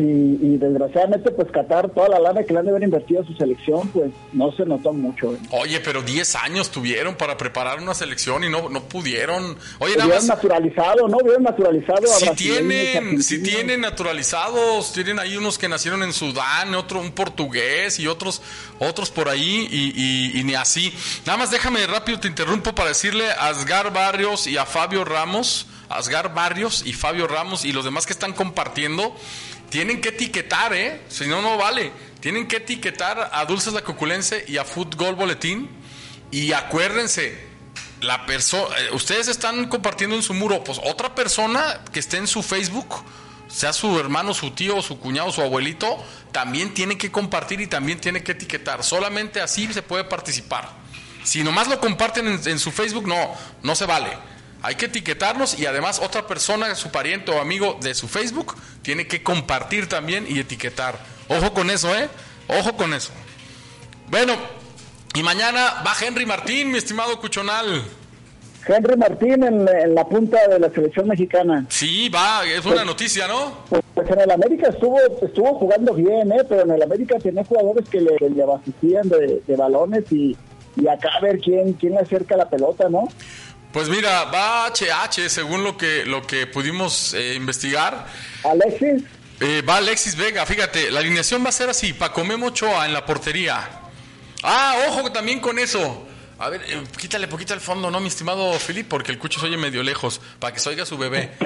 Y, 0.00 0.38
y 0.40 0.56
desgraciadamente, 0.56 1.30
pues 1.32 1.50
Qatar, 1.52 1.90
toda 1.90 2.08
la 2.08 2.18
lana 2.18 2.42
que 2.44 2.52
le 2.54 2.60
han 2.60 2.64
de 2.64 2.70
haber 2.70 2.84
invertido 2.84 3.20
a 3.20 3.26
su 3.26 3.34
selección, 3.34 3.88
pues 3.88 4.10
no 4.32 4.50
se 4.52 4.64
notó 4.64 4.92
mucho. 4.94 5.34
¿eh? 5.34 5.38
Oye, 5.50 5.78
pero 5.80 6.00
10 6.00 6.36
años 6.36 6.70
tuvieron 6.70 7.16
para 7.16 7.36
preparar 7.36 7.80
una 7.80 7.92
selección 7.92 8.42
y 8.44 8.48
no, 8.48 8.70
no 8.70 8.82
pudieron. 8.84 9.58
Oye, 9.78 9.96
nada 9.96 10.14
más. 10.14 10.24
naturalizado, 10.24 11.06
¿no? 11.06 11.18
Hubieran 11.18 11.42
naturalizado 11.42 12.04
a 12.10 12.16
Si 12.18 12.30
tienen, 12.36 13.22
si 13.22 13.42
tienen 13.42 13.80
naturalizados, 13.80 14.92
tienen 14.92 15.18
ahí 15.18 15.36
unos 15.36 15.58
que 15.58 15.68
nacieron 15.68 16.02
en 16.02 16.12
Sudán, 16.12 16.74
otro 16.74 17.00
un 17.00 17.12
portugués 17.12 17.98
y 17.98 18.06
otros, 18.06 18.40
otros 18.78 19.10
por 19.10 19.28
ahí 19.28 19.68
y, 19.70 19.92
y- 20.36 20.40
y 20.40 20.44
ni 20.44 20.54
así. 20.54 20.94
Nada 21.26 21.36
más 21.38 21.50
déjame 21.50 21.86
rápido 21.86 22.20
te 22.20 22.28
interrumpo 22.28 22.74
para 22.74 22.88
decirle 22.88 23.30
a 23.30 23.48
Asgar 23.48 23.92
Barrios 23.92 24.46
y 24.46 24.56
a 24.56 24.64
Fabio 24.64 25.04
Ramos, 25.04 25.66
Asgar 25.88 26.32
Barrios 26.34 26.84
y 26.86 26.92
Fabio 26.92 27.26
Ramos 27.26 27.64
y 27.64 27.72
los 27.72 27.84
demás 27.84 28.06
que 28.06 28.12
están 28.12 28.32
compartiendo, 28.32 29.14
tienen 29.70 30.00
que 30.00 30.10
etiquetar, 30.10 30.74
¿eh? 30.74 31.00
Si 31.08 31.26
no, 31.26 31.40
no 31.40 31.56
vale. 31.56 31.92
Tienen 32.20 32.46
que 32.46 32.56
etiquetar 32.56 33.30
a 33.32 33.44
Dulces 33.46 33.72
la 33.72 33.82
Coculense 33.82 34.44
y 34.46 34.58
a 34.58 34.64
Fútbol 34.64 35.14
Boletín. 35.14 35.70
Y 36.30 36.52
acuérdense, 36.52 37.38
la 38.00 38.26
persona, 38.26 38.74
ustedes 38.92 39.28
están 39.28 39.68
compartiendo 39.68 40.16
en 40.16 40.22
su 40.22 40.34
muro, 40.34 40.62
pues 40.64 40.80
otra 40.84 41.14
persona 41.14 41.80
que 41.92 42.00
esté 42.00 42.18
en 42.18 42.26
su 42.26 42.42
Facebook, 42.42 43.02
sea 43.48 43.72
su 43.72 43.98
hermano, 43.98 44.34
su 44.34 44.50
tío, 44.52 44.80
su 44.82 44.98
cuñado, 44.98 45.32
su 45.32 45.40
abuelito, 45.40 46.02
también 46.32 46.74
tiene 46.74 46.98
que 46.98 47.10
compartir 47.10 47.60
y 47.60 47.66
también 47.66 48.00
tiene 48.00 48.22
que 48.22 48.32
etiquetar. 48.32 48.84
Solamente 48.84 49.40
así 49.40 49.72
se 49.72 49.82
puede 49.82 50.04
participar. 50.04 50.68
Si 51.24 51.42
nomás 51.42 51.68
lo 51.68 51.80
comparten 51.80 52.26
en, 52.26 52.40
en 52.48 52.58
su 52.58 52.70
Facebook, 52.70 53.06
no, 53.06 53.34
no 53.62 53.74
se 53.74 53.86
vale. 53.86 54.10
Hay 54.62 54.74
que 54.74 54.86
etiquetarlos 54.86 55.58
y 55.58 55.66
además 55.66 56.00
otra 56.00 56.26
persona, 56.26 56.74
su 56.74 56.90
pariente 56.90 57.30
o 57.30 57.40
amigo 57.40 57.78
de 57.80 57.94
su 57.94 58.08
Facebook, 58.08 58.54
tiene 58.82 59.06
que 59.06 59.22
compartir 59.22 59.88
también 59.88 60.26
y 60.28 60.38
etiquetar. 60.38 60.98
Ojo 61.28 61.54
con 61.54 61.70
eso, 61.70 61.94
¿eh? 61.96 62.08
Ojo 62.48 62.76
con 62.76 62.92
eso. 62.92 63.10
Bueno, 64.08 64.34
y 65.14 65.22
mañana 65.22 65.82
va 65.86 65.92
Henry 66.00 66.26
Martín, 66.26 66.70
mi 66.72 66.78
estimado 66.78 67.18
Cuchonal. 67.20 67.82
Henry 68.66 68.96
Martín 68.96 69.42
en, 69.42 69.66
en 69.66 69.94
la 69.94 70.04
punta 70.06 70.46
de 70.46 70.58
la 70.58 70.70
selección 70.70 71.08
mexicana. 71.08 71.64
Sí, 71.70 72.08
va, 72.10 72.44
es 72.44 72.64
una 72.66 72.84
noticia, 72.84 73.26
¿no? 73.26 73.64
Pues 73.94 74.10
en 74.10 74.20
el 74.20 74.30
América 74.30 74.68
estuvo 74.68 74.98
estuvo 75.22 75.54
jugando 75.58 75.94
bien, 75.94 76.30
¿eh? 76.32 76.44
pero 76.48 76.62
en 76.62 76.70
el 76.72 76.82
América 76.82 77.16
tenía 77.18 77.44
jugadores 77.44 77.88
que 77.88 78.00
le, 78.00 78.16
le 78.28 78.42
abastecían 78.42 79.08
de, 79.08 79.42
de 79.46 79.56
balones 79.56 80.04
y, 80.12 80.36
y 80.76 80.86
acá 80.86 81.08
a 81.16 81.20
ver 81.20 81.38
quién 81.38 81.72
quién 81.72 81.94
le 81.94 82.00
acerca 82.00 82.36
la 82.36 82.48
pelota, 82.50 82.88
¿no? 82.90 83.08
Pues 83.72 83.88
mira, 83.88 84.24
va 84.24 84.66
HH, 84.68 85.28
según 85.28 85.62
lo 85.62 85.76
que, 85.76 86.04
lo 86.04 86.26
que 86.26 86.46
pudimos 86.46 87.14
eh, 87.14 87.34
investigar. 87.34 88.06
Alexis. 88.42 89.02
Eh, 89.38 89.62
va 89.62 89.76
Alexis 89.76 90.16
Vega, 90.16 90.44
fíjate, 90.44 90.90
la 90.90 91.00
alineación 91.00 91.42
va 91.44 91.48
a 91.50 91.52
ser 91.52 91.70
así, 91.70 91.92
Paco 91.92 92.24
Memo 92.24 92.46
Ochoa 92.48 92.84
en 92.86 92.92
la 92.92 93.06
portería. 93.06 93.70
Ah, 94.42 94.76
ojo 94.88 95.12
también 95.12 95.40
con 95.40 95.58
eso. 95.58 96.06
A 96.38 96.48
ver, 96.48 96.62
eh, 96.66 96.82
quítale 96.98 97.28
poquito 97.28 97.54
al 97.54 97.60
fondo, 97.60 97.90
¿no, 97.90 98.00
mi 98.00 98.08
estimado 98.08 98.58
Philip? 98.58 98.88
Porque 98.88 99.12
el 99.12 99.18
cucho 99.18 99.38
se 99.40 99.46
oye 99.46 99.56
medio 99.56 99.82
lejos, 99.82 100.20
para 100.38 100.52
que 100.52 100.60
se 100.60 100.68
oiga 100.70 100.84
su 100.84 100.98
bebé. 100.98 101.30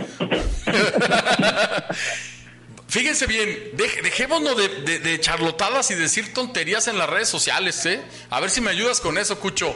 Fíjense 2.89 3.27
bien, 3.27 3.49
dej- 3.77 4.03
dejémonos 4.03 4.57
de, 4.57 4.69
de- 4.69 4.99
de 5.01 5.21
charlotadas 5.21 5.91
y 5.91 5.95
decir 5.95 6.33
tonterías 6.33 6.87
en 6.87 6.97
las 6.99 7.09
redes 7.11 7.29
sociales, 7.29 7.85
¿eh? 7.87 8.01
A 8.31 8.39
ver 8.41 8.51
si 8.51 8.61
me 8.61 8.71
ayudas 8.71 9.01
con 9.01 9.19
eso, 9.19 9.39
Cucho. 9.41 9.75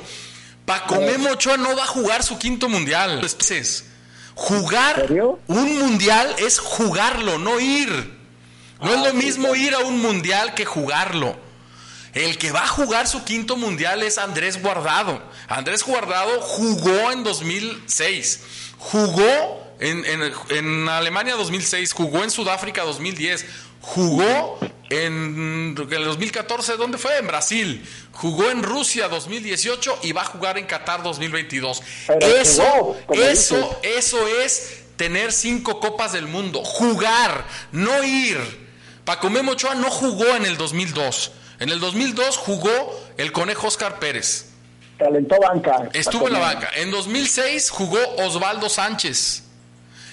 Paco 0.69 1.01
Memo 1.01 1.31
Ochoa 1.31 1.57
no 1.57 1.75
va 1.75 1.83
a 1.85 1.87
jugar 1.87 2.23
su 2.23 2.39
quinto 2.39 2.69
mundial. 2.69 3.21
Jugar 4.35 5.07
un 5.49 5.79
mundial 5.79 6.35
es 6.39 6.59
jugarlo, 6.61 7.39
no 7.39 7.59
ir. 7.59 7.89
No 8.81 8.93
es 8.95 9.01
lo 9.09 9.15
mismo 9.15 9.55
ir 9.57 9.75
a 9.75 9.81
un 9.81 10.01
mundial 10.01 10.55
que 10.55 10.65
jugarlo. 10.65 11.37
El 12.15 12.39
que 12.39 12.53
va 12.53 12.63
a 12.63 12.69
jugar 12.69 13.09
su 13.09 13.25
quinto 13.25 13.57
mundial 13.57 14.03
es 14.03 14.19
Andrés 14.19 14.63
Guardado. 14.63 15.21
Andrés 15.49 15.83
Guardado 15.85 16.41
jugó 16.41 17.11
en 17.11 17.25
2006, 17.25 18.41
jugó 18.79 19.75
en, 19.81 20.05
en- 20.05 20.33
en 20.51 20.89
Alemania 20.89 21.35
2006, 21.35 21.93
jugó 21.93 22.23
en 22.25 22.31
Sudáfrica 22.31 22.83
2010, 22.85 23.45
jugó 23.81 24.59
en, 24.91 25.75
el 25.77 26.05
2014, 26.05 26.77
¿dónde 26.77 26.99
fue? 26.99 27.19
En 27.19 27.27
Brasil. 27.27 27.87
Jugó 28.13 28.51
en 28.51 28.63
Rusia 28.63 29.09
2018 29.09 30.01
y 30.03 30.13
va 30.13 30.23
a 30.23 30.25
jugar 30.25 30.59
en 30.59 30.67
Qatar 30.67 31.03
2022. 31.03 31.83
eso, 32.21 32.97
eso, 33.13 33.81
eso 33.83 34.29
es 34.29 34.85
tener 34.97 35.33
cinco 35.33 35.81
copas 35.81 36.13
del 36.13 36.27
mundo. 36.27 36.65
Jugar, 36.65 37.45
no 37.73 38.03
ir. 38.03 38.39
Paco 39.05 39.31
Memo 39.31 39.53
Ochoa 39.53 39.75
no 39.75 39.91
jugó 39.91 40.27
en 40.37 40.45
el 40.45 40.57
2002. 40.57 41.33
En 41.61 41.71
el 41.71 41.81
2002 41.81 42.37
jugó 42.37 43.01
el 43.17 43.33
conejo 43.33 43.67
Oscar 43.67 43.99
Pérez. 43.99 44.47
Calentó 44.99 45.39
banca. 45.39 45.89
Estuvo 45.93 46.27
en 46.27 46.35
la 46.35 46.41
banca. 46.41 46.71
En 46.77 46.91
2006 46.91 47.71
jugó 47.71 47.99
Osvaldo 48.19 48.69
Sánchez. 48.69 49.45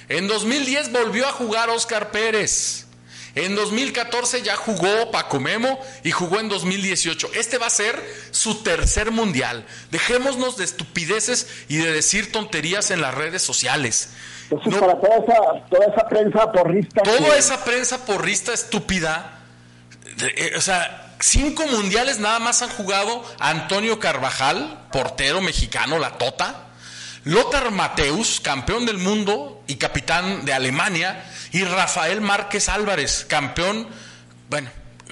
En 0.09 0.27
2010 0.27 0.91
volvió 0.91 1.27
a 1.27 1.31
jugar 1.31 1.69
Oscar 1.69 2.11
Pérez. 2.11 2.84
En 3.35 3.53
2014 3.53 4.43
ya 4.43 4.55
jugó 4.55 5.11
Paco 5.11 5.41
Memo 5.41 5.77
y 6.03 6.11
jugó 6.11 6.39
en 6.39 6.47
2018. 6.47 7.31
Este 7.35 7.57
va 7.57 7.67
a 7.67 7.69
ser 7.69 8.01
su 8.31 8.63
tercer 8.63 9.11
mundial. 9.11 9.65
Dejémonos 9.91 10.55
de 10.55 10.63
estupideces 10.63 11.47
y 11.67 11.75
de 11.75 11.91
decir 11.91 12.31
tonterías 12.31 12.91
en 12.91 13.01
las 13.01 13.13
redes 13.13 13.41
sociales. 13.41 14.11
Para 14.49 14.99
toda 15.01 15.17
esa, 15.17 15.67
toda 15.69 15.85
esa 15.93 16.07
prensa 16.07 16.51
porrista. 16.51 17.03
Toda 17.03 17.37
esa 17.37 17.65
prensa 17.65 18.05
porrista 18.05 18.53
estúpida. 18.53 19.39
Eh, 20.21 20.53
o 20.55 20.61
sea, 20.61 21.17
cinco 21.19 21.67
mundiales 21.67 22.19
nada 22.19 22.39
más 22.39 22.61
han 22.61 22.69
jugado 22.69 23.21
Antonio 23.39 23.99
Carvajal, 23.99 24.87
portero 24.93 25.41
mexicano, 25.41 25.99
la 25.99 26.17
Tota. 26.17 26.61
Lothar 27.25 27.71
Mateus, 27.71 28.39
campeón 28.39 28.85
del 28.85 28.99
mundo 28.99 29.63
y 29.65 29.77
capitán 29.77 30.45
de 30.45 30.53
Alemania 30.53 31.25
y 31.55 31.63
Rafael 31.63 32.19
Márquez 32.19 32.67
Álvarez, 32.67 33.25
campeón, 33.29 33.87
bueno, 34.49 34.69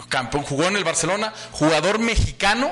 campeón, 0.10 0.44
jugó 0.44 0.66
en 0.66 0.76
el 0.76 0.84
Barcelona, 0.84 1.34
jugador 1.52 2.00
mexicano, 2.00 2.70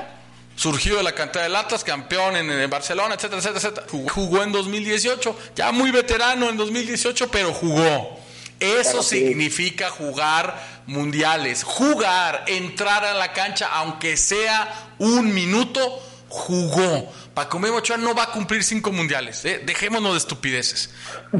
surgido 0.56 0.98
de 0.98 1.02
la 1.02 1.14
cantera 1.14 1.44
del 1.44 1.56
Atlas, 1.56 1.82
campeón 1.82 2.36
en, 2.36 2.68
Barcelona, 2.68 3.14
etcétera, 3.14 3.38
etcétera, 3.38 3.60
etcétera. 3.60 3.86
Jugó, 4.12 4.42
en 4.42 4.52
2018, 4.52 5.38
ya 5.56 5.72
muy 5.72 5.90
veterano 5.90 6.50
en 6.50 6.58
2018, 6.58 7.30
pero 7.30 7.54
jugó. 7.54 8.20
Eso 8.60 9.02
significa 9.02 9.88
jugar 9.88 10.82
mundiales, 10.84 11.64
jugar, 11.64 12.44
entrar 12.48 13.06
a 13.06 13.14
la 13.14 13.32
cancha, 13.32 13.70
aunque 13.72 14.18
sea 14.18 14.92
un 14.98 15.32
minuto, 15.32 15.98
jugó. 16.28 17.10
Paco 17.32 17.58
Memo 17.58 17.76
Ochoa 17.76 17.96
no 17.96 18.14
va 18.14 18.24
a 18.24 18.32
cumplir 18.32 18.64
cinco 18.64 18.92
mundiales, 18.92 19.42
¿eh? 19.46 19.62
dejémonos 19.64 20.12
de 20.12 20.18
estupideces. 20.18 20.90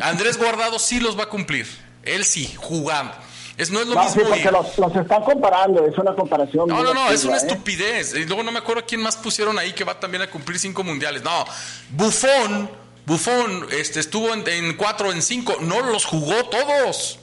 Andrés 0.01 0.39
Guardado 0.39 0.79
sí 0.79 0.99
los 0.99 1.19
va 1.19 1.25
a 1.25 1.29
cumplir. 1.29 1.82
Él 2.03 2.25
sí, 2.25 2.53
jugando. 2.57 3.15
Es, 3.57 3.71
no 3.71 3.81
es 3.81 3.87
lo 3.87 4.03
mismo. 4.03 4.23
porque 4.29 4.51
los, 4.51 4.97
están 4.97 5.23
comparando, 5.23 5.87
es 5.87 5.97
una 5.99 6.15
comparación. 6.15 6.69
No, 6.69 6.83
no, 6.83 6.95
no, 6.95 7.11
es 7.11 7.25
una 7.25 7.37
¿eh? 7.37 7.39
estupidez. 7.39 8.15
Y 8.15 8.25
luego 8.25 8.43
no 8.43 8.51
me 8.51 8.59
acuerdo 8.59 8.83
quién 8.87 9.03
más 9.03 9.17
pusieron 9.17 9.59
ahí 9.59 9.73
que 9.73 9.85
va 9.85 9.99
también 9.99 10.23
a 10.23 10.31
cumplir 10.31 10.59
cinco 10.59 10.83
mundiales. 10.83 11.23
No, 11.23 11.45
Bufón, 11.91 12.71
Bufón 13.05 13.67
este, 13.71 14.01
estuvo 14.01 14.33
en, 14.33 14.47
en 14.49 14.77
cuatro, 14.77 15.13
en 15.13 15.23
cinco, 15.23 15.57
no 15.61 15.81
los 15.81 16.05
jugó 16.05 16.45
todos. 16.47 17.19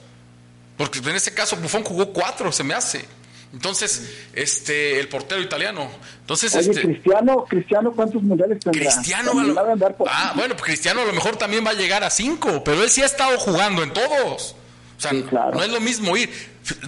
Porque 0.76 1.00
en 1.00 1.16
ese 1.16 1.34
caso 1.34 1.56
Bufón 1.56 1.84
jugó 1.84 2.12
cuatro, 2.12 2.52
se 2.52 2.64
me 2.64 2.74
hace. 2.74 3.04
Entonces, 3.52 4.28
este, 4.32 5.00
el 5.00 5.08
portero 5.08 5.42
italiano. 5.42 5.90
Entonces, 6.20 6.54
este, 6.54 6.82
Cristiano, 6.82 7.44
Cristiano, 7.48 7.92
¿cuántos 7.94 8.22
mundiales 8.22 8.60
tendrá? 8.60 8.80
Cristiano, 8.80 9.32
ah, 10.06 10.32
bueno, 10.36 10.54
pues 10.54 10.64
Cristiano 10.64 11.00
a 11.00 11.04
lo 11.04 11.12
mejor 11.12 11.36
también 11.36 11.66
va 11.66 11.70
a 11.70 11.74
llegar 11.74 12.04
a 12.04 12.10
cinco, 12.10 12.62
pero 12.64 12.82
él 12.84 12.90
sí 12.90 13.02
ha 13.02 13.06
estado 13.06 13.36
jugando 13.38 13.82
en 13.82 13.92
todos. 13.92 14.54
O 15.00 15.02
sea, 15.02 15.12
no 15.12 15.62
es 15.62 15.70
lo 15.70 15.80
mismo 15.80 16.14
ir. 16.14 16.28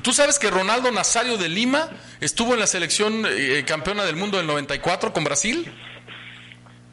Tú 0.03 0.13
sabes 0.13 0.39
que 0.39 0.51
Ronaldo 0.51 0.91
Nazario 0.93 1.39
de 1.39 1.49
Lima 1.49 1.89
estuvo 2.21 2.53
en 2.53 2.61
la 2.61 2.67
selección 2.67 3.25
eh, 3.27 3.65
campeona 3.67 4.05
del 4.05 4.17
mundo 4.17 4.37
del 4.37 4.47
94 4.47 5.15
con 5.15 5.25
Brasil. 5.25 5.73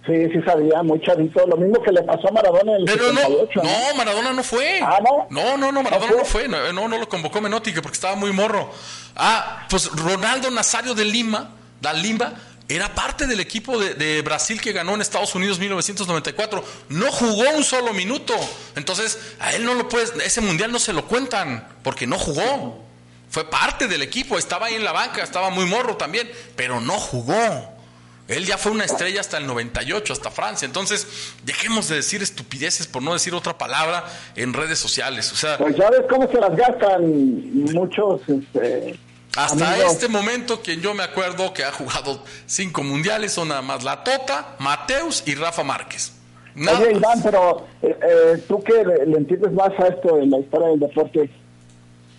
Sí, 0.06 0.14
sí 0.32 0.42
sabía, 0.46 0.82
muy 0.82 1.02
chavito. 1.02 1.46
Lo 1.46 1.58
mismo 1.58 1.82
que 1.84 1.92
le 1.92 2.04
pasó 2.04 2.30
a 2.30 2.32
Maradona 2.32 2.72
en 2.76 2.80
el 2.80 2.86
Pero 2.86 3.12
no, 3.12 3.22
no, 3.62 3.96
Maradona 3.98 4.32
no 4.32 4.44
fue. 4.44 4.80
Ah, 4.82 5.00
no. 5.04 5.28
No, 5.30 5.58
no, 5.58 5.74
no, 5.74 5.84
Maradona 5.84 6.14
no 6.14 6.26
fue. 6.26 6.48
No, 6.48 6.72
no, 6.72 6.98
lo 6.98 7.10
convocó 7.10 7.42
Menotti 7.42 7.74
porque 7.74 7.96
estaba 7.96 8.16
muy 8.16 8.32
morro. 8.32 8.72
Ah, 9.18 9.68
pues 9.70 9.92
Ronaldo 9.92 10.50
Nazario 10.52 10.96
de 10.96 11.04
Lima, 11.04 11.52
da 11.82 11.92
Lima, 11.92 12.34
era 12.70 12.94
parte 12.94 13.26
del 13.26 13.40
equipo 13.40 13.80
de, 13.80 14.22
Brasil 14.22 14.62
que 14.62 14.72
ganó 14.72 14.94
en 14.94 15.02
Estados 15.02 15.34
Unidos 15.34 15.58
1994. 15.58 16.64
No 16.90 17.12
jugó 17.12 17.50
un 17.58 17.64
solo 17.64 17.94
minuto. 17.94 18.36
Entonces, 18.76 19.18
a 19.40 19.54
él 19.54 19.66
no 19.66 19.74
lo 19.74 19.90
puedes, 19.90 20.14
ese 20.24 20.40
mundial 20.40 20.72
no 20.72 20.78
se 20.78 20.94
lo 20.94 21.08
cuentan, 21.08 21.68
porque 21.84 22.06
no 22.06 22.20
jugó. 22.20 22.84
Fue 23.30 23.50
parte 23.50 23.88
del 23.88 24.04
equipo, 24.04 24.38
estaba 24.38 24.68
ahí 24.68 24.76
en 24.76 24.84
la 24.84 24.92
banca, 24.92 25.24
estaba 25.24 25.50
muy 25.50 25.66
morro 25.66 25.98
también, 25.98 26.30
pero 26.56 26.80
no 26.80 26.94
jugó. 27.00 27.80
Él 28.28 28.46
ya 28.46 28.60
fue 28.60 28.72
una 28.72 28.86
estrella 28.86 29.22
hasta 29.22 29.40
el 29.40 29.48
98, 29.48 30.14
hasta 30.14 30.30
Francia. 30.30 30.68
Entonces, 30.68 31.34
dejemos 31.44 31.90
de 31.90 31.96
decir 31.96 32.22
estupideces, 32.22 32.86
por 32.86 33.02
no 33.02 33.14
decir 33.14 33.34
otra 33.34 33.58
palabra, 33.58 34.06
en 34.36 34.54
redes 34.54 34.78
sociales. 34.78 35.32
O 35.32 35.36
sea, 35.36 35.58
pues 35.58 35.76
ya 35.76 35.90
ves 35.90 36.02
cómo 36.08 36.30
se 36.32 36.40
las 36.40 36.56
gastan 36.56 37.74
muchos. 37.74 38.22
Este, 38.28 39.00
hasta 39.36 39.78
este 39.86 40.08
momento, 40.08 40.62
quien 40.62 40.82
yo 40.82 40.94
me 40.94 41.04
acuerdo 41.04 41.54
que 41.54 41.64
ha 41.64 41.72
jugado 41.72 42.24
cinco 42.46 42.84
mundiales 42.84 43.34
son 43.34 43.50
nada 43.50 43.62
más 43.62 43.84
la 43.84 44.04
Tota, 44.04 44.56
Mateus 44.60 45.24
y 45.26 45.36
Rafa 45.36 45.64
Márquez. 45.64 46.14
Oye, 46.56 46.92
Iván, 46.94 47.22
pero 47.24 47.66
eh, 47.82 47.96
eh, 48.02 48.44
tú 48.48 48.62
que 48.62 48.84
le, 48.84 49.18
entiendes 49.18 49.54
más 49.54 49.72
a 49.80 49.88
esto 49.88 50.18
en 50.18 50.32
la 50.32 50.40
historia 50.40 50.70
del 50.70 50.80
deporte, 50.80 51.30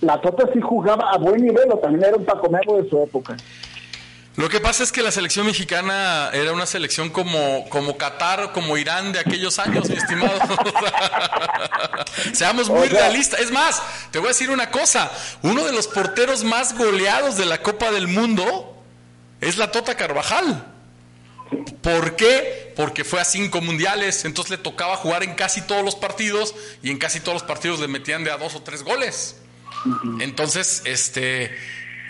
la 0.00 0.20
Tota 0.20 0.48
sí 0.52 0.60
jugaba 0.60 1.10
a 1.10 1.18
buen 1.18 1.44
nivel 1.44 1.70
o 1.72 1.78
también 1.78 2.04
era 2.04 2.16
un 2.16 2.24
Paco 2.24 2.48
de 2.48 2.88
su 2.88 3.02
época. 3.02 3.36
Lo 4.40 4.48
que 4.48 4.58
pasa 4.58 4.82
es 4.82 4.90
que 4.90 5.02
la 5.02 5.10
selección 5.10 5.44
mexicana 5.44 6.30
era 6.32 6.54
una 6.54 6.64
selección 6.64 7.10
como, 7.10 7.68
como 7.68 7.98
Qatar, 7.98 8.52
como 8.52 8.78
Irán 8.78 9.12
de 9.12 9.18
aquellos 9.18 9.58
años, 9.58 9.90
mi 9.90 9.96
estimado. 9.96 10.32
Seamos 12.32 12.70
muy 12.70 12.88
realistas. 12.88 13.38
Es 13.38 13.50
más, 13.50 13.82
te 14.10 14.18
voy 14.18 14.28
a 14.28 14.30
decir 14.30 14.48
una 14.48 14.70
cosa. 14.70 15.12
Uno 15.42 15.66
de 15.66 15.72
los 15.72 15.88
porteros 15.88 16.42
más 16.42 16.74
goleados 16.74 17.36
de 17.36 17.44
la 17.44 17.60
Copa 17.60 17.90
del 17.90 18.08
Mundo 18.08 18.82
es 19.42 19.58
la 19.58 19.72
Tota 19.72 19.94
Carvajal. 19.94 20.72
¿Por 21.82 22.16
qué? 22.16 22.72
Porque 22.76 23.04
fue 23.04 23.20
a 23.20 23.26
cinco 23.26 23.60
mundiales, 23.60 24.24
entonces 24.24 24.52
le 24.52 24.56
tocaba 24.56 24.96
jugar 24.96 25.22
en 25.22 25.34
casi 25.34 25.60
todos 25.60 25.84
los 25.84 25.96
partidos 25.96 26.54
y 26.82 26.90
en 26.90 26.96
casi 26.96 27.20
todos 27.20 27.34
los 27.34 27.42
partidos 27.42 27.78
le 27.78 27.88
metían 27.88 28.24
de 28.24 28.30
a 28.30 28.38
dos 28.38 28.54
o 28.54 28.62
tres 28.62 28.84
goles. 28.84 29.36
Entonces, 30.18 30.80
este 30.86 31.54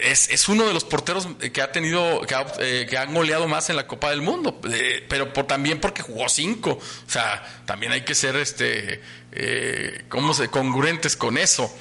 es, 0.03 0.49
uno 0.49 0.67
de 0.67 0.73
los 0.73 0.85
porteros 0.85 1.29
que 1.53 1.63
ha 1.63 1.73
tenido, 1.73 2.21
que, 2.23 2.35
eh, 2.59 2.87
que 2.89 2.99
han 2.99 3.13
goleado 3.15 3.47
más 3.49 3.71
en 3.71 3.77
la 3.77 3.87
Copa 3.87 4.11
del 4.11 4.23
Mundo, 4.23 4.61
eh, 4.71 5.05
pero 5.09 5.33
por, 5.33 5.47
también 5.47 5.81
porque 5.81 6.03
jugó 6.03 6.29
cinco. 6.29 6.73
O 6.73 7.11
sea, 7.11 7.63
también 7.67 7.93
hay 7.93 8.03
que 8.03 8.15
ser, 8.15 8.37
este, 8.37 9.01
eh, 9.33 10.05
¿cómo 10.09 10.35
se, 10.35 10.49
congruentes 10.49 11.17
con 11.17 11.39
eso. 11.39 11.75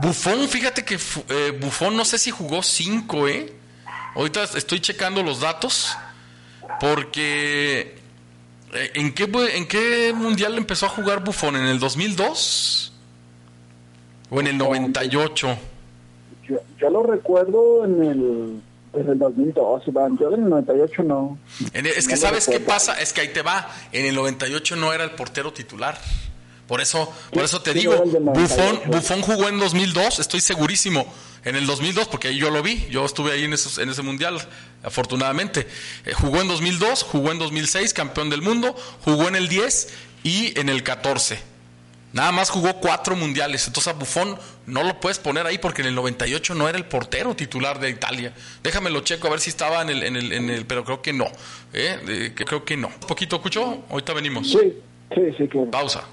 Bufón, 0.00 0.48
fíjate 0.48 0.84
que 0.84 0.98
Bufón 1.60 1.96
no 1.96 2.04
sé 2.04 2.18
si 2.18 2.30
jugó 2.30 2.62
cinco, 2.62 3.28
¿eh? 3.28 3.52
Ahorita 4.14 4.44
estoy 4.44 4.80
checando 4.80 5.22
los 5.22 5.40
datos 5.40 5.94
porque 6.80 7.98
¿en 8.72 9.12
qué, 9.12 9.24
¿en 9.54 9.68
qué 9.68 10.14
mundial 10.14 10.56
empezó 10.56 10.86
a 10.86 10.88
jugar 10.88 11.22
Bufón? 11.22 11.56
¿En 11.56 11.66
el 11.66 11.78
2002? 11.78 12.92
¿O 14.30 14.40
en 14.40 14.46
el 14.46 14.56
98? 14.56 15.58
Yo, 16.46 16.90
lo 16.90 17.02
recuerdo 17.02 17.84
en 17.84 18.02
el, 18.02 18.60
en 18.92 19.08
el 19.08 19.18
2002, 19.18 19.88
Iván. 19.88 20.18
Yo 20.18 20.28
en 20.28 20.44
el 20.44 20.48
98 20.48 21.02
no. 21.02 21.38
es 21.72 22.08
que 22.08 22.16
sabes 22.16 22.46
qué 22.46 22.60
pasa, 22.60 23.00
es 23.00 23.12
que 23.12 23.22
ahí 23.22 23.28
te 23.28 23.42
va. 23.42 23.70
En 23.92 24.06
el 24.06 24.14
98 24.14 24.76
no 24.76 24.92
era 24.92 25.04
el 25.04 25.12
portero 25.12 25.52
titular. 25.52 25.98
Por 26.66 26.80
eso, 26.80 27.12
por 27.30 27.44
eso 27.44 27.60
te 27.60 27.74
digo, 27.74 28.02
Buffon, 28.02 28.80
Buffon 28.86 29.20
jugó 29.20 29.48
en 29.50 29.58
2002, 29.58 30.18
estoy 30.18 30.40
segurísimo, 30.40 31.06
en 31.44 31.56
el 31.56 31.66
2002, 31.66 32.08
porque 32.08 32.28
ahí 32.28 32.38
yo 32.38 32.50
lo 32.50 32.62
vi, 32.62 32.86
yo 32.90 33.04
estuve 33.04 33.32
ahí 33.32 33.44
en, 33.44 33.52
esos, 33.52 33.76
en 33.76 33.90
ese 33.90 34.00
mundial, 34.00 34.40
afortunadamente. 34.82 35.66
Eh, 36.06 36.14
jugó 36.14 36.40
en 36.40 36.48
2002, 36.48 37.02
jugó 37.02 37.32
en 37.32 37.38
2006, 37.38 37.92
campeón 37.92 38.30
del 38.30 38.40
mundo, 38.40 38.74
jugó 39.04 39.28
en 39.28 39.36
el 39.36 39.48
10 39.48 39.88
y 40.22 40.58
en 40.58 40.70
el 40.70 40.82
14. 40.82 41.53
Nada 42.14 42.30
más 42.30 42.48
jugó 42.48 42.74
cuatro 42.74 43.16
mundiales. 43.16 43.66
Entonces 43.66 43.92
a 43.92 43.96
Buffon 43.96 44.38
no 44.66 44.84
lo 44.84 45.00
puedes 45.00 45.18
poner 45.18 45.46
ahí 45.46 45.58
porque 45.58 45.82
en 45.82 45.88
el 45.88 45.96
98 45.96 46.54
no 46.54 46.68
era 46.68 46.78
el 46.78 46.84
portero 46.84 47.34
titular 47.34 47.80
de 47.80 47.90
Italia. 47.90 48.32
Déjamelo 48.62 49.00
checo 49.00 49.26
a 49.26 49.30
ver 49.30 49.40
si 49.40 49.50
estaba 49.50 49.82
en 49.82 49.90
el, 49.90 50.02
en 50.04 50.16
el, 50.16 50.32
en 50.32 50.48
el 50.48 50.64
pero 50.64 50.84
creo 50.84 51.02
que 51.02 51.12
no. 51.12 51.26
¿eh? 51.72 52.32
creo 52.34 52.64
que 52.64 52.76
no. 52.76 52.86
Un 52.86 53.08
poquito, 53.08 53.36
¿escuchó? 53.36 53.82
Ahorita 53.90 54.12
venimos. 54.14 54.48
Sí, 54.48 54.74
sí, 55.12 55.22
sí. 55.36 55.48
Pausa. 55.72 56.04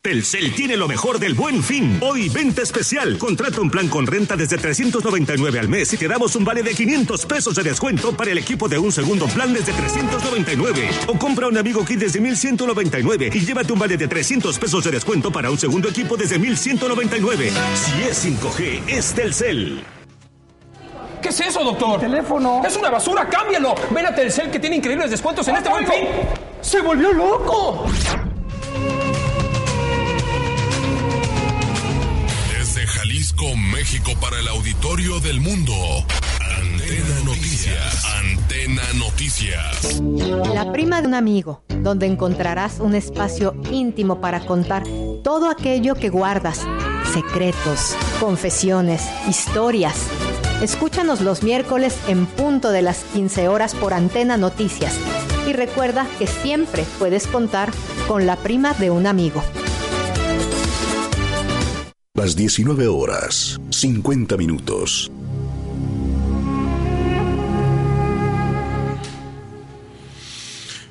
Telcel 0.00 0.54
tiene 0.54 0.76
lo 0.76 0.86
mejor 0.86 1.18
del 1.18 1.34
buen 1.34 1.60
fin. 1.60 1.98
Hoy, 2.00 2.28
venta 2.28 2.62
especial. 2.62 3.18
Contrata 3.18 3.60
un 3.60 3.68
plan 3.68 3.88
con 3.88 4.06
renta 4.06 4.36
desde 4.36 4.56
399 4.56 5.58
al 5.58 5.68
mes 5.68 5.92
y 5.92 5.96
te 5.96 6.06
damos 6.06 6.36
un 6.36 6.44
vale 6.44 6.62
de 6.62 6.72
500 6.72 7.26
pesos 7.26 7.56
de 7.56 7.64
descuento 7.64 8.16
para 8.16 8.30
el 8.30 8.38
equipo 8.38 8.68
de 8.68 8.78
un 8.78 8.92
segundo 8.92 9.26
plan 9.26 9.52
desde 9.52 9.72
399. 9.72 10.88
O 11.08 11.18
compra 11.18 11.48
un 11.48 11.58
amigo 11.58 11.84
kit 11.84 11.98
desde 11.98 12.20
1199 12.20 13.30
y 13.34 13.40
llévate 13.40 13.72
un 13.72 13.78
vale 13.80 13.96
de 13.96 14.06
300 14.06 14.56
pesos 14.60 14.84
de 14.84 14.92
descuento 14.92 15.32
para 15.32 15.50
un 15.50 15.58
segundo 15.58 15.88
equipo 15.88 16.16
desde 16.16 16.38
1199. 16.38 17.50
Si 17.74 18.02
es 18.02 18.24
5G, 18.24 18.82
es 18.86 19.12
Telcel. 19.14 19.82
¿Qué 21.20 21.30
es 21.30 21.40
eso, 21.40 21.64
doctor? 21.64 21.98
teléfono. 21.98 22.62
Es 22.64 22.76
una 22.76 22.90
basura, 22.90 23.28
cámbialo. 23.28 23.74
Ven 23.90 24.06
a 24.06 24.14
Telcel 24.14 24.48
que 24.48 24.60
tiene 24.60 24.76
increíbles 24.76 25.10
descuentos 25.10 25.48
en 25.48 25.56
este 25.56 25.68
buen 25.68 25.84
fin. 25.84 26.06
Se 26.60 26.80
volvió 26.82 27.12
loco. 27.12 27.86
México, 33.46 34.12
para 34.20 34.40
el 34.40 34.48
auditorio 34.48 35.20
del 35.20 35.40
mundo. 35.40 35.72
Antena 36.40 37.20
Noticias. 37.24 38.04
Antena 38.16 38.82
Noticias. 38.94 40.02
La 40.52 40.72
prima 40.72 41.00
de 41.00 41.06
un 41.06 41.14
amigo, 41.14 41.62
donde 41.68 42.06
encontrarás 42.06 42.80
un 42.80 42.96
espacio 42.96 43.54
íntimo 43.70 44.20
para 44.20 44.40
contar 44.40 44.82
todo 45.22 45.50
aquello 45.50 45.94
que 45.94 46.08
guardas, 46.08 46.66
secretos, 47.12 47.96
confesiones, 48.18 49.02
historias. 49.28 50.08
Escúchanos 50.60 51.20
los 51.20 51.44
miércoles 51.44 51.96
en 52.08 52.26
punto 52.26 52.70
de 52.72 52.82
las 52.82 53.04
15 53.14 53.46
horas 53.46 53.72
por 53.76 53.94
Antena 53.94 54.36
Noticias. 54.36 54.98
Y 55.46 55.52
recuerda 55.52 56.08
que 56.18 56.26
siempre 56.26 56.84
puedes 56.98 57.28
contar 57.28 57.70
con 58.08 58.26
la 58.26 58.34
prima 58.34 58.74
de 58.74 58.90
un 58.90 59.06
amigo. 59.06 59.44
Las 62.18 62.34
19 62.34 62.88
horas, 62.88 63.60
50 63.70 64.36
minutos. 64.36 65.08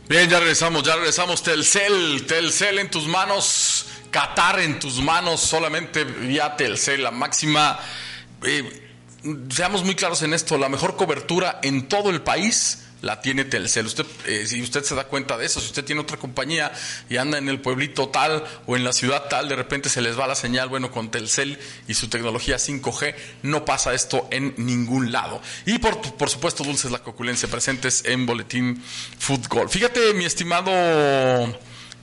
Bien, 0.07 0.30
ya 0.30 0.39
regresamos, 0.39 0.84
ya 0.84 0.95
regresamos. 0.95 1.43
Telcel, 1.43 2.25
Telcel 2.25 2.80
en 2.80 2.89
tus 2.89 3.09
manos, 3.09 3.88
Qatar 4.09 4.61
en 4.61 4.80
tus 4.80 5.01
manos, 5.01 5.41
solamente 5.41 6.05
vía 6.05 6.55
Telcel, 6.55 7.03
la 7.03 7.11
máxima. 7.11 7.78
eh, 8.43 8.88
seamos 9.49 9.84
muy 9.84 9.95
claros 9.95 10.21
en 10.21 10.34
esto, 10.34 10.57
la 10.57 10.69
mejor 10.69 10.95
cobertura 10.95 11.59
en 11.61 11.89
todo 11.89 12.09
el 12.09 12.21
país 12.21 12.86
la 13.02 13.22
tiene 13.22 13.45
Telcel. 13.45 13.86
Usted, 13.86 14.06
eh, 14.26 14.45
si 14.48 14.62
usted 14.62 14.84
se 14.84 14.95
da 14.95 15.06
cuenta 15.06 15.38
de 15.38 15.45
eso, 15.45 15.60
si 15.60 15.68
usted 15.68 15.84
tiene 15.84 16.02
otra 16.02 16.18
compañía 16.18 16.72
y 17.10 17.18
anda 17.18 17.38
en 17.38 17.50
el 17.50 17.60
pueblito 17.60 18.10
tal 18.10 18.43
o 18.66 18.76
en 18.76 18.84
la 18.84 18.93
ciudad 18.93 19.28
tal, 19.30 19.50
de 19.50 19.56
repente 19.56 19.89
se 19.89 20.02
les 20.02 20.20
va 20.20 20.28
la 20.28 20.36
señal, 20.36 20.70
bueno, 20.70 20.91
con 20.91 21.12
Telcel 21.12 21.60
y 21.88 21.93
su 21.93 22.10
tecnología 22.10 22.58
5G, 22.58 23.16
no 23.43 23.66
pasa 23.66 23.93
esto 23.93 24.28
en 24.32 24.54
ningún 24.58 25.12
lado. 25.12 25.41
Y 25.66 25.80
por, 25.80 26.02
por 26.16 26.30
supuesto, 26.30 26.64
Dulces 26.64 26.91
La 26.91 27.00
Coculencia, 27.00 27.48
presentes 27.48 28.04
en 28.06 28.26
Boletín 28.26 28.82
Fútbol. 29.20 29.70
Fíjate, 29.70 30.14
mi 30.14 30.26
estimado 30.26 30.72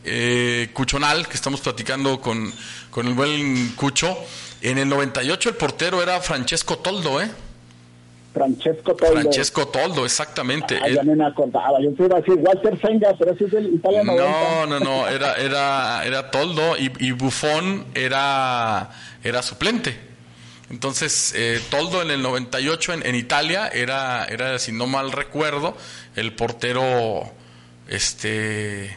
eh, 0.04 0.70
Cuchonal, 0.72 1.26
que 1.28 1.34
estamos 1.34 1.60
platicando 1.60 2.20
con, 2.20 2.52
con 2.90 3.06
el 3.06 3.14
buen 3.14 3.68
Cucho, 3.74 4.16
en 4.60 4.78
el 4.78 4.88
98 4.88 5.50
el 5.50 5.56
portero 5.56 6.02
era 6.02 6.20
Francesco 6.20 6.78
Toldo, 6.78 7.20
¿eh? 7.20 7.30
Francesco 8.34 8.94
Toldo. 8.96 9.20
Francesco 9.20 9.68
Toldo, 9.68 10.04
exactamente. 10.04 10.76
Ah, 10.82 10.88
ya 10.88 11.02
no 11.04 11.14
me 11.14 11.24
acordaba. 11.24 11.80
Yo 11.80 11.92
te 11.94 12.04
iba 12.04 12.16
a 12.16 12.20
decir 12.20 12.34
Walter 12.34 12.78
Senga, 12.80 13.14
pero 13.16 13.32
ese 13.32 13.44
es 13.44 13.50
del 13.52 13.74
Italia 13.74 14.02
90. 14.02 14.24
No, 14.32 14.66
no, 14.66 14.80
no, 14.80 15.08
era, 15.08 15.34
era, 15.36 16.04
era 16.04 16.30
Toldo 16.32 16.76
y, 16.76 16.90
y 16.98 17.12
Buffon 17.12 17.86
era, 17.94 18.90
era 19.22 19.40
suplente. 19.42 19.96
Entonces, 20.70 21.32
eh, 21.36 21.60
Toldo 21.70 22.02
en 22.02 22.10
el 22.10 22.22
98 22.22 22.94
en, 22.94 23.06
en 23.06 23.14
Italia 23.14 23.68
era, 23.68 24.24
era, 24.24 24.58
si 24.58 24.72
no 24.72 24.86
mal 24.88 25.12
recuerdo, 25.12 25.76
el 26.16 26.32
portero, 26.32 27.22
este, 27.88 28.96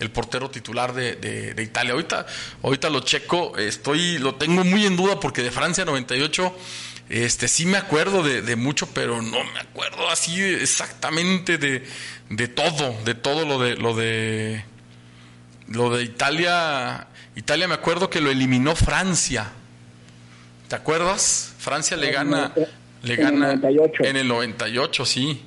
el 0.00 0.10
portero 0.10 0.50
titular 0.50 0.92
de, 0.92 1.16
de- 1.16 1.54
de 1.54 1.62
Italia. 1.62 1.92
Ahorita, 1.94 2.26
ahorita 2.62 2.90
lo 2.90 3.00
checo, 3.00 3.56
estoy, 3.58 4.18
lo 4.18 4.34
tengo 4.36 4.64
muy 4.64 4.86
en 4.86 4.96
duda 4.96 5.18
porque 5.18 5.42
de 5.42 5.50
Francia 5.50 5.84
98, 5.84 6.54
este, 7.08 7.48
sí 7.48 7.64
me 7.64 7.78
acuerdo 7.78 8.22
de, 8.22 8.42
de 8.42 8.56
mucho, 8.56 8.88
pero 8.92 9.22
no 9.22 9.42
me 9.52 9.60
acuerdo 9.60 10.08
así 10.10 10.42
exactamente 10.42 11.56
de, 11.56 11.84
de 12.28 12.48
todo, 12.48 12.94
de 13.04 13.14
todo 13.14 13.46
lo 13.46 13.58
de, 13.58 13.76
lo 13.76 13.94
de, 13.94 14.64
lo 15.68 15.96
de 15.96 16.04
Italia. 16.04 17.08
Italia 17.34 17.66
me 17.68 17.74
acuerdo 17.74 18.10
que 18.10 18.20
lo 18.20 18.30
eliminó 18.30 18.76
Francia. 18.76 19.48
¿Te 20.68 20.76
acuerdas? 20.76 21.54
Francia 21.58 21.96
le 21.96 22.10
gana, 22.10 22.52
le 23.02 23.16
gana 23.16 23.54
98. 23.56 24.04
en 24.04 24.16
el 24.16 24.28
98, 24.28 25.04
sí. 25.06 25.42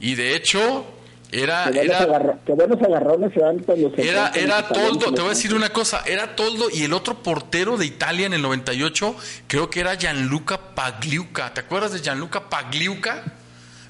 Y 0.00 0.14
de 0.14 0.36
hecho 0.36 0.93
era, 1.32 1.68
era, 1.70 2.38
buenos 2.46 2.80
agarrones 2.80 3.32
se 3.34 3.40
dan 3.40 3.58
cuando 3.60 3.94
se 3.94 4.08
era, 4.08 4.30
era 4.34 4.68
Toldo, 4.68 5.12
te 5.12 5.20
voy 5.20 5.30
a 5.30 5.34
decir 5.34 5.54
una 5.54 5.70
cosa, 5.70 6.02
era 6.06 6.36
Toldo 6.36 6.68
y 6.72 6.84
el 6.84 6.92
otro 6.92 7.22
portero 7.22 7.76
de 7.76 7.86
Italia 7.86 8.26
en 8.26 8.34
el 8.34 8.42
98, 8.42 9.16
creo 9.46 9.68
que 9.70 9.80
era 9.80 9.96
Gianluca 9.96 10.74
Pagliuca. 10.74 11.52
¿Te 11.52 11.60
acuerdas 11.60 11.92
de 11.92 12.00
Gianluca 12.00 12.48
Pagliuca? 12.48 13.24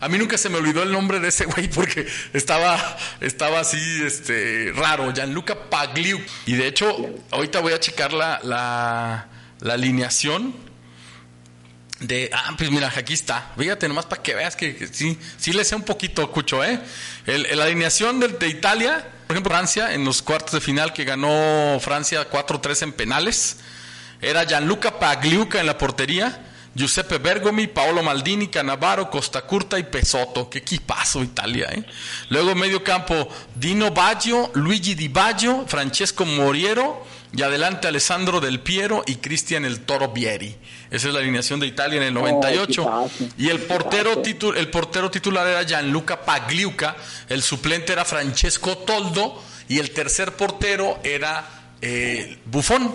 A 0.00 0.08
mí 0.08 0.18
nunca 0.18 0.38
se 0.38 0.48
me 0.48 0.58
olvidó 0.58 0.82
el 0.82 0.92
nombre 0.92 1.20
de 1.20 1.28
ese 1.28 1.44
güey 1.44 1.68
porque 1.68 2.06
estaba, 2.32 2.78
estaba 3.20 3.60
así, 3.60 3.78
este, 4.04 4.72
raro, 4.74 5.12
Gianluca 5.12 5.70
Pagliuca. 5.70 6.24
Y 6.46 6.54
de 6.54 6.66
hecho, 6.66 6.94
ahorita 7.30 7.60
voy 7.60 7.72
a 7.72 7.80
checar 7.80 8.12
la, 8.12 8.40
la, 8.42 9.28
la 9.60 9.74
alineación 9.74 10.54
de, 12.06 12.30
ah, 12.32 12.54
pues 12.56 12.70
mira, 12.70 12.92
aquí 12.94 13.12
está. 13.12 13.52
Fíjate 13.56 13.88
nomás 13.88 14.06
para 14.06 14.22
que 14.22 14.34
veas 14.34 14.56
que, 14.56 14.88
sí, 14.92 15.18
sí 15.38 15.52
le 15.52 15.64
sé 15.64 15.74
un 15.76 15.82
poquito, 15.82 16.30
Cucho, 16.30 16.64
¿eh? 16.64 16.80
La 17.26 17.64
alineación 17.64 18.20
de, 18.20 18.48
Italia, 18.48 19.06
por 19.26 19.36
ejemplo, 19.36 19.52
Francia, 19.52 19.94
en 19.94 20.04
los 20.04 20.22
cuartos 20.22 20.52
de 20.52 20.60
final 20.60 20.92
que 20.92 21.04
ganó 21.04 21.78
Francia 21.80 22.28
4-3 22.30 22.82
en 22.82 22.92
penales, 22.92 23.56
era 24.20 24.44
Gianluca 24.44 24.98
Pagliuca 24.98 25.60
en 25.60 25.66
la 25.66 25.78
portería, 25.78 26.40
Giuseppe 26.74 27.18
Bergomi, 27.18 27.68
Paolo 27.68 28.02
Maldini, 28.02 28.48
Canavaro, 28.48 29.08
Costa 29.08 29.42
Curta 29.42 29.78
y 29.78 29.84
Pesotto. 29.84 30.50
Qué 30.50 30.58
equipazo 30.58 31.22
Italia, 31.22 31.68
¿eh? 31.72 31.84
Luego 32.30 32.54
medio 32.54 32.82
campo, 32.82 33.28
Dino 33.54 33.92
Baggio, 33.92 34.50
Luigi 34.54 34.94
Di 34.94 35.08
Baggio, 35.08 35.64
Francesco 35.68 36.24
Moriero 36.24 37.06
y 37.32 37.42
adelante 37.42 37.88
Alessandro 37.88 38.40
Del 38.40 38.60
Piero 38.60 39.02
y 39.06 39.16
Cristian 39.16 39.64
El 39.64 39.80
Toro 39.80 40.08
Vieri. 40.08 40.56
Esa 40.94 41.08
es 41.08 41.14
la 41.14 41.20
alineación 41.20 41.58
de 41.60 41.66
Italia 41.66 41.96
en 41.96 42.04
el 42.04 42.14
98. 42.14 42.82
equipazo, 42.82 43.34
y 43.36 43.48
el 43.48 43.60
portero, 43.60 44.22
titu- 44.22 44.56
el 44.56 44.68
portero 44.70 45.10
titular 45.10 45.46
era 45.46 45.62
Gianluca 45.64 46.20
Pagliuca, 46.24 46.96
el 47.28 47.42
suplente 47.42 47.92
era 47.92 48.04
Francesco 48.04 48.78
Toldo 48.78 49.42
y 49.68 49.78
el 49.80 49.90
tercer 49.90 50.32
portero 50.36 50.98
era 51.02 51.72
eh, 51.82 52.38
Buffon. 52.46 52.94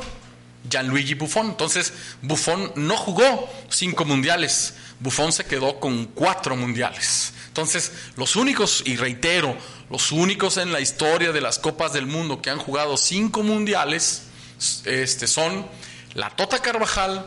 Gianluigi 0.69 1.15
Buffon. 1.15 1.47
Entonces, 1.47 1.93
Buffon 2.21 2.71
no 2.75 2.95
jugó 2.95 3.49
cinco 3.69 4.05
mundiales. 4.05 4.75
Buffon 4.99 5.31
se 5.31 5.45
quedó 5.45 5.79
con 5.79 6.05
cuatro 6.07 6.55
mundiales. 6.55 7.33
Entonces, 7.47 7.91
los 8.17 8.35
únicos, 8.35 8.83
y 8.85 8.95
reitero, 8.97 9.55
los 9.89 10.11
únicos 10.11 10.57
en 10.57 10.71
la 10.71 10.79
historia 10.79 11.31
de 11.31 11.41
las 11.41 11.57
Copas 11.59 11.93
del 11.93 12.05
Mundo 12.05 12.41
que 12.41 12.49
han 12.49 12.59
jugado 12.59 12.97
cinco 12.97 13.41
mundiales 13.43 14.23
este, 14.85 15.27
son 15.27 15.65
la 16.13 16.29
Tota 16.31 16.59
Carvajal, 16.61 17.25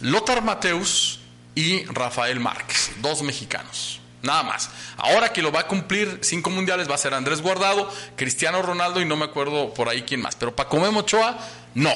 Lothar 0.00 0.42
Mateus 0.42 1.20
y 1.54 1.84
Rafael 1.86 2.40
Márquez, 2.40 2.92
dos 3.00 3.22
mexicanos. 3.22 4.00
Nada 4.22 4.42
más. 4.42 4.70
Ahora 4.96 5.32
que 5.32 5.42
lo 5.42 5.52
va 5.52 5.60
a 5.60 5.66
cumplir 5.66 6.20
cinco 6.22 6.48
mundiales 6.50 6.88
va 6.90 6.94
a 6.94 6.98
ser 6.98 7.12
Andrés 7.12 7.42
Guardado, 7.42 7.92
Cristiano 8.16 8.62
Ronaldo 8.62 9.00
y 9.02 9.04
no 9.04 9.16
me 9.16 9.26
acuerdo 9.26 9.74
por 9.74 9.88
ahí 9.88 10.02
quién 10.02 10.22
más. 10.22 10.34
Pero 10.34 10.56
Paco 10.56 10.78
Memo 10.80 11.00
Ochoa, 11.00 11.38
no. 11.74 11.92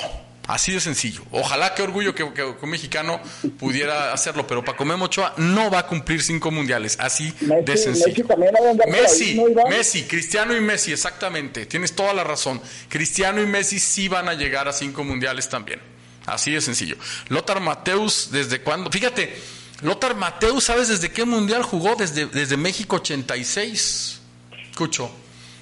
Así 0.47 0.73
de 0.73 0.81
sencillo. 0.81 1.23
Ojalá 1.31 1.75
que 1.75 1.83
orgullo 1.83 2.15
que, 2.15 2.25
que- 2.33 2.55
que 2.57 2.65
un 2.65 2.71
mexicano 2.71 3.21
pudiera 3.59 4.13
hacerlo, 4.15 4.47
pero 4.47 4.65
Paco 4.65 4.85
Memo 4.87 5.07
Ochoa 5.07 5.35
no 5.39 5.71
va 5.71 5.81
a 5.81 5.87
cumplir 5.87 6.23
cinco 6.23 6.51
mundiales. 6.51 6.97
Así 7.01 7.35
de 7.41 7.63
Messi, 7.63 7.85
sencillo. 7.85 8.27
ahí, 8.87 8.91
Messi. 8.91 9.41
Messi, 9.69 10.03
Cristiano 10.05 10.55
y 10.57 10.61
Messi, 10.61 10.93
exactamente. 10.93 11.67
Tienes 11.67 11.95
toda 11.95 12.13
la 12.15 12.25
razón. 12.25 12.61
Cristiano 12.89 13.43
y 13.43 13.47
Messi 13.47 13.79
sí 13.79 14.09
van 14.09 14.29
a 14.29 14.35
llegar 14.35 14.69
a 14.69 14.73
cinco 14.73 15.03
mundiales 15.05 15.49
también. 15.51 15.81
Así 16.33 16.53
de 16.53 16.61
sencillo. 16.61 16.97
Lothar 17.29 17.61
Mateus, 17.61 18.29
¿desde 18.31 18.61
cuándo? 18.63 18.91
Fíjate, 18.91 19.37
Lothar 19.83 20.17
Mateus, 20.17 20.65
¿sabes 20.65 20.89
desde 20.89 21.11
qué 21.11 21.25
mundial 21.25 21.63
jugó? 21.63 21.95
Desde, 21.97 22.27
desde 22.27 22.57
México 22.57 22.97
86. 22.97 24.21
Escucho. 24.71 25.11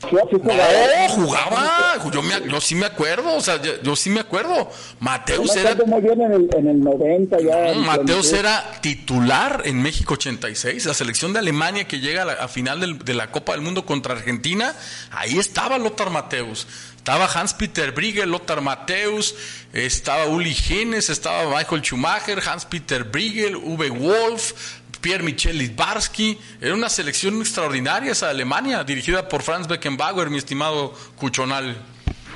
No, 0.03 1.09
jugaba. 1.09 1.95
Yo, 2.13 2.23
me- 2.23 2.49
yo 2.49 2.61
sí 2.61 2.75
me 2.75 2.85
acuerdo, 2.87 3.35
o 3.35 3.41
sea, 3.41 3.61
yo, 3.63 3.81
yo 3.83 3.97
sí 3.97 4.11
me 4.11 4.21
acuerdo. 4.21 4.71
Mateus 5.01 5.57
era 5.57 5.71
acuerdo 5.73 5.87
muy 5.87 6.01
bien 6.03 6.21
en 6.21 6.33
el, 6.33 6.49
en 6.55 6.69
el 6.69 6.81
90 6.81 7.39
ya. 7.41 7.75
no, 7.75 7.81
Mateus 7.81 8.33
era 8.35 8.73
titular 8.83 9.63
en 9.65 9.81
México 9.83 10.15
86, 10.15 10.85
la 10.85 10.95
selección 10.95 11.33
de 11.33 11.39
Alemania 11.39 11.89
que 11.89 11.99
llega 11.99 12.23
a 12.23 12.25
la 12.27 12.33
a 12.35 12.47
final 12.49 12.79
del- 12.81 12.99
de 12.99 13.15
la 13.15 13.31
Copa 13.31 13.53
del 13.53 13.63
Mundo 13.63 13.87
contra 13.87 14.13
Argentina, 14.15 14.75
ahí 15.11 15.39
estaba 15.39 15.79
Lothar 15.79 16.11
Mateus. 16.11 16.67
Estaba 17.07 17.27
Hans-Peter 17.27 17.93
Briegel, 17.93 18.29
Lothar 18.29 18.61
Matthäus, 18.61 19.37
estaba 19.73 20.27
Uli 20.27 20.53
Genes, 20.53 21.09
estaba 21.09 21.57
Michael 21.57 21.81
Schumacher, 21.81 22.43
Hans-Peter 22.45 23.05
Briegel, 23.05 23.55
Uwe 23.55 23.91
Wolf, 23.91 24.81
Pierre-Michel 25.01 25.57
Litbarski. 25.57 26.37
Era 26.61 26.75
una 26.75 26.89
selección 26.89 27.41
extraordinaria 27.41 28.11
esa 28.11 28.29
Alemania, 28.31 28.83
dirigida 28.83 29.29
por 29.29 29.43
Franz 29.43 29.69
Beckenbauer, 29.69 30.31
mi 30.31 30.39
estimado 30.39 30.95
Cuchonal. 31.15 31.77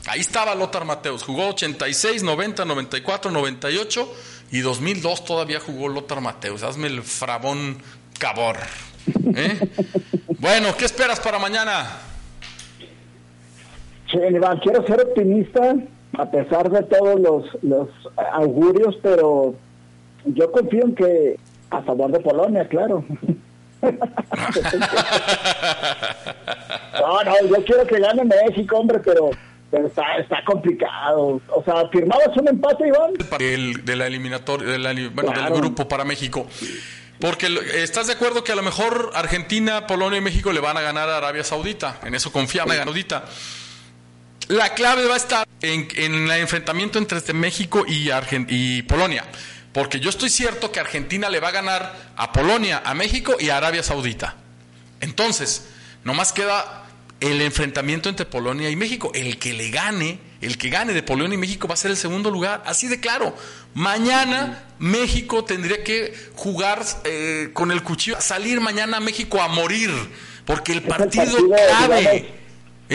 Ahí 0.07 0.21
estaba 0.21 0.55
Lothar 0.55 0.85
Mateus, 0.85 1.25
jugó 1.25 1.49
86, 1.49 2.23
90, 2.23 2.65
94, 2.65 3.33
98 3.33 4.15
y 4.53 4.61
2002 4.61 5.25
todavía 5.25 5.59
jugó 5.59 5.89
Lothar 5.89 6.21
Mateus. 6.21 6.63
Hazme 6.63 6.87
el 6.87 7.03
frabón 7.03 7.83
cabor. 8.21 8.59
¿eh? 9.35 9.69
bueno, 10.39 10.77
¿qué 10.77 10.85
esperas 10.85 11.19
para 11.19 11.41
mañana? 11.41 12.07
Sí, 14.11 14.19
Iván, 14.19 14.59
quiero 14.59 14.87
ser 14.87 15.01
optimista 15.01 15.75
a 16.19 16.31
pesar 16.31 16.71
de 16.71 16.83
todos 16.83 17.21
los, 17.21 17.63
los 17.63 17.89
augurios, 18.33 18.99
pero 19.03 19.55
yo 20.25 20.51
confío 20.51 20.85
en 20.85 20.95
que 20.95 21.37
a 21.71 21.83
favor 21.83 22.11
de 22.11 22.21
Polonia, 22.21 22.67
claro. 22.69 23.05
no, 23.83 23.91
no, 27.25 27.33
yo 27.49 27.65
quiero 27.65 27.87
que 27.87 28.01
gane 28.01 28.25
México, 28.25 28.77
hombre, 28.77 29.01
pero 29.05 29.31
pero 29.71 29.87
está, 29.87 30.17
está 30.19 30.45
complicado. 30.45 31.41
O 31.49 31.63
sea, 31.65 31.89
¿firmabas 31.91 32.37
un 32.37 32.49
empate, 32.49 32.89
Iván? 32.89 33.13
El, 33.39 33.85
de 33.85 33.97
la 33.97 34.09
eliminatoria, 34.09 34.79
bueno, 35.15 35.33
del 35.33 35.53
grupo 35.55 35.87
para 35.87 36.05
México. 36.05 36.47
Porque 37.21 37.47
estás 37.77 38.07
de 38.07 38.15
acuerdo 38.15 38.43
que 38.43 38.51
a 38.53 38.57
lo 38.57 38.63
mejor 38.63 39.13
Argentina, 39.15 39.87
Polonia 39.87 40.19
y 40.19 40.23
México 40.23 40.53
le 40.53 40.61
van 40.61 40.77
a 40.77 40.81
ganar 40.81 41.09
a 41.09 41.19
Arabia 41.19 41.45
Saudita. 41.45 42.01
En 42.05 42.15
eso 42.15 42.33
confiamos, 42.33 42.75
Saudita. 42.75 43.25
La 44.51 44.75
clave 44.75 45.07
va 45.07 45.15
a 45.15 45.17
estar 45.17 45.47
en, 45.63 45.89
el 45.97 46.29
enfrentamiento 46.33 46.99
entre 46.99 47.21
México 47.33 47.85
y, 47.87 48.11
y 48.49 48.83
Polonia. 48.83 49.25
Porque 49.73 50.01
yo 50.01 50.11
estoy 50.11 50.29
cierto 50.29 50.73
que 50.73 50.81
Argentina 50.81 51.31
le 51.31 51.39
va 51.39 51.49
a 51.49 51.53
ganar 51.53 52.11
a 52.17 52.33
Polonia, 52.33 52.83
a 52.85 52.93
México 52.95 53.37
y 53.39 53.51
a 53.51 53.59
Arabia 53.59 53.85
Saudita. 53.85 54.35
Entonces, 55.01 55.67
nomás 56.03 56.33
queda 56.33 56.85
el 57.21 57.41
enfrentamiento 57.43 58.09
entre 58.09 58.27
Polonia 58.27 58.69
y 58.71 58.75
México. 58.75 59.13
El 59.15 59.39
que 59.39 59.53
le 59.53 59.71
gane, 59.71 60.19
el 60.41 60.59
que 60.59 60.69
gane 60.69 60.95
de 60.95 61.05
Polonia 61.05 61.37
y 61.37 61.39
México 61.39 61.69
va 61.69 61.75
a 61.75 61.77
ser 61.77 61.93
el 61.93 61.97
segundo 61.97 62.29
lugar. 62.29 62.61
Así 62.67 62.89
de 62.89 62.99
claro. 62.99 63.37
Mañana 63.75 64.65
México 64.81 65.45
tendría 65.45 65.85
que 65.85 66.13
jugar 66.35 66.85
eh, 67.05 67.51
con 67.53 67.71
el 67.71 67.85
cuchillo, 67.85 68.21
salir 68.21 68.61
mañana 68.61 68.97
a 68.97 69.01
México 69.01 69.41
a 69.41 69.47
morir, 69.47 69.93
porque 70.45 70.73
el 70.73 70.83
partido, 70.83 71.37
clave 71.47 72.40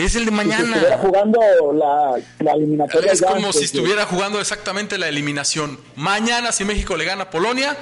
es 0.04 0.14
el 0.14 0.26
de 0.26 0.30
mañana. 0.30 0.62
estuviera 0.62 0.98
jugando 0.98 1.40
la, 1.72 2.52
eliminatoria. 2.52 3.12
Es 3.12 3.22
como 3.22 3.52
si 3.52 3.64
estuviera 3.64 4.04
jugando 4.04 4.38
exactamente 4.38 4.98
la 4.98 5.08
eliminación. 5.08 5.80
Mañana, 5.96 6.52
si 6.52 6.64
México 6.64 6.96
le 6.96 7.06
gana 7.06 7.24
a 7.24 7.30
Polonia, 7.30 7.76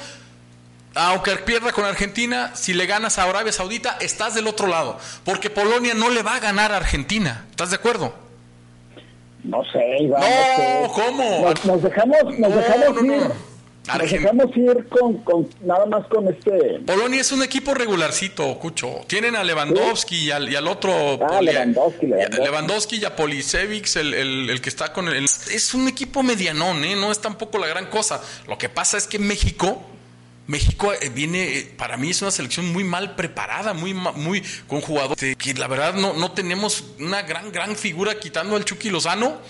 aunque 0.95 1.35
pierda 1.37 1.73
con 1.73 1.85
Argentina, 1.85 2.53
si 2.55 2.73
le 2.73 2.87
ganas 2.87 3.19
a 3.19 3.25
Arabia 3.25 3.53
Saudita, 3.53 3.97
estás 4.01 4.35
del 4.35 4.47
otro 4.47 4.69
lado. 4.69 4.97
Porque 5.25 5.51
Polonia 5.51 5.95
no 5.95 6.09
le 6.09 6.23
va 6.23 6.37
a 6.37 6.41
ganar 6.41 6.71
a 6.73 6.77
Argentina. 6.77 7.47
¿Estás 7.51 7.71
de 7.71 7.77
acuerdo? 7.77 8.15
No 9.43 9.62
sé, 9.73 9.85
Iván. 10.01 10.23
No, 10.23 10.93
¿cómo? 10.93 11.53
Nos, 11.65 11.83
dejamos, 11.83 12.39
nos 12.39 12.55
dejamos 12.55 13.05
ir. 13.05 13.54
Nos 13.87 14.11
dejamos 14.11 14.57
ir 14.57 14.89
con, 14.89 15.18
con, 15.18 15.49
nada 15.62 15.85
más 15.87 16.07
con 16.07 16.26
este. 16.28 16.80
Polonia 16.87 17.20
es 17.20 17.32
un 17.32 17.43
equipo 17.43 17.74
regularcito, 17.74 18.59
Cucho. 18.59 19.01
Tienen 19.07 19.37
a 19.37 19.45
Lewandowski 19.45 20.26
y, 20.26 20.30
al, 20.30 20.51
y, 20.51 20.57
al, 20.57 20.66
otro. 20.66 21.18
Ah, 21.22 21.43
Lewandowski, 21.43 22.07
Lewandowski. 22.07 22.97
y 22.97 23.05
a 23.05 23.14
Policevic, 23.14 23.95
el, 23.97 24.14
el, 24.14 24.51
el, 24.51 24.61
que 24.62 24.70
está 24.70 24.93
con 24.93 25.09
el. 25.09 25.24
Es 25.24 25.74
un 25.74 25.87
equipo 25.87 26.22
medianón, 26.22 26.82
¿eh? 26.85 26.97
No 26.97 27.12
es 27.12 27.20
tampoco 27.20 27.59
la 27.59 27.66
gran 27.66 27.87
cosa. 27.87 28.22
Lo 28.49 28.57
que 28.57 28.70
pasa 28.70 28.97
es 28.97 29.07
que 29.07 29.18
México 29.18 29.82
México 30.47 30.93
eh, 30.93 31.09
viene, 31.09 31.59
eh, 31.59 31.74
para 31.76 31.97
mí 31.97 32.11
es 32.11 32.20
una 32.20 32.30
selección 32.30 32.70
muy 32.70 32.85
mal 32.85 33.16
preparada, 33.16 33.72
muy, 33.72 33.95
muy 33.95 34.43
con 34.66 34.80
jugadores 34.80 35.37
que 35.37 35.55
la 35.55 35.68
verdad 35.68 35.95
no, 35.95 36.12
no 36.12 36.32
tenemos 36.32 36.85
una 37.01 37.22
gran, 37.22 37.51
gran 37.51 37.76
figura 37.76 38.18
quitando 38.18 38.57
al 38.57 38.64
Chucky 38.64 38.91
Lozano. 38.91 39.41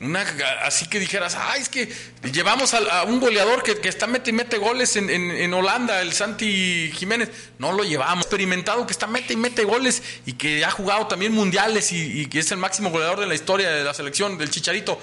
Una, 0.00 0.24
así 0.64 0.86
que 0.86 0.98
dijeras, 0.98 1.36
ay, 1.38 1.60
es 1.60 1.68
que 1.68 1.92
llevamos 2.32 2.72
a, 2.72 3.04
un 3.04 3.20
goleador 3.20 3.62
que, 3.62 3.86
está 3.86 4.06
mete 4.06 4.30
y 4.30 4.32
mete 4.32 4.56
goles 4.56 4.96
en, 4.96 5.10
en, 5.10 5.52
Holanda, 5.52 6.00
el 6.00 6.14
Santi 6.14 6.90
Jiménez. 6.94 7.28
No 7.58 7.72
lo 7.72 7.84
llevamos. 7.84 8.24
Experimentado 8.24 8.86
que 8.86 8.92
está 8.92 9.06
mete 9.06 9.34
y 9.34 9.36
mete 9.36 9.64
goles 9.64 10.02
y 10.24 10.32
que 10.32 10.64
ha 10.64 10.70
jugado 10.70 11.06
también 11.06 11.32
mundiales 11.32 11.92
y, 11.92 12.22
y 12.22 12.26
que 12.26 12.38
es 12.38 12.50
el 12.50 12.56
máximo 12.56 12.90
goleador 12.90 13.20
de 13.20 13.26
la 13.26 13.34
historia 13.34 13.70
de 13.70 13.84
la 13.84 13.92
selección 13.92 14.38
del 14.38 14.50
Chicharito. 14.50 14.98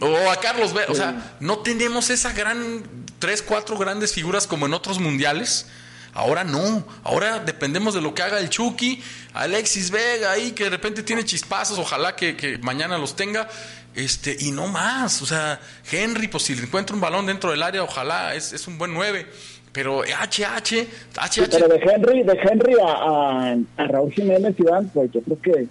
O 0.00 0.30
a 0.30 0.36
Carlos 0.36 0.72
Vela. 0.72 0.86
O 0.90 0.94
sea, 0.94 1.36
no 1.40 1.58
tenemos 1.58 2.10
esa 2.10 2.32
gran, 2.32 2.84
tres, 3.18 3.42
cuatro 3.42 3.76
grandes 3.76 4.12
figuras 4.12 4.46
como 4.46 4.66
en 4.66 4.74
otros 4.74 4.98
mundiales. 4.98 5.66
Ahora 6.12 6.44
no, 6.44 6.84
ahora 7.04 7.38
dependemos 7.38 7.94
de 7.94 8.00
lo 8.00 8.14
que 8.14 8.22
haga 8.22 8.40
el 8.40 8.48
Chucky, 8.48 9.02
Alexis 9.32 9.90
Vega 9.90 10.32
ahí 10.32 10.52
que 10.52 10.64
de 10.64 10.70
repente 10.70 11.02
tiene 11.02 11.24
chispazos, 11.24 11.78
ojalá 11.78 12.16
que, 12.16 12.58
mañana 12.62 12.98
los 12.98 13.14
tenga, 13.14 13.48
este, 13.94 14.36
y 14.40 14.50
no 14.50 14.66
más, 14.66 15.22
o 15.22 15.26
sea, 15.26 15.60
Henry, 15.90 16.28
pues 16.28 16.44
si 16.44 16.54
le 16.54 16.62
encuentra 16.62 16.94
un 16.94 17.00
balón 17.00 17.26
dentro 17.26 17.50
del 17.50 17.62
área, 17.62 17.82
ojalá, 17.82 18.34
es, 18.34 18.52
es 18.52 18.66
un 18.66 18.76
buen 18.76 18.92
nueve, 18.92 19.26
pero 19.72 20.02
HH, 20.02 20.86
HH. 21.14 21.48
pero 21.50 21.68
de 21.68 21.76
Henry, 21.76 22.22
de 22.24 22.38
Henry 22.42 22.74
a, 22.84 23.56
a, 23.76 23.86
Raúl 23.86 24.12
Jiménez, 24.12 24.54
Iván, 24.58 24.90
pues 24.92 25.10
yo 25.12 25.20
creo 25.22 25.40
que 25.40 25.68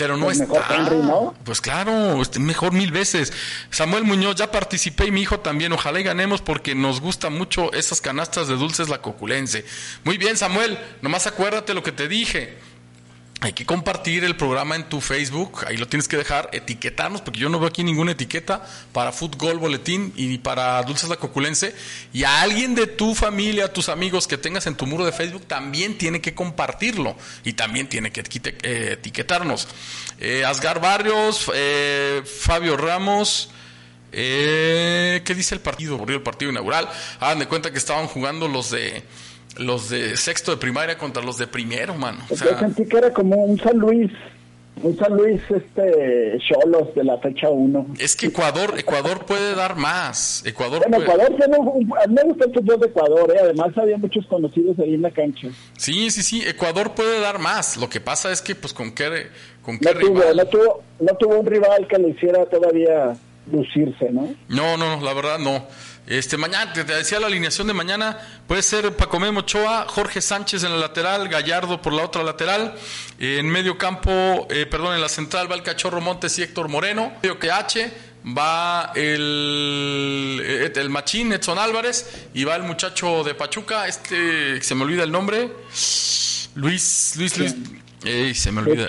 pero 0.00 0.16
no 0.16 0.30
es 0.30 0.38
mejor 0.38 0.62
¿no? 1.04 1.34
Pues 1.44 1.60
claro, 1.60 2.22
este, 2.22 2.38
mejor 2.38 2.72
mil 2.72 2.90
veces. 2.90 3.34
Samuel 3.68 4.04
Muñoz, 4.04 4.34
ya 4.34 4.50
participé 4.50 5.04
y 5.04 5.10
mi 5.10 5.20
hijo 5.20 5.40
también. 5.40 5.74
Ojalá 5.74 6.00
y 6.00 6.02
ganemos 6.02 6.40
porque 6.40 6.74
nos 6.74 7.02
gusta 7.02 7.28
mucho 7.28 7.70
esas 7.74 8.00
canastas 8.00 8.48
de 8.48 8.56
dulces 8.56 8.88
la 8.88 9.02
coculense. 9.02 9.66
Muy 10.04 10.16
bien, 10.16 10.38
Samuel, 10.38 10.78
nomás 11.02 11.26
acuérdate 11.26 11.74
lo 11.74 11.82
que 11.82 11.92
te 11.92 12.08
dije 12.08 12.56
hay 13.42 13.54
que 13.54 13.64
compartir 13.64 14.22
el 14.24 14.36
programa 14.36 14.76
en 14.76 14.84
tu 14.84 15.00
Facebook, 15.00 15.64
ahí 15.66 15.78
lo 15.78 15.88
tienes 15.88 16.08
que 16.08 16.18
dejar, 16.18 16.50
etiquetarnos, 16.52 17.22
porque 17.22 17.40
yo 17.40 17.48
no 17.48 17.58
veo 17.58 17.68
aquí 17.68 17.82
ninguna 17.82 18.12
etiqueta 18.12 18.62
para 18.92 19.12
Fútbol 19.12 19.56
Boletín 19.56 20.12
y 20.14 20.36
para 20.38 20.82
Dulces 20.82 21.08
la 21.08 21.16
Coculense. 21.16 21.74
Y 22.12 22.24
a 22.24 22.42
alguien 22.42 22.74
de 22.74 22.86
tu 22.86 23.14
familia, 23.14 23.66
a 23.66 23.72
tus 23.72 23.88
amigos 23.88 24.26
que 24.26 24.36
tengas 24.36 24.66
en 24.66 24.74
tu 24.74 24.86
muro 24.86 25.06
de 25.06 25.12
Facebook, 25.12 25.46
también 25.46 25.96
tiene 25.96 26.20
que 26.20 26.34
compartirlo 26.34 27.16
y 27.42 27.54
también 27.54 27.88
tiene 27.88 28.12
que 28.12 28.20
eh, 28.20 28.90
etiquetarnos. 28.92 29.68
Eh, 30.18 30.44
Asgar 30.44 30.78
Barrios, 30.78 31.50
eh, 31.54 32.22
Fabio 32.24 32.76
Ramos. 32.76 33.48
¿Qué 34.12 35.34
dice 35.34 35.54
el 35.54 35.62
partido? 35.62 36.04
El 36.06 36.20
partido 36.20 36.50
inaugural. 36.50 36.90
Hagan 37.20 37.38
de 37.38 37.46
cuenta 37.46 37.70
que 37.70 37.78
estaban 37.78 38.06
jugando 38.06 38.48
los 38.48 38.70
de 38.70 39.02
los 39.58 39.90
de 39.90 40.16
sexto 40.16 40.52
de 40.52 40.56
primaria 40.56 40.96
contra 40.98 41.22
los 41.22 41.38
de 41.38 41.46
primero, 41.46 41.94
mano. 41.94 42.20
Yo 42.30 42.58
sentí 42.58 42.86
que 42.86 42.98
era 42.98 43.12
como 43.12 43.36
un 43.36 43.58
San 43.58 43.76
Luis, 43.78 44.10
un 44.82 44.96
San 44.96 45.14
Luis 45.14 45.40
este 45.50 46.38
Cholos 46.38 46.94
de 46.94 47.04
la 47.04 47.18
fecha 47.18 47.50
1. 47.50 47.94
Es 47.98 48.16
que 48.16 48.26
Ecuador, 48.26 48.78
Ecuador 48.78 49.26
puede 49.26 49.54
dar 49.54 49.76
más. 49.76 50.42
Ecuador 50.46 50.82
bueno, 50.88 51.04
Ecuador 51.04 51.36
tiene 51.36 51.56
a 51.56 52.06
mí 52.06 52.14
me 52.14 52.22
gusta 52.24 52.44
el 52.46 52.54
fútbol 52.54 52.80
de 52.80 52.86
Ecuador, 52.86 53.32
¿eh? 53.34 53.40
además 53.42 53.76
había 53.76 53.98
muchos 53.98 54.26
conocidos 54.26 54.78
ahí 54.78 54.94
en 54.94 55.02
la 55.02 55.10
cancha. 55.10 55.48
Sí, 55.76 56.10
sí, 56.10 56.22
sí, 56.22 56.42
Ecuador 56.46 56.94
puede 56.94 57.20
dar 57.20 57.38
más. 57.38 57.76
Lo 57.76 57.88
que 57.88 58.00
pasa 58.00 58.30
es 58.30 58.40
que 58.40 58.54
pues 58.54 58.72
con 58.72 58.92
qué 58.92 59.28
con 59.62 59.78
qué 59.78 59.92
no 59.92 60.00
rival. 60.00 60.14
Tuvo, 60.14 60.34
no 60.34 60.46
tuvo, 60.46 60.82
no 61.00 61.16
tuvo 61.16 61.40
un 61.40 61.46
rival 61.46 61.86
que 61.88 61.98
le 61.98 62.10
hiciera 62.10 62.46
todavía 62.46 63.16
lucirse, 63.50 64.10
¿no? 64.10 64.34
No, 64.48 64.76
no, 64.76 65.00
la 65.00 65.12
verdad 65.12 65.38
no. 65.38 65.64
Este, 66.06 66.36
mañana, 66.36 66.72
te 66.72 66.82
decía 66.82 67.20
la 67.20 67.28
alineación 67.28 67.66
de 67.68 67.72
mañana, 67.72 68.18
puede 68.48 68.62
ser 68.62 68.96
Paco 68.96 69.20
Memo 69.20 69.40
Ochoa, 69.40 69.86
Jorge 69.88 70.20
Sánchez 70.20 70.64
en 70.64 70.72
la 70.72 70.78
lateral, 70.78 71.28
Gallardo 71.28 71.80
por 71.80 71.92
la 71.92 72.04
otra 72.04 72.22
lateral, 72.22 72.74
en 73.18 73.46
medio 73.48 73.78
campo, 73.78 74.48
eh, 74.50 74.66
perdón, 74.66 74.94
en 74.94 75.00
la 75.00 75.08
central 75.08 75.50
va 75.50 75.54
el 75.54 75.62
Cachorro 75.62 76.00
Montes 76.00 76.36
y 76.38 76.42
Héctor 76.42 76.68
Moreno, 76.68 77.12
medio 77.22 77.38
que 77.38 77.52
H, 77.52 77.92
va 78.26 78.92
el, 78.96 80.40
eh, 80.42 80.72
el 80.74 80.90
Machín, 80.90 81.32
Edson 81.32 81.58
Álvarez, 81.58 82.26
y 82.34 82.42
va 82.42 82.56
el 82.56 82.64
muchacho 82.64 83.22
de 83.22 83.34
Pachuca, 83.34 83.86
este, 83.86 84.60
se 84.62 84.74
me 84.74 84.82
olvida 84.82 85.04
el 85.04 85.12
nombre, 85.12 85.52
Luis, 86.56 87.14
Luis, 87.16 87.38
Luis, 87.38 87.54
se 88.40 88.50
me 88.50 88.62
olvida. 88.62 88.88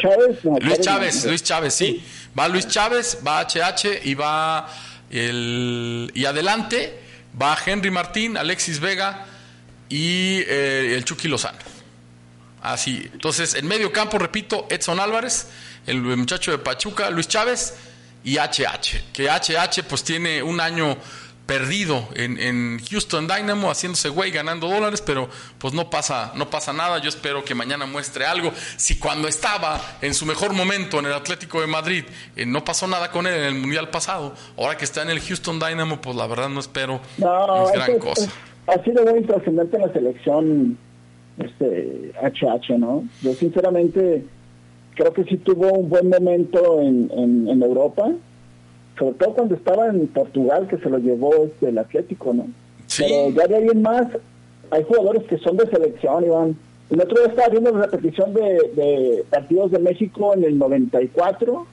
Luis 0.62 0.80
Chávez, 0.80 1.26
Luis 1.26 1.44
Chávez, 1.44 1.74
sí. 1.74 2.04
Va 2.38 2.48
Luis 2.48 2.68
Chávez, 2.68 3.20
va 3.26 3.42
HH 3.42 4.02
y 4.06 4.16
va 4.16 4.68
el, 5.12 6.12
y 6.16 6.26
adelante 6.26 7.00
va 7.40 7.58
Henry 7.64 7.92
Martín, 7.92 8.38
Alexis 8.38 8.80
Vega 8.80 9.26
y 9.90 10.40
eh, 10.48 10.96
el 10.96 11.06
Chucky 11.06 11.28
Lozano. 11.28 11.60
Así, 12.62 13.10
entonces 13.12 13.56
en 13.56 13.68
medio 13.68 13.92
campo, 13.92 14.18
repito, 14.18 14.68
Edson 14.70 15.00
Álvarez, 15.00 15.48
el 15.88 16.02
muchacho 16.02 16.52
de 16.52 16.60
Pachuca, 16.60 17.10
Luis 17.10 17.28
Chávez 17.28 17.74
y 18.24 18.38
HH, 18.38 19.12
que 19.14 19.30
HH 19.30 19.84
pues 19.90 20.04
tiene 20.04 20.44
un 20.44 20.60
año 20.60 20.98
perdido 21.52 22.08
en, 22.16 22.40
en, 22.40 22.80
Houston 22.90 23.28
Dynamo, 23.28 23.70
haciéndose 23.70 24.08
güey, 24.08 24.32
ganando 24.32 24.70
dólares, 24.70 25.04
pero 25.06 25.28
pues 25.58 25.74
no 25.74 25.90
pasa, 25.90 26.32
no 26.38 26.50
pasa 26.50 26.72
nada. 26.72 27.00
Yo 27.00 27.10
espero 27.10 27.44
que 27.44 27.54
mañana 27.54 27.86
muestre 27.86 28.26
algo. 28.26 28.54
Si 28.78 28.98
cuando 28.98 29.28
estaba 29.28 29.78
en 30.02 30.14
su 30.14 30.26
mejor 30.26 30.54
momento 30.54 31.00
en 31.00 31.08
el 31.08 31.14
Atlético 31.14 31.60
de 31.60 31.68
Madrid 31.68 32.06
eh, 32.38 32.46
no 32.46 32.64
pasó 32.64 32.88
nada 32.88 33.12
con 33.12 33.28
él 33.28 33.34
en 33.34 33.44
el 33.44 33.56
Mundial 33.56 33.90
pasado, 33.90 34.34
ahora 34.58 34.78
que 34.78 34.86
está 34.86 35.02
en 35.02 35.10
el 35.10 35.20
Houston 35.20 35.60
Dynamo, 35.60 36.00
pues 36.00 36.16
la 36.16 36.26
verdad 36.26 36.48
no 36.48 36.62
espero 36.62 37.02
no, 37.18 37.68
gran 37.74 38.00
cosa. 38.00 38.32
ha 38.68 38.82
sido 38.86 39.04
muy 39.04 39.22
trascendente 39.24 39.76
en 39.76 39.82
la 39.82 39.92
selección 39.92 40.78
este 41.38 42.14
HH, 42.22 42.78
¿no? 42.78 43.04
Yo 43.22 43.34
sinceramente 43.34 44.24
creo 44.96 45.12
que 45.12 45.26
sí 45.26 45.36
tuvo 45.36 45.74
un 45.74 45.90
buen 45.90 46.08
momento 46.08 46.80
en, 46.80 47.12
en 47.14 47.62
Europa 47.62 48.10
sobre 49.02 49.16
todo 49.16 49.34
cuando 49.34 49.56
estaba 49.56 49.88
en 49.88 50.06
Portugal, 50.08 50.68
que 50.68 50.78
se 50.78 50.88
lo 50.88 51.00
llevó 51.00 51.46
este, 51.46 51.70
el 51.70 51.78
Atlético, 51.80 52.36
¿no? 52.36 52.46
Sí. 52.86 53.04
Pero 53.08 53.30
ya 53.32 53.48
de 53.48 53.56
alguien 53.56 53.82
más, 53.82 54.06
hay 54.70 54.84
jugadores 54.84 55.24
que 55.24 55.40
son 55.40 55.58
de 55.58 55.66
selección, 55.66 56.24
Iván. 56.24 56.56
El 56.92 57.02
otro 57.02 57.18
día 57.18 57.30
estaba 57.30 57.50
viendo 57.50 57.72
la 57.72 57.88
repetición 57.88 58.32
de, 58.36 59.24
partidos 59.32 59.72
de 59.72 59.80
México 59.80 60.36
en 60.36 60.44
el 60.44 60.56
94 60.60 61.66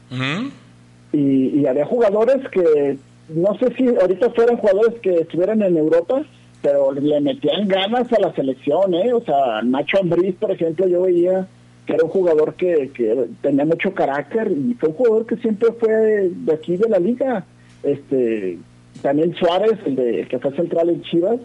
y, 1.12 1.60
y 1.60 1.66
había 1.66 1.84
jugadores 1.84 2.48
que, 2.48 2.96
no 3.28 3.58
sé 3.58 3.74
si 3.74 3.88
ahorita 3.88 4.30
fueran 4.30 4.56
jugadores 4.56 4.98
que 5.02 5.16
estuvieran 5.16 5.60
en 5.60 5.76
Europa, 5.76 6.22
pero 6.62 6.92
le 6.92 7.20
metían 7.20 7.68
ganas 7.68 8.10
a 8.10 8.20
la 8.20 8.32
selección, 8.32 8.94
¿eh? 8.94 9.12
O 9.12 9.20
sea, 9.20 9.60
Nacho 9.62 9.98
Ambriz, 10.00 10.34
por 10.36 10.50
ejemplo, 10.50 10.88
yo 10.88 11.02
veía 11.02 11.46
que 11.88 11.94
era 11.94 12.04
un 12.04 12.10
jugador 12.10 12.52
que, 12.52 12.90
que 12.92 13.28
tenía 13.40 13.64
mucho 13.64 13.94
carácter 13.94 14.52
y 14.52 14.74
fue 14.74 14.90
un 14.90 14.94
jugador 14.94 15.24
que 15.24 15.36
siempre 15.36 15.72
fue 15.72 16.28
de 16.30 16.52
aquí 16.52 16.76
de 16.76 16.86
la 16.86 16.98
liga. 16.98 17.46
Este, 17.82 18.58
también 19.00 19.34
Suárez, 19.34 19.78
el, 19.86 19.96
de, 19.96 20.28
que 20.28 20.38
fue 20.38 20.54
central 20.54 20.90
en 20.90 21.00
Chivas, 21.00 21.40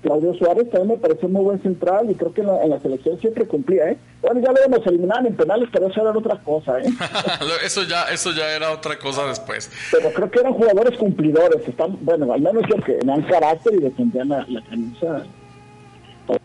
Claudio 0.00 0.32
Suárez 0.32 0.70
también 0.70 0.92
me 0.92 0.96
pareció 0.96 1.28
muy 1.28 1.44
buen 1.44 1.62
central 1.62 2.10
y 2.10 2.14
creo 2.14 2.32
que 2.32 2.40
en 2.40 2.70
la, 2.70 2.80
selección 2.80 3.20
siempre 3.20 3.44
cumplía, 3.44 3.90
¿eh? 3.90 3.98
Bueno, 4.22 4.40
ya 4.40 4.50
lo 4.50 4.64
hemos 4.64 4.86
eliminado 4.86 5.28
en 5.28 5.36
penales, 5.36 5.68
pero 5.70 5.88
eso 5.88 6.00
era 6.00 6.18
otra 6.18 6.40
cosa, 6.42 6.80
¿eh? 6.80 6.86
eso 7.62 7.82
ya 7.82 8.04
eso 8.04 8.32
ya 8.32 8.50
era 8.50 8.72
otra 8.72 8.98
cosa 8.98 9.26
después. 9.26 9.70
Pero 9.92 10.10
creo 10.10 10.30
que 10.30 10.40
eran 10.40 10.54
jugadores 10.54 10.96
cumplidores, 10.96 11.68
están, 11.68 11.98
bueno, 12.00 12.32
al 12.32 12.40
menos 12.40 12.62
yo 12.66 12.82
que 12.82 12.94
tenían 12.94 13.22
carácter 13.24 13.74
y 13.74 13.78
defendían 13.80 14.30
la, 14.30 14.46
la 14.48 14.62
camisa 14.62 15.26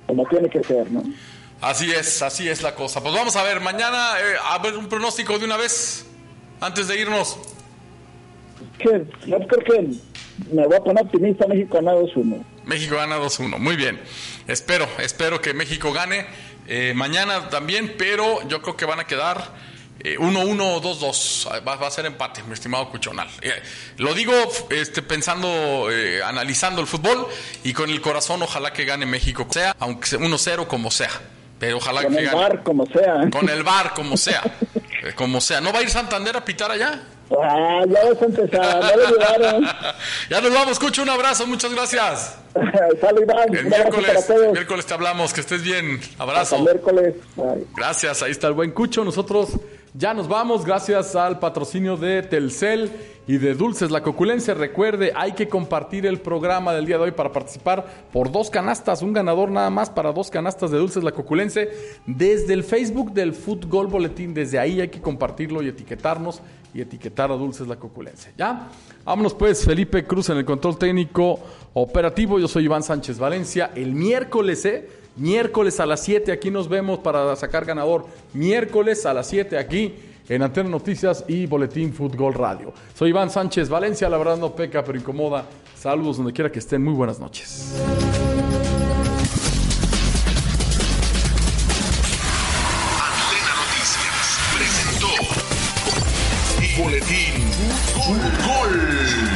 como 0.05 0.25
tiene 0.25 0.49
que 0.49 0.61
ser, 0.63 0.91
¿no? 0.91 1.01
Así 1.61 1.91
es, 1.91 2.21
así 2.21 2.47
es 2.47 2.61
la 2.61 2.75
cosa. 2.75 3.01
Pues 3.01 3.13
vamos 3.13 3.35
a 3.35 3.43
ver, 3.43 3.59
mañana, 3.61 4.11
eh, 4.19 4.35
a 4.43 4.57
ver 4.59 4.77
un 4.77 4.87
pronóstico 4.87 5.39
de 5.39 5.45
una 5.45 5.57
vez, 5.57 6.05
antes 6.61 6.87
de 6.87 6.99
irnos. 6.99 7.37
Que, 8.77 9.05
yo 9.25 9.39
creo 9.39 9.63
que 9.63 9.89
me 10.51 10.67
voy 10.67 10.75
a 10.75 10.79
poner 10.81 11.03
optimista, 11.03 11.47
México 11.47 11.77
gana 11.77 11.93
2-1. 11.93 12.43
México 12.65 12.95
gana 12.95 13.17
2-1, 13.17 13.57
muy 13.57 13.75
bien. 13.75 13.99
Espero, 14.47 14.87
espero 14.99 15.41
que 15.41 15.53
México 15.53 15.91
gane 15.91 16.27
eh, 16.67 16.93
mañana 16.95 17.49
también, 17.49 17.95
pero 17.97 18.47
yo 18.47 18.61
creo 18.61 18.77
que 18.77 18.85
van 18.85 18.99
a 18.99 19.07
quedar 19.07 19.55
1-1 20.03 20.61
o 20.61 20.81
2-2. 20.81 21.67
Va, 21.67 21.73
a 21.73 21.91
ser 21.91 22.05
empate, 22.05 22.43
mi 22.43 22.53
estimado 22.53 22.87
Cuchonal. 22.91 23.29
Eh, 23.41 23.51
lo 23.97 24.13
digo 24.13 24.33
este, 24.69 25.01
pensando, 25.01 25.87
analizando 26.23 26.81
el 26.81 26.87
fútbol 26.87 27.25
y 27.63 27.73
con 27.73 27.89
el 27.89 27.99
corazón, 27.99 28.43
ojalá 28.43 28.73
que 28.73 28.85
gane 28.85 29.07
México, 29.07 29.47
sea, 29.49 29.75
aunque 29.79 30.07
sea 30.07 30.19
1-0 30.19 30.67
como 30.67 30.91
sea. 30.91 31.09
Pero 31.59 31.77
ojalá 31.77 32.03
Con 32.03 32.15
que 32.15 32.19
el 32.19 32.29
bar, 32.29 32.63
como 32.63 32.85
sea. 32.85 33.29
Con 33.31 33.49
el 33.49 33.63
bar, 33.63 33.93
como 33.93 34.15
sea. 34.15 34.41
Eh, 35.03 35.13
como 35.15 35.41
sea. 35.41 35.61
¿No 35.61 35.73
va 35.73 35.79
a 35.79 35.81
ir 35.81 35.89
Santander 35.89 36.37
a 36.37 36.45
pitar 36.45 36.71
allá? 36.71 37.01
Ah, 37.31 37.83
ya 37.87 38.05
vas 38.05 38.21
a 38.21 38.25
empezar, 38.25 38.95
llevaron. 38.95 39.67
ya 40.29 40.41
nos 40.41 40.53
vamos, 40.53 40.79
Cucho, 40.79 41.01
un 41.01 41.09
abrazo, 41.09 41.45
muchas 41.45 41.73
gracias. 41.73 42.37
Salud, 43.01 43.21
Iván. 43.21 43.53
El 43.53 43.65
miércoles, 43.65 44.29
el 44.29 44.51
miércoles 44.51 44.85
te 44.85 44.93
hablamos, 44.93 45.33
que 45.33 45.41
estés 45.41 45.61
bien. 45.61 45.99
Abrazo. 46.17 46.55
Hasta 46.55 46.71
miércoles. 46.71 47.15
Gracias, 47.75 48.23
ahí 48.23 48.31
está 48.31 48.47
el 48.47 48.53
buen 48.53 48.71
Cucho. 48.71 49.03
Nosotros 49.03 49.49
ya 49.97 50.13
nos 50.13 50.27
vamos, 50.27 50.63
gracias 50.63 51.15
al 51.15 51.39
patrocinio 51.39 51.97
de 51.97 52.21
Telcel 52.21 52.91
y 53.25 53.39
de 53.39 53.55
Dulces 53.55 53.89
La 53.89 54.03
Coculencia. 54.03 54.53
Recuerde, 54.53 55.11
hay 55.15 55.31
que 55.31 55.49
compartir 55.49 56.05
el 56.05 56.19
programa 56.19 56.71
del 56.71 56.85
día 56.85 56.97
de 56.97 57.05
hoy 57.05 57.11
para 57.11 57.31
participar 57.31 57.83
por 58.13 58.31
dos 58.31 58.51
canastas, 58.51 59.01
un 59.01 59.11
ganador 59.11 59.49
nada 59.49 59.71
más 59.71 59.89
para 59.89 60.11
dos 60.11 60.29
canastas 60.29 60.69
de 60.69 60.77
Dulces 60.77 61.03
La 61.03 61.11
Coculense 61.13 61.71
desde 62.05 62.53
el 62.53 62.63
Facebook 62.63 63.11
del 63.11 63.33
Fútbol 63.33 63.87
Boletín. 63.87 64.35
Desde 64.35 64.59
ahí 64.59 64.79
hay 64.79 64.89
que 64.89 65.01
compartirlo 65.01 65.63
y 65.63 65.69
etiquetarnos 65.69 66.41
y 66.75 66.81
etiquetar 66.81 67.31
a 67.31 67.35
Dulces 67.35 67.67
La 67.67 67.77
Coculense. 67.77 68.33
¿Ya? 68.37 68.67
Vámonos 69.03 69.33
pues, 69.33 69.65
Felipe 69.65 70.05
Cruz 70.05 70.29
en 70.29 70.37
el 70.37 70.45
control 70.45 70.77
técnico 70.77 71.39
operativo. 71.73 72.37
Yo 72.37 72.47
soy 72.47 72.65
Iván 72.65 72.83
Sánchez 72.83 73.17
Valencia. 73.17 73.71
El 73.73 73.93
miércoles, 73.93 74.63
¿eh? 74.65 75.06
Miércoles 75.17 75.79
a 75.79 75.87
las 75.87 76.01
7 76.03 76.31
aquí 76.31 76.51
nos 76.51 76.69
vemos 76.69 76.99
para 76.99 77.35
sacar 77.35 77.65
ganador. 77.65 78.05
Miércoles 78.33 79.05
a 79.05 79.13
las 79.13 79.27
7 79.27 79.57
aquí 79.57 79.95
en 80.29 80.43
Antena 80.43 80.69
Noticias 80.69 81.25
y 81.27 81.47
Boletín 81.47 81.91
Fútbol 81.91 82.35
Radio. 82.35 82.71
Soy 82.93 83.09
Iván 83.09 83.31
Sánchez 83.31 83.67
Valencia, 83.67 84.09
la 84.09 84.17
verdad 84.17 84.37
no 84.37 84.55
peca, 84.55 84.83
pero 84.83 84.97
incomoda. 84.97 85.45
Saludos 85.75 86.17
donde 86.17 86.33
quiera 86.33 86.51
que 86.51 86.59
estén. 86.59 86.83
Muy 86.83 86.93
buenas 86.93 87.19
noches. 87.19 87.73
Antena 93.09 93.53
Noticias 93.57 94.39
presentó 94.55 95.07
Boletín 96.83 97.41
Fútbol. 97.95 99.26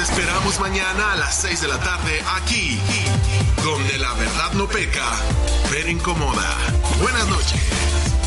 Esperamos 0.00 0.60
mañana 0.60 1.12
a 1.12 1.16
las 1.16 1.34
6 1.42 1.60
de 1.62 1.68
la 1.68 1.78
tarde 1.80 2.22
aquí, 2.36 2.78
donde 3.64 3.98
la 3.98 4.12
verdad 4.14 4.52
no 4.52 4.68
peca, 4.68 5.04
pero 5.70 5.88
incomoda. 5.88 6.56
Buenas 7.00 7.26
noches. 7.26 8.17